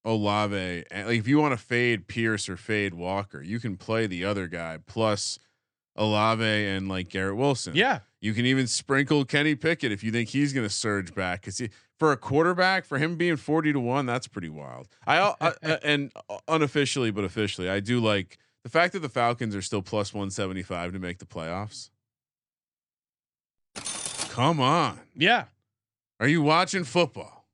Olave, 0.04 0.84
and 0.90 1.08
like 1.08 1.18
if 1.18 1.28
you 1.28 1.38
want 1.38 1.52
to 1.52 1.62
fade 1.62 2.08
Pierce 2.08 2.48
or 2.48 2.56
fade 2.56 2.94
Walker, 2.94 3.42
you 3.42 3.60
can 3.60 3.76
play 3.76 4.06
the 4.06 4.24
other 4.24 4.46
guy 4.46 4.78
plus 4.86 5.38
Olave 5.96 6.42
and 6.44 6.88
like 6.88 7.08
Garrett 7.08 7.36
Wilson. 7.36 7.74
Yeah. 7.76 8.00
You 8.20 8.32
can 8.32 8.46
even 8.46 8.66
sprinkle 8.66 9.24
Kenny 9.24 9.54
Pickett 9.54 9.92
if 9.92 10.04
you 10.04 10.10
think 10.10 10.28
he's 10.30 10.52
going 10.52 10.66
to 10.66 10.72
surge 10.72 11.14
back 11.14 11.40
because 11.42 11.60
for 11.98 12.12
a 12.12 12.16
quarterback, 12.16 12.84
for 12.84 12.98
him 12.98 13.16
being 13.16 13.36
forty 13.36 13.72
to 13.72 13.80
one, 13.80 14.06
that's 14.06 14.26
pretty 14.26 14.48
wild. 14.48 14.88
I, 15.06 15.34
I 15.40 15.46
uh, 15.62 15.76
and 15.82 16.12
unofficially 16.48 17.10
but 17.10 17.24
officially, 17.24 17.68
I 17.68 17.80
do 17.80 18.00
like 18.00 18.38
the 18.64 18.68
fact 18.70 18.92
that 18.92 19.00
the 19.00 19.08
Falcons 19.08 19.54
are 19.56 19.62
still 19.62 19.82
plus 19.82 20.12
one 20.14 20.30
seventy 20.30 20.62
five 20.62 20.92
to 20.92 20.98
make 20.98 21.18
the 21.18 21.26
playoffs. 21.26 21.90
Come 24.30 24.60
on, 24.60 25.00
Yeah. 25.16 25.44
are 26.20 26.28
you 26.28 26.40
watching 26.42 26.84
football? 26.84 27.46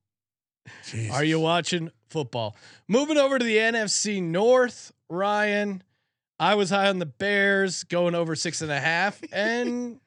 Are 1.12 1.24
you 1.24 1.40
watching 1.40 1.90
football? 2.08 2.56
Moving 2.88 3.16
over 3.16 3.38
to 3.38 3.44
the 3.44 3.56
NFC 3.56 4.22
North, 4.22 4.92
Ryan. 5.08 5.82
I 6.38 6.54
was 6.54 6.68
high 6.70 6.88
on 6.88 6.98
the 6.98 7.06
Bears 7.06 7.82
going 7.84 8.14
over 8.14 8.36
six 8.36 8.60
and 8.60 8.70
a 8.70 8.78
half, 8.78 9.20
and 9.32 10.00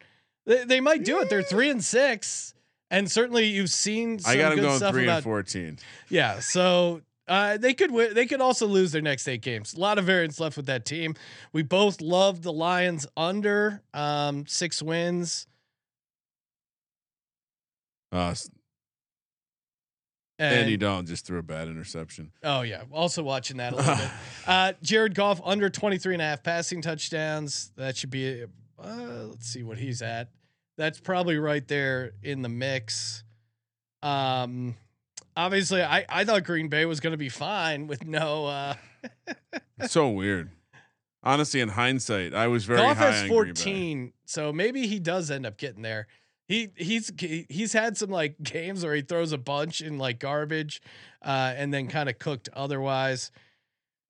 they, 0.45 0.63
they 0.65 0.79
might 0.79 1.03
do 1.03 1.19
it. 1.21 1.29
They're 1.29 1.41
three 1.41 1.69
and 1.71 1.83
six, 1.83 2.53
and 2.91 3.09
certainly 3.09 3.45
you've 3.45 3.71
seen 3.71 4.19
some 4.19 4.31
I 4.31 4.37
got 4.37 4.55
good 4.55 4.61
going 4.61 4.77
stuff 4.77 4.93
three 4.93 5.05
about 5.05 5.15
and 5.17 5.23
fourteen. 5.23 5.79
yeah. 6.09 6.39
So 6.39 7.01
uh, 7.29 7.57
they 7.57 7.73
could 7.73 7.91
win. 7.91 8.13
They 8.13 8.25
could 8.25 8.41
also 8.41 8.65
lose 8.67 8.91
their 8.91 9.01
next 9.01 9.27
eight 9.27 9.41
games. 9.41 9.73
A 9.75 9.79
lot 9.79 9.97
of 9.97 10.05
variance 10.05 10.39
left 10.39 10.57
with 10.57 10.65
that 10.65 10.85
team. 10.85 11.15
We 11.53 11.61
both 11.61 12.01
love 12.01 12.41
the 12.41 12.51
Lions 12.51 13.05
under 13.15 13.81
um, 13.93 14.45
six 14.47 14.81
wins. 14.81 15.47
Uh, 18.11 18.33
And, 20.39 20.55
Andy 20.55 20.77
Dalton 20.77 21.05
just 21.05 21.25
threw 21.27 21.37
a 21.37 21.43
bad 21.43 21.67
interception. 21.67 22.31
Oh 22.43 22.61
yeah, 22.61 22.83
also 22.91 23.21
watching 23.23 23.57
that 23.57 23.73
a 23.73 23.75
little 23.75 23.95
bit. 23.95 24.09
Uh, 24.47 24.73
Jared 24.81 25.13
Goff 25.13 25.39
under 25.45 25.69
23 25.69 26.15
and 26.15 26.21
a 26.23 26.25
half 26.25 26.41
passing 26.41 26.81
touchdowns. 26.81 27.71
That 27.75 27.95
should 27.95 28.09
be. 28.09 28.45
Uh, 28.81 29.25
let's 29.29 29.45
see 29.45 29.61
what 29.61 29.77
he's 29.77 30.01
at. 30.01 30.29
That's 30.75 30.99
probably 30.99 31.37
right 31.37 31.67
there 31.67 32.13
in 32.23 32.41
the 32.41 32.49
mix. 32.49 33.23
Um, 34.01 34.75
obviously, 35.45 35.81
I 35.81 36.05
I 36.09 36.25
thought 36.25 36.43
Green 36.43 36.67
Bay 36.67 36.85
was 36.85 36.99
going 36.99 37.11
to 37.11 37.17
be 37.17 37.29
fine 37.29 37.87
with 37.87 38.05
no. 38.05 38.45
Uh, 38.45 38.73
so 39.87 40.09
weird. 40.09 40.51
Honestly, 41.21 41.59
in 41.59 41.69
hindsight, 41.69 42.33
I 42.33 42.47
was 42.47 42.65
very 42.65 42.79
Goff 42.79 42.97
high 42.97 43.11
has 43.11 43.23
on 43.23 43.27
Green 43.27 43.53
Bay. 43.53 43.61
14, 43.61 44.13
so 44.25 44.53
maybe 44.53 44.87
he 44.87 44.99
does 44.99 45.29
end 45.29 45.45
up 45.45 45.57
getting 45.57 45.81
there. 45.81 46.07
He 46.47 46.69
he's 46.75 47.11
he's 47.49 47.73
had 47.73 47.97
some 47.97 48.09
like 48.09 48.41
games 48.41 48.83
where 48.83 48.95
he 48.95 49.01
throws 49.01 49.31
a 49.31 49.37
bunch 49.37 49.81
in 49.81 49.97
like 49.97 50.19
garbage, 50.19 50.81
uh, 51.21 51.53
and 51.55 51.73
then 51.73 51.87
kind 51.87 52.09
of 52.09 52.19
cooked 52.19 52.49
otherwise. 52.53 53.31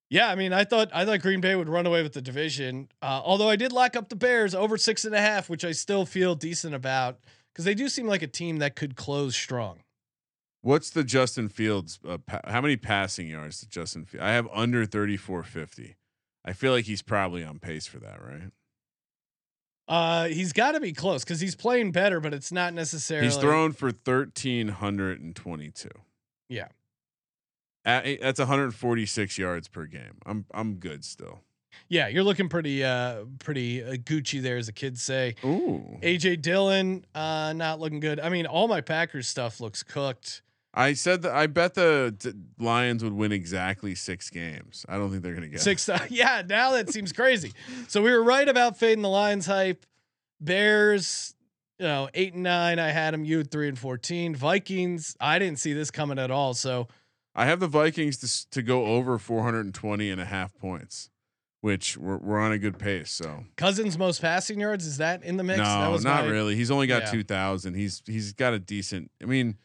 Yeah, 0.08 0.28
I 0.28 0.34
mean, 0.34 0.52
I 0.52 0.64
thought 0.64 0.88
I 0.92 1.04
thought 1.04 1.20
Green 1.20 1.40
Bay 1.40 1.54
would 1.54 1.68
run 1.68 1.86
away 1.86 2.02
with 2.02 2.14
the 2.14 2.22
division. 2.22 2.88
Uh, 3.02 3.20
although 3.24 3.48
I 3.48 3.56
did 3.56 3.72
lock 3.72 3.94
up 3.94 4.08
the 4.08 4.16
Bears 4.16 4.54
over 4.54 4.76
six 4.76 5.04
and 5.04 5.14
a 5.14 5.20
half, 5.20 5.48
which 5.48 5.64
I 5.64 5.72
still 5.72 6.06
feel 6.06 6.34
decent 6.34 6.74
about 6.74 7.18
because 7.52 7.64
they 7.64 7.74
do 7.74 7.88
seem 7.88 8.06
like 8.06 8.22
a 8.22 8.26
team 8.26 8.58
that 8.58 8.74
could 8.74 8.96
close 8.96 9.36
strong. 9.36 9.80
What's 10.62 10.90
the 10.90 11.04
Justin 11.04 11.48
Fields? 11.48 11.98
Uh, 12.06 12.18
pa- 12.18 12.40
how 12.44 12.60
many 12.60 12.76
passing 12.76 13.28
yards 13.28 13.60
did 13.60 13.70
Justin? 13.70 14.04
Fields? 14.04 14.22
I 14.22 14.30
have 14.32 14.48
under 14.52 14.84
thirty 14.84 15.16
four 15.16 15.42
fifty. 15.42 15.96
I 16.44 16.52
feel 16.52 16.72
like 16.72 16.84
he's 16.84 17.02
probably 17.02 17.44
on 17.44 17.58
pace 17.58 17.86
for 17.86 17.98
that, 17.98 18.22
right? 18.22 18.50
Uh, 19.88 20.28
he's 20.28 20.52
got 20.52 20.72
to 20.72 20.80
be 20.80 20.92
close 20.92 21.24
because 21.24 21.40
he's 21.40 21.56
playing 21.56 21.90
better, 21.92 22.20
but 22.20 22.32
it's 22.32 22.52
not 22.52 22.72
necessarily. 22.74 23.26
He's 23.26 23.36
thrown 23.36 23.72
for 23.72 23.90
thirteen 23.90 24.68
hundred 24.68 25.20
and 25.20 25.34
twenty 25.34 25.70
two. 25.70 25.88
Yeah. 26.48 26.68
that's 27.84 28.38
one 28.38 28.48
hundred 28.48 28.74
forty 28.74 29.06
six 29.06 29.38
yards 29.38 29.66
per 29.66 29.86
game. 29.86 30.18
I'm 30.26 30.44
I'm 30.52 30.74
good 30.74 31.04
still. 31.04 31.40
Yeah, 31.88 32.08
you're 32.08 32.24
looking 32.24 32.48
pretty 32.48 32.84
uh 32.84 33.24
pretty 33.38 33.82
uh, 33.82 33.94
Gucci 33.94 34.42
there, 34.42 34.58
as 34.58 34.66
the 34.66 34.72
kids 34.72 35.02
say. 35.02 35.34
Ooh, 35.44 35.98
AJ 36.02 36.42
Dillon, 36.42 37.04
uh, 37.14 37.52
not 37.54 37.80
looking 37.80 38.00
good. 38.00 38.20
I 38.20 38.28
mean, 38.28 38.46
all 38.46 38.68
my 38.68 38.80
Packers 38.80 39.26
stuff 39.26 39.60
looks 39.60 39.82
cooked. 39.82 40.42
I 40.72 40.92
said 40.92 41.22
that 41.22 41.32
I 41.34 41.46
bet 41.48 41.74
the 41.74 42.14
d- 42.16 42.32
Lions 42.58 43.02
would 43.02 43.12
win 43.12 43.32
exactly 43.32 43.94
six 43.96 44.30
games. 44.30 44.86
I 44.88 44.98
don't 44.98 45.10
think 45.10 45.22
they're 45.22 45.34
gonna 45.34 45.48
get 45.48 45.60
Six, 45.60 45.88
yeah. 46.10 46.42
Now 46.48 46.72
that 46.72 46.90
seems 46.90 47.12
crazy. 47.12 47.52
So 47.88 48.02
we 48.02 48.10
were 48.12 48.22
right 48.22 48.48
about 48.48 48.76
fading 48.78 49.02
the 49.02 49.08
Lions 49.08 49.46
hype. 49.46 49.84
Bears, 50.40 51.34
you 51.78 51.86
know, 51.86 52.08
eight 52.14 52.34
and 52.34 52.42
nine. 52.42 52.78
I 52.78 52.88
had 52.88 53.12
them. 53.14 53.24
You 53.24 53.44
three 53.44 53.68
and 53.68 53.78
fourteen. 53.78 54.34
Vikings. 54.34 55.16
I 55.20 55.38
didn't 55.38 55.58
see 55.58 55.72
this 55.72 55.90
coming 55.90 56.18
at 56.18 56.30
all. 56.30 56.54
So 56.54 56.88
I 57.34 57.46
have 57.46 57.60
the 57.60 57.66
Vikings 57.66 58.16
to, 58.18 58.50
to 58.52 58.62
go 58.62 58.86
over 58.86 59.18
420 59.18 60.10
and 60.10 60.20
a 60.20 60.24
half 60.24 60.52
points, 60.58 61.10
which 61.60 61.96
we're, 61.96 62.16
we're 62.16 62.40
on 62.40 62.52
a 62.52 62.58
good 62.58 62.78
pace. 62.78 63.10
So 63.10 63.44
Cousins 63.56 63.98
most 63.98 64.20
passing 64.20 64.58
yards 64.60 64.86
is 64.86 64.96
that 64.98 65.22
in 65.22 65.36
the 65.36 65.44
mix? 65.44 65.58
that 65.60 65.84
no, 65.84 65.90
was 65.92 66.04
not 66.04 66.24
my- 66.24 66.30
really. 66.30 66.56
He's 66.56 66.70
only 66.70 66.86
got 66.86 67.02
Yeah. 67.02 67.10
2000. 67.12 67.74
He's, 67.74 68.02
he's 68.06 68.32
got 68.32 68.52
a 68.54 68.58
decent, 68.58 69.10
I 69.22 69.26
mean, 69.26 69.56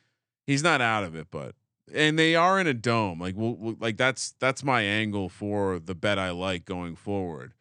he's 0.46 0.64
not 0.64 0.82
out 0.82 1.04
of 1.04 1.16
it, 1.16 1.28
but, 1.32 1.56
and 1.94 2.18
they 2.18 2.36
are 2.36 2.60
in 2.60 2.68
a 2.68 2.74
dome. 2.74 3.20
Like, 3.20 3.36
we'll, 3.38 3.76
like 3.80 3.98
that's, 3.98 4.34
that's 4.40 4.64
my 4.64 4.82
angle 4.82 5.30
for 5.30 5.80
the 5.80 5.96
bet 5.96 6.18
I 6.18 6.32
like 6.32 6.66
going 6.66 6.96
forward. 6.96 7.54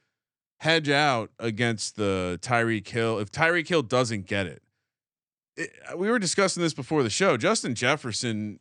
Hedge 0.60 0.88
out 0.88 1.30
against 1.38 1.96
the 1.96 2.38
Tyreek 2.40 2.88
Hill. 2.88 3.18
If 3.18 3.30
Tyreek 3.30 3.68
Hill 3.68 3.82
doesn't 3.82 4.26
get 4.26 4.46
it, 4.46 4.62
it, 5.56 5.72
uh, 5.92 5.96
we 5.96 6.10
were 6.10 6.18
discussing 6.18 6.62
this 6.62 6.74
before 6.74 7.02
the 7.02 7.10
show. 7.10 7.36
Justin 7.36 7.74
Jefferson, 7.74 8.60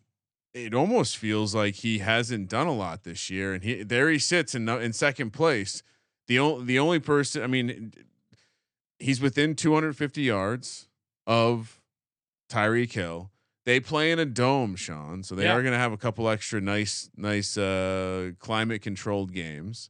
it 0.54 0.74
almost 0.74 1.18
feels 1.18 1.56
like 1.56 1.76
he 1.76 2.00
hasn't 2.00 2.50
done 2.50 2.68
a 2.68 2.74
lot 2.74 3.04
this 3.04 3.30
year, 3.30 3.54
and 3.54 3.64
he 3.64 3.84
there 3.84 4.10
he 4.10 4.20
sits 4.20 4.54
in 4.54 4.68
uh, 4.70 4.78
in 4.78 4.94
second 4.94 5.32
place. 5.32 5.84
The 6.28 6.40
only 6.40 6.66
the 6.66 6.80
only 6.80 7.00
person, 7.00 7.44
I 7.44 7.48
mean, 7.48 7.94
he's 9.00 9.22
within 9.22 9.56
250 9.56 10.22
yards 10.22 10.88
of 11.26 11.82
Tyreek 12.50 12.94
Hill. 12.94 13.32
They 13.66 13.80
play 13.80 14.12
in 14.12 14.20
a 14.20 14.26
dome, 14.26 14.76
Sean, 14.76 15.24
so 15.24 15.36
they 15.36 15.46
Yeah. 15.46 15.54
are 15.54 15.62
going 15.62 15.72
to 15.74 15.78
have 15.80 15.94
a 15.94 15.98
couple 15.98 16.28
extra 16.30 16.60
nice, 16.60 17.10
nice 17.16 17.58
uh, 17.58 18.32
climate 18.40 18.82
controlled 18.82 19.34
games. 19.34 19.90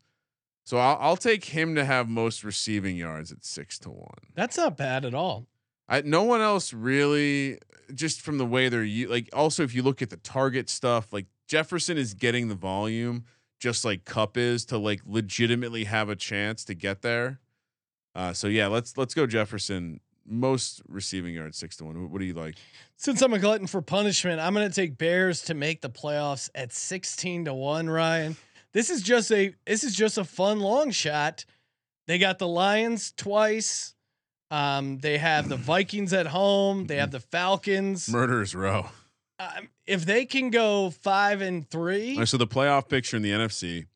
So 0.63 0.78
I'll, 0.78 0.97
I'll 1.01 1.17
take 1.17 1.45
him 1.45 1.76
to 1.76 1.84
have 1.84 2.07
most 2.07 2.43
receiving 2.43 2.95
yards 2.95 3.32
at 3.32 3.43
six 3.43 3.78
to 3.80 3.89
one. 3.89 4.32
That's 4.36 4.57
not 4.57 4.78
bad 4.78 5.03
at 5.05 5.13
all. 5.13 5.47
I 5.89 6.01
no 6.01 6.24
one 6.24 6.39
else 6.39 6.71
really 6.71 7.59
just 7.93 8.21
from 8.21 8.38
the 8.38 8.45
way 8.45 8.69
they're 8.69 8.86
like 9.09 9.30
also 9.34 9.63
if 9.63 9.76
you 9.76 9.84
look 9.84 10.01
at 10.01 10.09
the 10.09 10.15
target 10.17 10.69
stuff 10.69 11.11
like 11.11 11.26
Jefferson 11.49 11.97
is 11.97 12.13
getting 12.13 12.47
the 12.47 12.55
volume 12.55 13.26
just 13.59 13.84
like 13.84 14.05
Kupp 14.05 14.38
is 14.38 14.63
to 14.67 14.78
like 14.78 15.01
legitimately 15.05 15.84
have 15.84 16.07
a 16.07 16.15
chance 16.15 16.63
to 16.65 16.74
get 16.74 17.01
there. 17.01 17.41
Uh 18.15 18.32
so 18.32 18.47
yeah, 18.47 18.67
let's 18.67 18.95
let's 18.97 19.13
go 19.13 19.28
Jefferson 19.28 19.99
most 20.26 20.82
receiving 20.88 21.34
yards 21.34 21.57
6 21.57 21.78
to 21.78 21.86
1. 21.86 22.11
What 22.11 22.19
do 22.19 22.26
you 22.26 22.34
like? 22.34 22.55
Since 22.97 23.21
I'm 23.21 23.34
a 23.34 23.39
glutton 23.39 23.67
for 23.67 23.82
punishment, 23.82 24.39
I'm 24.39 24.53
going 24.53 24.67
to 24.67 24.74
take 24.74 24.97
Bears 24.97 25.41
to 25.43 25.53
make 25.53 25.82
the 25.82 25.89
playoffs 25.89 26.49
at 26.55 26.71
16 26.71 27.45
to 27.45 27.53
1, 27.53 27.89
Ryan. 27.89 28.36
This 28.74 28.89
is 28.89 29.01
just 29.03 29.32
a 29.32 29.53
this 29.65 29.84
is 29.84 29.95
just 29.95 30.17
a 30.17 30.24
fun 30.24 30.59
long 30.59 30.89
shot. 30.91 31.45
They 32.07 32.17
got 32.17 32.39
the 32.39 32.47
Lions 32.47 33.13
twice. 33.15 33.93
Um, 34.49 34.97
they 34.97 35.17
have 35.19 35.47
the 35.47 35.57
Vikings 35.57 36.11
at 36.11 36.28
home. 36.28 36.88
They 36.88 36.97
have 36.97 37.11
the 37.11 37.19
Falcons. 37.19 38.09
Murderers 38.09 38.55
row. 38.55 38.88
Um, 39.39 39.69
if 39.86 40.05
they 40.05 40.26
can 40.26 40.49
go 40.49 40.89
five 40.89 41.41
and 41.41 41.69
three, 41.69 42.17
right, 42.17 42.28
so 42.28 42.38
the 42.38 42.47
playoff 42.47 42.88
picture 42.88 43.17
in 43.17 43.24
the 43.24 43.32
NFC, 43.32 43.88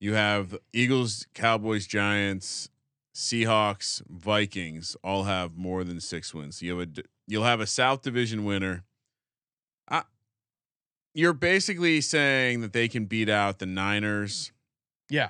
you 0.00 0.14
have 0.14 0.56
Eagles, 0.72 1.26
Cowboys, 1.34 1.86
Giants, 1.86 2.68
Seahawks, 3.14 4.02
Vikings 4.08 4.96
all 5.04 5.24
have 5.24 5.56
more 5.56 5.84
than 5.84 6.00
six 6.00 6.32
wins. 6.32 6.62
You 6.62 6.78
have 6.78 6.88
a 6.88 7.02
you'll 7.26 7.44
have 7.44 7.60
a 7.60 7.66
South 7.66 8.02
Division 8.02 8.44
winner. 8.44 8.84
I, 9.88 10.02
you're 11.14 11.34
basically 11.34 12.00
saying 12.00 12.62
that 12.62 12.72
they 12.72 12.88
can 12.88 13.04
beat 13.04 13.28
out 13.28 13.58
the 13.58 13.66
Niners 13.66 14.52
yeah. 15.12 15.28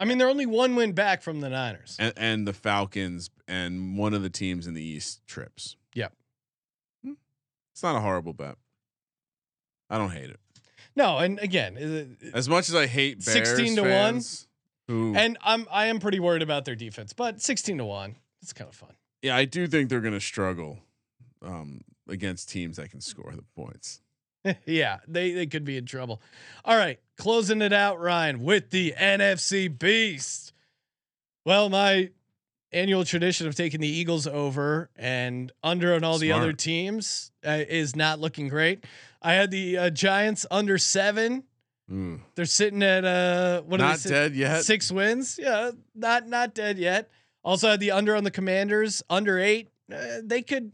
I 0.00 0.06
mean, 0.06 0.16
they're 0.16 0.30
only 0.30 0.46
one 0.46 0.76
win 0.76 0.92
back 0.92 1.22
from 1.22 1.40
the 1.40 1.50
Niners. 1.50 1.96
and, 1.98 2.12
and 2.16 2.48
the 2.48 2.54
Falcons 2.54 3.28
and 3.46 3.98
one 3.98 4.14
of 4.14 4.22
the 4.22 4.30
teams 4.30 4.66
in 4.66 4.72
the 4.72 4.82
East 4.82 5.20
trips. 5.26 5.76
Yep. 5.94 6.12
Hmm. 7.04 7.12
It's 7.74 7.82
not 7.82 7.96
a 7.96 8.00
horrible 8.00 8.32
bet. 8.32 8.56
I 9.90 9.98
don't 9.98 10.10
hate 10.10 10.30
it. 10.30 10.40
No, 10.96 11.18
and 11.18 11.38
again, 11.40 12.16
As 12.32 12.48
much 12.48 12.70
as 12.70 12.74
I 12.74 12.86
hate 12.86 13.22
Bears 13.24 13.48
16 13.48 13.76
to 13.76 13.82
one? 13.82 13.90
fans, 13.90 14.48
Ooh. 14.90 15.14
And 15.14 15.36
I'm 15.42 15.66
I 15.70 15.86
am 15.86 15.98
pretty 15.98 16.20
worried 16.20 16.42
about 16.42 16.64
their 16.64 16.76
defense, 16.76 17.12
but 17.12 17.40
16 17.40 17.78
to 17.78 17.84
1, 17.84 18.16
it's 18.42 18.52
kind 18.52 18.68
of 18.68 18.74
fun. 18.76 18.92
Yeah, 19.22 19.36
I 19.36 19.44
do 19.44 19.66
think 19.66 19.88
they're 19.88 20.00
going 20.00 20.14
to 20.14 20.20
struggle 20.20 20.78
um, 21.42 21.80
against 22.08 22.48
teams 22.48 22.76
that 22.76 22.90
can 22.90 23.00
score 23.00 23.32
the 23.34 23.44
points. 23.54 24.00
yeah, 24.66 24.98
they 25.08 25.32
they 25.32 25.46
could 25.46 25.64
be 25.64 25.76
in 25.76 25.86
trouble. 25.86 26.22
All 26.64 26.76
right, 26.76 27.00
closing 27.16 27.62
it 27.62 27.72
out 27.72 28.00
Ryan 28.00 28.42
with 28.42 28.70
the 28.70 28.94
NFC 28.96 29.76
beast. 29.76 30.52
Well, 31.44 31.68
my 31.68 32.10
annual 32.72 33.04
tradition 33.04 33.46
of 33.46 33.54
taking 33.54 33.80
the 33.80 33.88
Eagles 33.88 34.26
over 34.26 34.90
and 34.96 35.50
under 35.62 35.94
on 35.94 36.04
all 36.04 36.18
Smart. 36.18 36.20
the 36.20 36.32
other 36.32 36.52
teams 36.52 37.30
uh, 37.46 37.62
is 37.68 37.96
not 37.96 38.20
looking 38.20 38.48
great. 38.48 38.84
I 39.22 39.32
had 39.32 39.50
the 39.50 39.78
uh, 39.78 39.90
Giants 39.90 40.46
under 40.50 40.78
7 40.78 41.44
Mm. 41.90 42.20
They're 42.34 42.46
sitting 42.46 42.82
at 42.82 43.04
uh 43.04 43.62
what 43.62 43.78
not 43.78 43.96
are 43.96 43.98
they 43.98 44.10
dead 44.10 44.34
yet. 44.34 44.64
Six 44.64 44.90
wins. 44.90 45.38
Yeah, 45.40 45.70
not 45.94 46.26
not 46.28 46.54
dead 46.54 46.78
yet. 46.78 47.10
Also 47.44 47.70
had 47.70 47.80
the 47.80 47.92
under 47.92 48.16
on 48.16 48.24
the 48.24 48.30
Commanders, 48.30 49.02
under 49.08 49.38
eight. 49.38 49.70
Uh, 49.92 50.18
they 50.22 50.42
could 50.42 50.72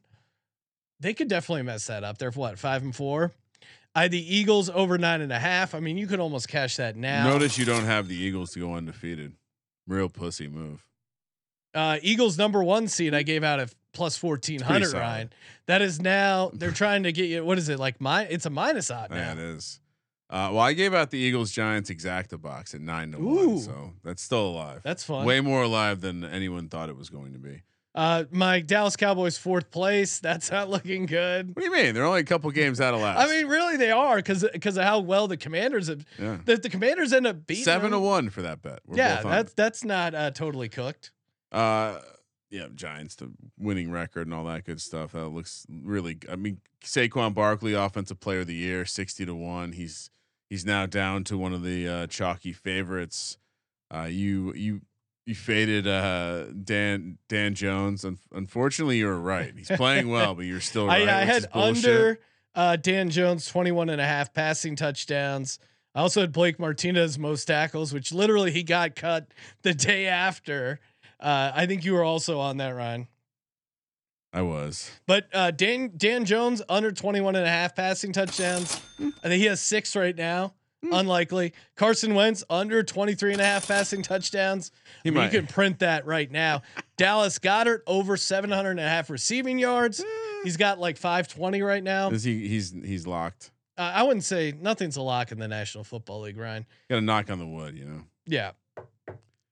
they 1.01 1.13
could 1.13 1.29
definitely 1.29 1.63
mess 1.65 1.87
that 1.89 2.03
up. 2.03 2.17
They're 2.19 2.31
what 2.31 2.59
five 2.59 2.83
and 2.83 2.97
four. 2.97 3.33
I 3.95 4.03
had 4.03 4.11
the 4.11 4.37
Eagles 4.37 4.71
over 4.71 4.97
nine 4.97 5.21
and 5.21 5.31
a 5.31 5.39
half. 5.39 5.75
I 5.75 5.81
mean, 5.81 5.99
you 5.99 6.07
could 6.07 6.19
almost 6.21 6.49
cash 6.49 6.77
that 6.77 6.97
now. 6.97 7.29
Notice 7.29 7.59
you 7.59 7.67
don't 7.67 7.85
have 7.85 8.09
the 8.09 8.17
Eagles 8.17 8.53
to 8.53 8.61
go 8.61 8.75
undefeated. 8.75 9.35
Real 9.87 10.09
pussy 10.09 10.49
move. 10.49 10.87
Uh, 11.75 11.99
Eagles 12.01 12.39
number 12.39 12.65
one 12.65 12.89
seed 12.89 13.15
I 13.15 13.23
gave 13.23 13.45
out 13.45 13.61
a 13.61 13.69
plus 13.93 14.17
fourteen 14.17 14.61
hundred. 14.61 14.95
Ryan, 14.95 15.31
that 15.67 15.83
is 15.83 16.01
now 16.01 16.51
they're 16.55 16.71
trying 16.71 17.03
to 17.03 17.13
get 17.13 17.27
you. 17.27 17.45
What 17.45 17.59
is 17.59 17.69
it 17.69 17.79
like? 17.79 18.01
My 18.01 18.23
it's 18.23 18.47
a 18.47 18.51
minus 18.51 18.91
odd 18.91 19.11
now. 19.11 19.17
Yeah, 19.17 19.33
it 19.33 19.39
is. 19.39 19.81
Uh, 20.33 20.49
well, 20.51 20.61
I 20.61 20.73
gave 20.73 20.95
out 20.95 21.11
the 21.11 21.19
Eagles 21.19 21.51
Giants 21.51 21.91
exacta 21.91 22.41
box 22.41 22.75
at 22.75 22.81
nine 22.81 23.13
to 23.13 23.19
Ooh. 23.19 23.49
one, 23.51 23.59
so 23.59 23.93
that's 24.03 24.23
still 24.23 24.47
alive. 24.47 24.81
That's 24.83 25.05
fun. 25.05 25.27
Way 25.27 25.43
more 25.43 25.63
alive 25.63 26.01
than 26.01 26.25
anyone 26.25 26.71
thought 26.71 26.89
it 26.89 26.97
was 26.97 27.11
going 27.11 27.35
to 27.35 27.39
be. 27.39 27.61
Uh, 27.95 28.25
my 28.31 28.61
Dallas 28.61 28.97
Cowboys 28.97 29.37
fourth 29.37 29.71
place. 29.71 30.19
That's 30.21 30.51
not 30.51 30.71
looking 30.71 31.05
good. 31.05 31.49
What 31.49 31.57
do 31.59 31.65
you 31.65 31.71
mean? 31.71 31.95
They're 31.95 32.07
only 32.07 32.21
a 32.21 32.25
couple 32.25 32.51
games 32.51 32.81
out 32.81 32.95
of 32.95 33.01
last. 33.01 33.21
I 33.21 33.31
mean, 33.31 33.47
really, 33.47 33.77
they 33.77 33.91
are 33.91 34.17
because 34.17 34.47
because 34.51 34.79
of 34.79 34.85
how 34.85 35.01
well 35.01 35.29
the 35.29 35.37
Commanders 35.37 35.89
have. 35.89 36.07
yeah. 36.19 36.39
The, 36.43 36.57
the 36.57 36.71
Commanders 36.71 37.13
end 37.13 37.27
up 37.27 37.47
beating 37.47 37.65
seven 37.65 37.91
to 37.91 37.99
one 37.99 38.31
for 38.31 38.41
that 38.41 38.63
bet. 38.63 38.81
We're 38.87 38.97
yeah, 38.97 39.21
that's 39.21 39.53
that's 39.53 39.85
not 39.85 40.15
uh, 40.15 40.31
totally 40.31 40.71
cooked. 40.71 41.11
Uh, 41.51 41.99
yeah, 42.49 42.69
Giants, 42.75 43.17
the 43.17 43.31
winning 43.59 43.91
record 43.91 44.27
and 44.27 44.33
all 44.33 44.45
that 44.45 44.65
good 44.65 44.81
stuff. 44.81 45.13
That 45.13 45.29
looks 45.29 45.67
really. 45.69 46.17
I 46.31 46.37
mean, 46.37 46.63
Saquon 46.83 47.35
Barkley, 47.35 47.75
offensive 47.75 48.21
player 48.21 48.41
of 48.41 48.47
the 48.47 48.55
year, 48.55 48.87
sixty 48.87 49.27
to 49.27 49.35
one. 49.35 49.73
He's 49.73 50.09
he's 50.53 50.67
now 50.67 50.85
down 50.85 51.25
to 51.25 51.39
one 51.39 51.55
of 51.55 51.63
the 51.63 51.89
uh, 51.89 52.07
chalky 52.09 52.53
favorites. 52.53 53.39
Uh, 53.91 54.03
you 54.03 54.53
you 54.53 54.83
you 55.25 55.35
faded 55.35 55.87
uh, 55.87 56.45
Dan 56.53 57.17
Dan 57.27 57.55
Jones. 57.55 58.05
Un- 58.05 58.19
unfortunately, 58.33 58.99
you're 58.99 59.19
right. 59.19 59.55
He's 59.57 59.71
playing 59.71 60.11
well, 60.11 60.35
but 60.35 60.45
you're 60.45 60.61
still 60.61 60.91
I, 60.91 61.01
right. 61.01 61.09
I 61.09 61.23
is 61.23 61.29
had 61.29 61.47
under 61.55 62.21
uh, 62.55 62.77
Dan 62.77 63.09
Jones 63.09 63.47
21 63.47 63.89
and 63.89 64.01
a 64.01 64.05
half 64.05 64.35
passing 64.35 64.77
touchdowns. 64.77 65.59
I 65.95 66.01
also 66.01 66.21
had 66.21 66.33
Blake 66.33 66.59
Martinez 66.59 67.19
most 67.19 67.47
tackles, 67.47 67.95
which 67.95 68.13
literally 68.13 68.51
he 68.51 68.63
got 68.63 68.95
cut 68.95 69.33
the 69.63 69.73
day 69.73 70.07
after. 70.07 70.81
Uh, 71.19 71.53
I 71.55 71.65
think 71.65 71.85
you 71.85 71.95
were 71.95 72.05
also 72.05 72.41
on 72.41 72.59
that, 72.59 72.71
Ryan. 72.71 73.09
I 74.33 74.43
was. 74.43 74.91
But 75.07 75.29
uh, 75.33 75.51
Dan 75.51 75.93
Dan 75.97 76.25
Jones 76.25 76.63
under 76.69 76.91
21 76.91 77.37
and 77.37 77.45
a 77.45 77.51
half 77.51 77.77
passing 77.77 78.13
touchdowns. 78.13 78.81
I 78.99 79.29
think 79.29 79.41
he 79.41 79.47
has 79.47 79.61
six 79.61 79.95
right 79.95 80.17
now. 80.17 80.55
Unlikely. 80.91 81.53
Carson 81.77 82.15
Wentz 82.15 82.43
under 82.51 82.83
23 82.83 83.33
and 83.33 83.41
a 83.41 83.45
half 83.45 83.69
passing 83.69 84.03
touchdowns. 84.03 84.73
He 85.05 85.11
I 85.11 85.13
mean. 85.13 85.25
You 85.25 85.31
can 85.31 85.47
print 85.47 85.79
that 85.79 86.07
right 86.07 86.31
now. 86.31 86.63
Dallas 86.97 87.39
Goedert 87.39 87.83
over 87.87 88.17
700 88.17 88.71
and 88.71 88.81
a 88.81 88.89
half 88.89 89.09
receiving 89.09 89.59
yards. 89.59 90.05
He's 90.43 90.57
got 90.57 90.81
like 90.81 90.97
520 90.97 91.63
right 91.63 91.85
now. 91.85 92.11
Is 92.11 92.25
he? 92.25 92.49
He's 92.49 92.73
he's 92.73 93.07
locked. 93.07 93.53
Uh, 93.79 93.93
I 93.95 94.03
wouldn't 94.03 94.25
say 94.25 94.53
nothing's 94.61 94.97
a 94.97 95.03
lock 95.03 95.31
in 95.31 95.39
the 95.39 95.49
National 95.49 95.85
Football 95.85 96.23
League, 96.23 96.37
Ryan. 96.37 96.67
Got 96.91 96.97
to 96.97 97.01
knock 97.03 97.31
on 97.31 97.39
the 97.39 97.47
wood, 97.47 97.77
you 97.77 97.85
know. 97.85 98.03
Yeah. 98.27 98.53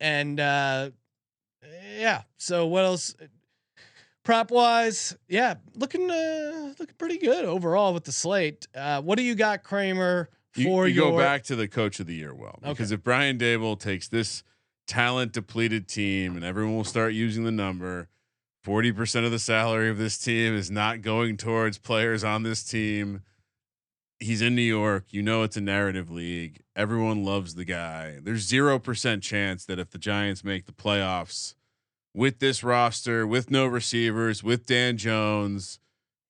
And 0.01 0.41
uh 0.41 0.91
yeah. 1.97 2.23
So 2.39 2.67
what 2.67 2.85
else? 2.85 3.15
Prop 4.25 4.51
wise, 4.51 5.17
yeah, 5.29 5.55
looking 5.75 6.11
uh 6.11 6.75
looking 6.79 6.95
pretty 6.99 7.19
good 7.19 7.45
overall 7.45 7.95
with 7.95 8.05
the 8.05 8.13
slate. 8.13 8.69
Uh 8.75 9.01
what 9.01 9.17
do 9.17 9.25
you 9.25 9.35
got, 9.35 9.63
Kramer, 9.63 10.29
You, 10.57 10.65
for 10.65 10.87
you 10.87 10.95
your 10.95 11.13
go 11.13 11.19
back 11.19 11.45
to 11.45 11.57
the 11.57 11.69
coach 11.69 12.01
of 12.01 12.07
the 12.07 12.15
year 12.15 12.35
well 12.35 12.59
because 12.63 12.93
if 12.93 13.03
Brian 13.03 13.39
Daboll 13.39 13.79
takes 13.79 14.09
this 14.09 14.43
talent 14.87 15.33
depleted 15.33 15.89
team 15.89 16.37
and 16.37 16.45
everyone 16.45 16.77
will 16.77 16.85
start 16.85 17.13
using 17.15 17.45
the 17.45 17.53
number 17.53 18.09
40% 18.67 19.25
of 19.25 19.31
the 19.31 19.39
salary 19.39 19.89
of 19.89 19.97
this 19.99 20.19
team 20.19 20.55
is 20.55 20.71
not 20.71 21.01
going 21.01 21.37
towards 21.37 21.79
players 21.79 22.23
on 22.23 22.43
this 22.43 22.63
team. 22.63 23.23
He's 24.19 24.43
in 24.43 24.55
New 24.55 24.63
York. 24.63 25.07
You 25.11 25.23
know 25.23 25.45
it's 25.45 25.57
a 25.57 25.63
narrative 25.63 26.11
league. 26.11 26.61
Everyone 26.77 27.25
loves 27.25 27.55
the 27.55 27.65
guy. 27.65 28.19
There's 28.21 28.51
0% 28.51 29.23
chance 29.23 29.65
that 29.65 29.79
if 29.79 29.91
the 29.91 29.99
Giants 29.99 30.45
make 30.45 30.67
the 30.67 30.73
playoffs 30.73 31.55
with 32.15 32.39
this 32.39 32.63
roster 32.65 33.27
with 33.27 33.51
no 33.51 33.67
receivers 33.67 34.43
with 34.43 34.67
Dan 34.67 34.97
Jones 34.97 35.79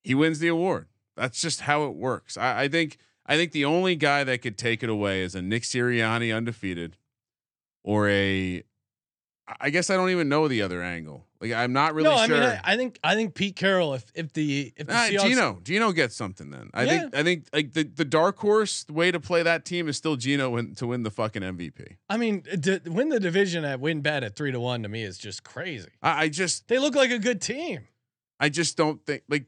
he 0.03 0.13
wins 0.15 0.39
the 0.39 0.47
award 0.47 0.87
that's 1.15 1.41
just 1.41 1.61
how 1.61 1.85
it 1.85 1.95
works 1.95 2.37
I, 2.37 2.63
I 2.63 2.67
think 2.67 2.97
I 3.31 3.37
think 3.37 3.53
the 3.53 3.63
only 3.63 3.95
guy 3.95 4.25
that 4.25 4.41
could 4.41 4.57
take 4.57 4.83
it 4.83 4.89
away 4.89 5.21
is 5.21 5.35
a 5.35 5.41
Nick 5.41 5.63
Sirianni 5.63 6.35
undefeated, 6.35 6.97
or 7.81 8.09
a. 8.09 8.63
I 9.59 9.69
guess 9.69 9.89
I 9.89 9.95
don't 9.95 10.09
even 10.09 10.27
know 10.27 10.49
the 10.49 10.61
other 10.61 10.81
angle. 10.81 11.27
Like 11.41 11.53
I'm 11.53 11.73
not 11.73 11.95
really 11.95 12.07
no, 12.09 12.15
I 12.15 12.27
sure. 12.27 12.39
mean, 12.39 12.43
I, 12.47 12.61
I 12.63 12.77
think 12.77 12.99
I 13.03 13.15
think 13.15 13.33
Pete 13.33 13.55
Carroll. 13.55 13.95
If 13.95 14.05
if 14.13 14.31
the 14.33 14.71
if 14.77 14.85
the 14.85 14.93
Ah, 14.93 15.07
Seahawks, 15.09 15.23
Geno, 15.23 15.59
Geno 15.63 15.91
gets 15.91 16.15
something 16.15 16.51
then. 16.51 16.69
I 16.71 16.85
think 16.85 17.15
I 17.15 17.23
think 17.23 17.45
like 17.51 17.73
the, 17.73 17.83
the 17.83 18.05
dark 18.05 18.37
horse 18.37 18.85
way 18.87 19.11
to 19.11 19.19
play 19.19 19.41
that 19.41 19.65
team 19.65 19.87
is 19.87 19.97
still 19.97 20.15
Geno 20.17 20.51
win, 20.51 20.75
to 20.75 20.85
win 20.85 21.01
the 21.01 21.09
fucking 21.09 21.41
MVP. 21.41 21.95
I 22.09 22.17
mean, 22.17 22.43
win 22.85 23.09
the 23.09 23.19
division 23.19 23.65
at 23.65 23.81
WynnBet 23.81 24.21
at 24.21 24.35
three 24.35 24.51
to 24.51 24.59
one 24.59 24.83
to 24.83 24.89
me 24.89 25.01
is 25.01 25.17
just 25.17 25.43
crazy. 25.43 25.89
I, 26.03 26.25
I 26.25 26.29
just 26.29 26.67
They 26.67 26.77
look 26.77 26.93
like 26.93 27.09
a 27.09 27.19
good 27.19 27.41
team. 27.41 27.87
I 28.39 28.49
just 28.49 28.77
don't 28.77 29.03
think 29.05 29.23
like 29.27 29.45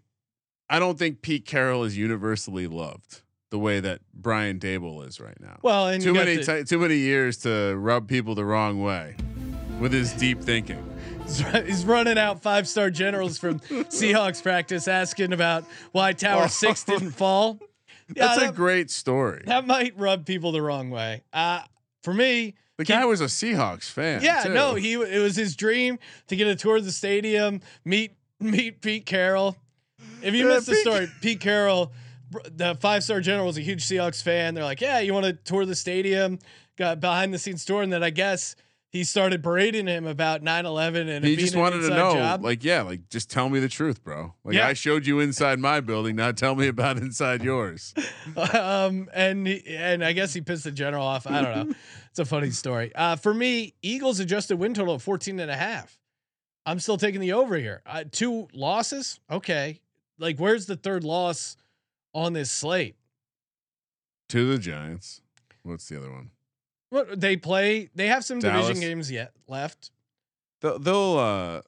I 0.69 0.79
don't 0.79 0.97
think 0.97 1.21
Pete 1.21 1.45
Carroll 1.45 1.83
is 1.83 1.95
universally 1.95 2.65
loved 2.65 3.21
the 3.51 3.59
way 3.59 3.79
that 3.79 4.01
Brian 4.15 4.57
Daboll 4.57 5.07
is 5.07 5.19
right 5.19 5.39
now. 5.39 5.59
Well, 5.61 5.89
and 5.89 6.01
too 6.01 6.15
many 6.15 6.43
ti- 6.43 6.63
too 6.63 6.79
many 6.79 6.97
years 6.97 7.37
to 7.39 7.75
rub 7.77 8.07
people 8.07 8.33
the 8.33 8.45
wrong 8.45 8.81
way 8.81 9.15
with 9.79 9.93
his 9.93 10.11
deep 10.13 10.41
thinking. 10.41 10.83
He's 11.26 11.86
running 11.86 12.17
out 12.17 12.41
five 12.41 12.67
star 12.67 12.89
generals 12.89 13.38
from 13.38 13.59
Seahawks 13.59 14.41
practice 14.43 14.88
asking 14.88 15.34
about 15.34 15.65
why 15.91 16.13
Tower 16.13 16.47
Six 16.49 16.84
didn't 16.84 17.11
fall. 17.11 17.59
Yeah, 18.15 18.28
That's 18.28 18.38
a 18.41 18.45
that, 18.47 18.55
great 18.55 18.91
story. 18.91 19.43
that 19.45 19.65
might 19.65 19.97
rub 19.97 20.26
people 20.26 20.51
the 20.51 20.61
wrong 20.61 20.89
way. 20.89 21.24
Uh, 21.32 21.61
for 22.03 22.13
me, 22.13 22.55
The 22.78 22.84
guy 22.84 23.05
was 23.05 23.21
a 23.21 23.26
Seahawks 23.26 23.89
fan. 23.89 24.21
yeah, 24.21 24.43
too. 24.43 24.53
no, 24.53 24.76
he 24.76 24.93
it 24.93 25.19
was 25.21 25.36
his 25.36 25.55
dream 25.55 25.97
to 26.28 26.36
get 26.36 26.47
a 26.47 26.55
tour 26.55 26.78
of 26.78 26.86
the 26.86 26.91
stadium, 26.91 27.61
meet 27.86 28.15
meet 28.39 28.82
Pete 28.82 29.05
Carroll. 29.05 29.55
If 30.21 30.34
you 30.34 30.47
Yeah, 30.47 30.55
missed 30.55 30.67
the 30.67 30.76
story, 30.76 31.07
Pete 31.21 31.39
Carroll, 31.39 31.93
the 32.51 32.76
five 32.76 33.03
star 33.03 33.21
general, 33.21 33.47
was 33.47 33.57
a 33.57 33.61
huge 33.61 33.86
Seahawks 33.86 34.21
fan. 34.21 34.53
They're 34.53 34.63
like, 34.63 34.82
"Yeah, 34.82 34.99
you 34.99 35.13
want 35.13 35.26
to 35.26 35.34
tour 35.34 35.65
the 35.65 35.76
stadium?" 35.76 36.39
Got 36.78 36.99
behind 36.99 37.34
the 37.34 37.39
scenes 37.39 37.63
tour, 37.65 37.82
and 37.84 37.93
then 37.93 38.03
I 38.03 38.09
guess 38.09 38.55
he 38.93 39.03
started 39.03 39.41
berating 39.41 39.87
him 39.87 40.05
about 40.05 40.41
9/11 40.43 41.09
and 41.09 41.25
He 41.25 41.35
just 41.35 41.55
wanted 41.55 41.81
to 41.81 41.89
know, 41.89 42.13
job. 42.13 42.43
like, 42.43 42.63
yeah, 42.63 42.83
like 42.83 43.09
just 43.09 43.29
tell 43.29 43.49
me 43.49 43.59
the 43.59 43.67
truth, 43.67 44.03
bro. 44.03 44.35
Like 44.45 44.55
Yeah. 44.55 44.67
I 44.67 44.73
showed 44.73 45.05
you 45.05 45.19
inside 45.19 45.59
my 45.59 45.81
building, 45.81 46.15
now 46.15 46.31
tell 46.31 46.55
me 46.55 46.67
about 46.67 46.97
inside 46.97 47.43
yours. 47.43 47.93
um, 48.53 49.09
and 49.13 49.45
he, 49.47 49.63
and 49.75 50.05
I 50.05 50.13
guess 50.13 50.33
he 50.33 50.41
pissed 50.41 50.63
the 50.63 50.71
general 50.71 51.05
off. 51.05 51.27
I 51.27 51.41
don't 51.41 51.69
know. 51.69 51.75
it's 52.09 52.19
a 52.19 52.25
funny 52.25 52.51
story. 52.51 52.93
Uh, 52.95 53.15
for 53.15 53.33
me, 53.33 53.73
Eagles 53.81 54.19
adjusted 54.19 54.57
win 54.57 54.73
total 54.73 54.93
of 54.93 55.03
14 55.03 55.39
and 55.39 55.51
a 55.51 55.57
half. 55.57 55.99
I'm 56.65 56.79
still 56.79 56.97
taking 56.97 57.19
the 57.19 57.33
over 57.33 57.57
here. 57.57 57.81
Uh, 57.85 58.05
two 58.09 58.47
losses. 58.53 59.19
Okay. 59.29 59.81
Like 60.19 60.37
where's 60.37 60.67
the 60.67 60.75
third 60.77 61.03
loss 61.03 61.57
on 62.13 62.31
this 62.33 62.49
slate? 62.51 62.95
to 64.29 64.47
the 64.51 64.57
Giants. 64.57 65.21
What's 65.63 65.87
the 65.89 65.97
other 65.97 66.11
one? 66.11 66.31
What 66.93 67.19
they 67.19 67.35
play, 67.37 67.89
they 67.95 68.05
have 68.07 68.23
some 68.23 68.37
Dallas. 68.37 68.67
division 68.67 68.87
games 68.89 69.09
yet 69.11 69.31
left. 69.47 69.89
They'll, 70.61 70.77
they'll 70.77 71.17
uh 71.17 71.61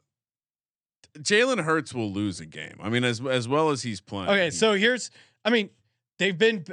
Jalen 1.17 1.63
Hurts 1.63 1.93
will 1.93 2.11
lose 2.11 2.39
a 2.39 2.45
game. 2.45 2.76
I 2.82 2.89
mean, 2.89 3.03
as 3.03 3.21
as 3.26 3.47
well 3.47 3.69
as 3.71 3.82
he's 3.82 4.01
playing. 4.01 4.30
Okay, 4.30 4.49
so 4.51 4.73
here's 4.73 5.09
I 5.43 5.49
mean, 5.49 5.69
they've 6.19 6.38
been 6.38 6.65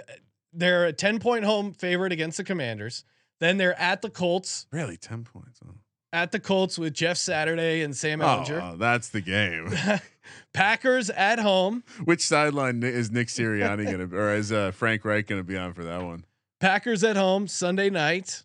they're 0.53 0.85
a 0.85 0.93
10 0.93 1.19
point 1.19 1.45
home 1.45 1.73
favorite 1.73 2.13
against 2.13 2.37
the 2.37 2.45
Commanders. 2.45 3.05
Then 3.41 3.57
they're 3.57 3.79
at 3.81 4.03
the 4.03 4.11
Colts, 4.11 4.67
really 4.71 4.97
ten 4.97 5.25
points. 5.25 5.59
huh? 5.65 5.73
at 6.13 6.31
the 6.31 6.39
Colts 6.39 6.79
with 6.79 6.93
Jeff 6.93 7.17
Saturday 7.17 7.81
and 7.83 7.97
Sam 7.97 8.21
Oh, 8.21 8.25
Ehlinger. 8.47 8.73
oh, 8.75 8.77
that's 8.77 9.09
the 9.09 9.23
game. 9.23 9.71
Packers 10.53 11.09
at 11.09 11.39
home. 11.39 11.83
Which 12.05 12.21
sideline 12.21 12.83
is 12.83 13.11
Nick 13.11 13.29
Sirianni 13.29 13.91
gonna, 13.91 14.15
or 14.15 14.35
is 14.35 14.53
uh, 14.53 14.71
Frank 14.73 15.05
Reich 15.07 15.27
gonna 15.27 15.43
be 15.43 15.57
on 15.57 15.73
for 15.73 15.85
that 15.85 16.03
one? 16.03 16.25
Packers 16.63 17.03
at 17.05 17.17
home 17.17 17.49
Sunday 17.49 17.91
night. 17.91 18.45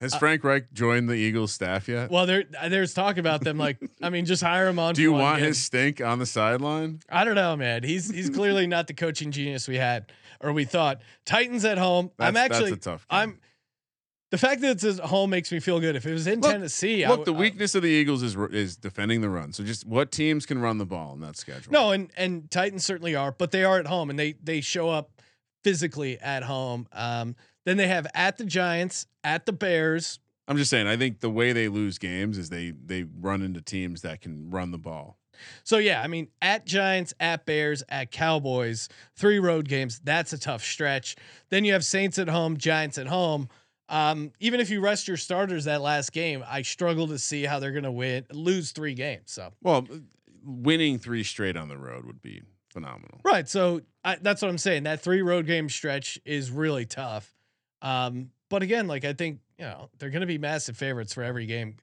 Has 0.00 0.12
Uh, 0.14 0.18
Frank 0.18 0.44
Reich 0.44 0.72
joined 0.72 1.08
the 1.08 1.14
Eagles 1.14 1.52
staff 1.52 1.88
yet? 1.88 2.10
Well, 2.10 2.26
there 2.26 2.44
there's 2.68 2.94
talk 2.94 3.16
about 3.16 3.42
them. 3.42 3.58
Like, 3.58 3.78
I 4.02 4.10
mean, 4.10 4.26
just 4.26 4.42
hire 4.42 4.68
him 4.68 4.78
on. 4.78 4.94
Do 4.94 5.02
you 5.02 5.12
want 5.12 5.38
game. 5.38 5.46
his 5.46 5.62
stink 5.62 6.00
on 6.00 6.18
the 6.18 6.26
sideline? 6.26 7.00
I 7.08 7.24
don't 7.24 7.34
know, 7.36 7.56
man. 7.56 7.82
He's 7.84 8.10
he's 8.10 8.28
clearly 8.28 8.66
not 8.66 8.86
the 8.88 8.94
coaching 8.94 9.30
genius 9.30 9.66
we 9.68 9.76
had 9.76 10.12
or 10.40 10.52
we 10.52 10.64
thought. 10.64 11.00
Titans 11.24 11.64
at 11.64 11.78
home. 11.78 12.10
I'm 12.18 12.36
actually. 12.36 12.70
that's 12.70 12.84
tough. 12.84 13.06
Game. 13.08 13.18
I'm. 13.18 13.40
The 14.30 14.36
fact 14.38 14.60
that 14.60 14.72
it's 14.72 14.84
at 14.84 14.98
home 15.06 15.30
makes 15.30 15.50
me 15.50 15.58
feel 15.58 15.80
good. 15.80 15.96
If 15.96 16.04
it 16.06 16.12
was 16.12 16.26
in 16.26 16.40
Look- 16.42 16.50
Tennessee, 16.52 17.02
I 17.02 17.08
Look, 17.08 17.20
w- 17.20 17.32
the 17.32 17.38
I- 17.38 17.40
weakness 17.40 17.74
of 17.74 17.82
the 17.82 17.88
Eagles 17.88 18.22
is 18.22 18.36
is 18.52 18.76
defending 18.76 19.20
the 19.22 19.30
run. 19.30 19.52
So 19.52 19.64
just 19.64 19.86
what 19.86 20.12
teams 20.12 20.44
can 20.44 20.58
run 20.58 20.78
the 20.78 20.84
ball 20.86 21.14
in 21.14 21.20
that 21.20 21.36
schedule? 21.36 21.72
No, 21.72 21.92
and 21.92 22.10
and 22.16 22.50
Titans 22.50 22.84
certainly 22.84 23.14
are, 23.16 23.32
but 23.32 23.52
they 23.52 23.64
are 23.64 23.78
at 23.78 23.86
home 23.86 24.10
and 24.10 24.18
they 24.18 24.32
they 24.42 24.60
show 24.60 24.90
up 24.90 25.17
physically 25.64 26.18
at 26.18 26.42
home. 26.42 26.86
Um, 26.92 27.36
then 27.64 27.76
they 27.76 27.88
have 27.88 28.06
at 28.14 28.38
the 28.38 28.44
Giants, 28.44 29.06
at 29.24 29.46
the 29.46 29.52
Bears. 29.52 30.18
I'm 30.46 30.56
just 30.56 30.70
saying. 30.70 30.86
I 30.86 30.96
think 30.96 31.20
the 31.20 31.30
way 31.30 31.52
they 31.52 31.68
lose 31.68 31.98
games 31.98 32.38
is 32.38 32.48
they 32.48 32.70
they 32.70 33.04
run 33.20 33.42
into 33.42 33.60
teams 33.60 34.02
that 34.02 34.20
can 34.20 34.50
run 34.50 34.70
the 34.70 34.78
ball. 34.78 35.18
So 35.62 35.78
yeah, 35.78 36.02
I 36.02 36.08
mean, 36.08 36.28
at 36.42 36.66
Giants, 36.66 37.14
at 37.20 37.46
Bears, 37.46 37.82
at 37.88 38.10
Cowboys, 38.10 38.88
three 39.14 39.38
road 39.38 39.68
games. 39.68 40.00
That's 40.02 40.32
a 40.32 40.38
tough 40.38 40.64
stretch. 40.64 41.16
Then 41.50 41.64
you 41.64 41.72
have 41.74 41.84
Saints 41.84 42.18
at 42.18 42.28
home, 42.28 42.56
Giants 42.56 42.98
at 42.98 43.06
home. 43.06 43.48
Um, 43.88 44.32
even 44.40 44.60
if 44.60 44.68
you 44.68 44.80
rest 44.80 45.08
your 45.08 45.16
starters 45.16 45.64
that 45.64 45.80
last 45.80 46.12
game, 46.12 46.44
I 46.46 46.62
struggle 46.62 47.08
to 47.08 47.18
see 47.18 47.44
how 47.44 47.58
they're 47.58 47.72
going 47.72 47.84
to 47.84 47.92
win, 47.92 48.26
lose 48.30 48.72
three 48.72 48.94
games. 48.94 49.30
So 49.30 49.52
Well, 49.62 49.86
winning 50.44 50.98
three 50.98 51.22
straight 51.24 51.56
on 51.56 51.68
the 51.68 51.78
road 51.78 52.04
would 52.04 52.20
be 52.20 52.42
phenomenal. 52.70 53.20
right, 53.24 53.48
so 53.48 53.80
I, 54.04 54.16
that's 54.20 54.42
what 54.42 54.48
I'm 54.48 54.58
saying. 54.58 54.84
That 54.84 55.00
three 55.02 55.22
road 55.22 55.46
game 55.46 55.68
stretch 55.68 56.18
is 56.24 56.50
really 56.50 56.86
tough. 56.86 57.34
Um, 57.82 58.30
but 58.48 58.62
again, 58.62 58.86
like 58.86 59.04
I 59.04 59.12
think 59.12 59.40
you 59.58 59.64
know 59.64 59.90
they're 59.98 60.10
going 60.10 60.22
to 60.22 60.26
be 60.26 60.38
massive 60.38 60.76
favorites 60.76 61.12
for 61.12 61.22
every 61.22 61.46
game 61.46 61.76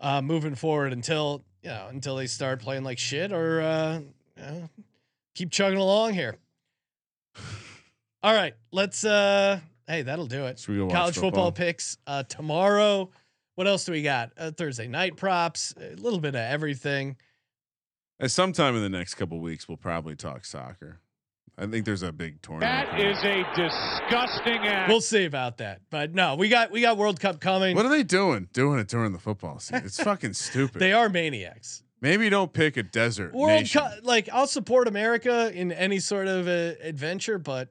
uh, 0.00 0.22
moving 0.22 0.54
forward 0.54 0.92
until 0.92 1.44
you 1.62 1.70
know 1.70 1.86
until 1.88 2.16
they 2.16 2.26
start 2.26 2.60
playing 2.60 2.84
like 2.84 2.98
shit 2.98 3.32
or 3.32 3.60
uh, 3.60 4.00
you 4.36 4.42
know, 4.42 4.68
keep 5.34 5.50
chugging 5.50 5.78
along 5.78 6.14
here. 6.14 6.36
All 8.22 8.34
right, 8.34 8.54
let's. 8.72 9.04
uh 9.04 9.60
Hey, 9.86 10.00
that'll 10.00 10.26
do 10.26 10.46
it. 10.46 10.58
Should 10.58 10.72
we 10.72 10.78
go 10.78 10.86
watch 10.86 10.94
College 10.94 11.14
football, 11.16 11.30
football? 11.30 11.52
picks 11.52 11.98
uh, 12.06 12.22
tomorrow. 12.22 13.10
What 13.54 13.66
else 13.66 13.84
do 13.84 13.92
we 13.92 14.02
got? 14.02 14.32
Uh, 14.38 14.50
Thursday 14.50 14.88
night 14.88 15.16
props, 15.16 15.74
a 15.78 15.94
little 15.96 16.18
bit 16.20 16.30
of 16.30 16.40
everything. 16.40 17.16
At 18.24 18.30
some 18.30 18.54
in 18.56 18.80
the 18.82 18.88
next 18.88 19.16
couple 19.16 19.38
weeks, 19.38 19.68
we'll 19.68 19.76
probably 19.76 20.16
talk 20.16 20.46
soccer. 20.46 20.98
I 21.58 21.66
think 21.66 21.84
there's 21.84 22.02
a 22.02 22.10
big 22.10 22.40
tournament. 22.40 22.88
That 22.90 22.98
is 22.98 23.18
a 23.22 23.44
disgusting 23.54 24.66
act. 24.66 24.88
We'll 24.88 25.02
see 25.02 25.26
about 25.26 25.58
that. 25.58 25.82
But 25.90 26.14
no, 26.14 26.34
we 26.34 26.48
got 26.48 26.70
we 26.70 26.80
got 26.80 26.96
World 26.96 27.20
Cup 27.20 27.38
coming. 27.38 27.76
What 27.76 27.84
are 27.84 27.90
they 27.90 28.02
doing? 28.02 28.48
Doing 28.54 28.78
it 28.78 28.88
during 28.88 29.12
the 29.12 29.18
football 29.18 29.58
season? 29.58 29.84
It's 29.84 30.02
fucking 30.02 30.32
stupid. 30.32 30.80
They 30.80 30.94
are 30.94 31.10
maniacs. 31.10 31.82
Maybe 32.00 32.30
don't 32.30 32.50
pick 32.50 32.78
a 32.78 32.82
desert 32.82 33.34
World 33.34 33.60
nation. 33.60 33.82
Cup, 33.82 33.92
like 34.04 34.30
I'll 34.32 34.46
support 34.46 34.88
America 34.88 35.52
in 35.54 35.70
any 35.70 35.98
sort 35.98 36.26
of 36.26 36.48
uh, 36.48 36.80
adventure, 36.80 37.38
but 37.38 37.68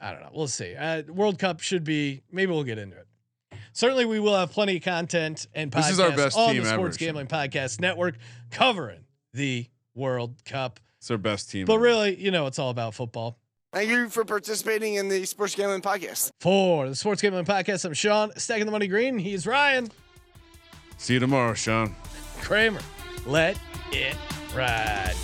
I 0.00 0.12
don't 0.12 0.22
know. 0.22 0.30
We'll 0.32 0.48
see. 0.48 0.74
Uh, 0.76 1.02
World 1.08 1.38
Cup 1.38 1.60
should 1.60 1.84
be. 1.84 2.22
Maybe 2.32 2.52
we'll 2.52 2.64
get 2.64 2.78
into 2.78 2.96
it. 2.96 3.06
Certainly, 3.74 4.06
we 4.06 4.18
will 4.18 4.34
have 4.34 4.50
plenty 4.50 4.78
of 4.78 4.82
content 4.82 5.46
and 5.54 5.70
podcasts 5.70 5.82
This 5.82 5.90
is 5.90 6.00
our 6.00 6.16
best 6.16 6.38
on 6.38 6.54
team 6.54 6.62
the 6.62 6.70
ever, 6.70 6.78
Sports 6.78 6.96
Sean. 6.96 7.06
Gambling 7.08 7.26
Podcast 7.26 7.80
Network 7.80 8.16
covering 8.50 9.04
the 9.34 9.66
World 9.94 10.44
Cup. 10.44 10.80
It's 10.98 11.08
their 11.08 11.18
best 11.18 11.50
team. 11.50 11.66
But 11.66 11.74
ever. 11.74 11.82
really, 11.82 12.14
you 12.16 12.30
know, 12.30 12.46
it's 12.46 12.58
all 12.58 12.70
about 12.70 12.94
football. 12.94 13.38
Thank 13.72 13.88
you 13.88 14.08
for 14.08 14.24
participating 14.24 14.94
in 14.94 15.08
the 15.08 15.24
Sports 15.24 15.54
Gambling 15.54 15.82
Podcast. 15.82 16.30
For 16.40 16.88
the 16.88 16.96
Sports 16.96 17.22
Gambling 17.22 17.44
Podcast, 17.44 17.84
I'm 17.84 17.94
Sean, 17.94 18.32
stacking 18.36 18.66
the 18.66 18.72
money 18.72 18.88
green. 18.88 19.18
He's 19.18 19.46
Ryan 19.46 19.90
See 21.00 21.14
you 21.14 21.20
tomorrow, 21.20 21.54
Sean. 21.54 21.96
Kramer. 22.42 22.82
Let 23.24 23.58
it 23.90 24.16
ride. 24.54 25.14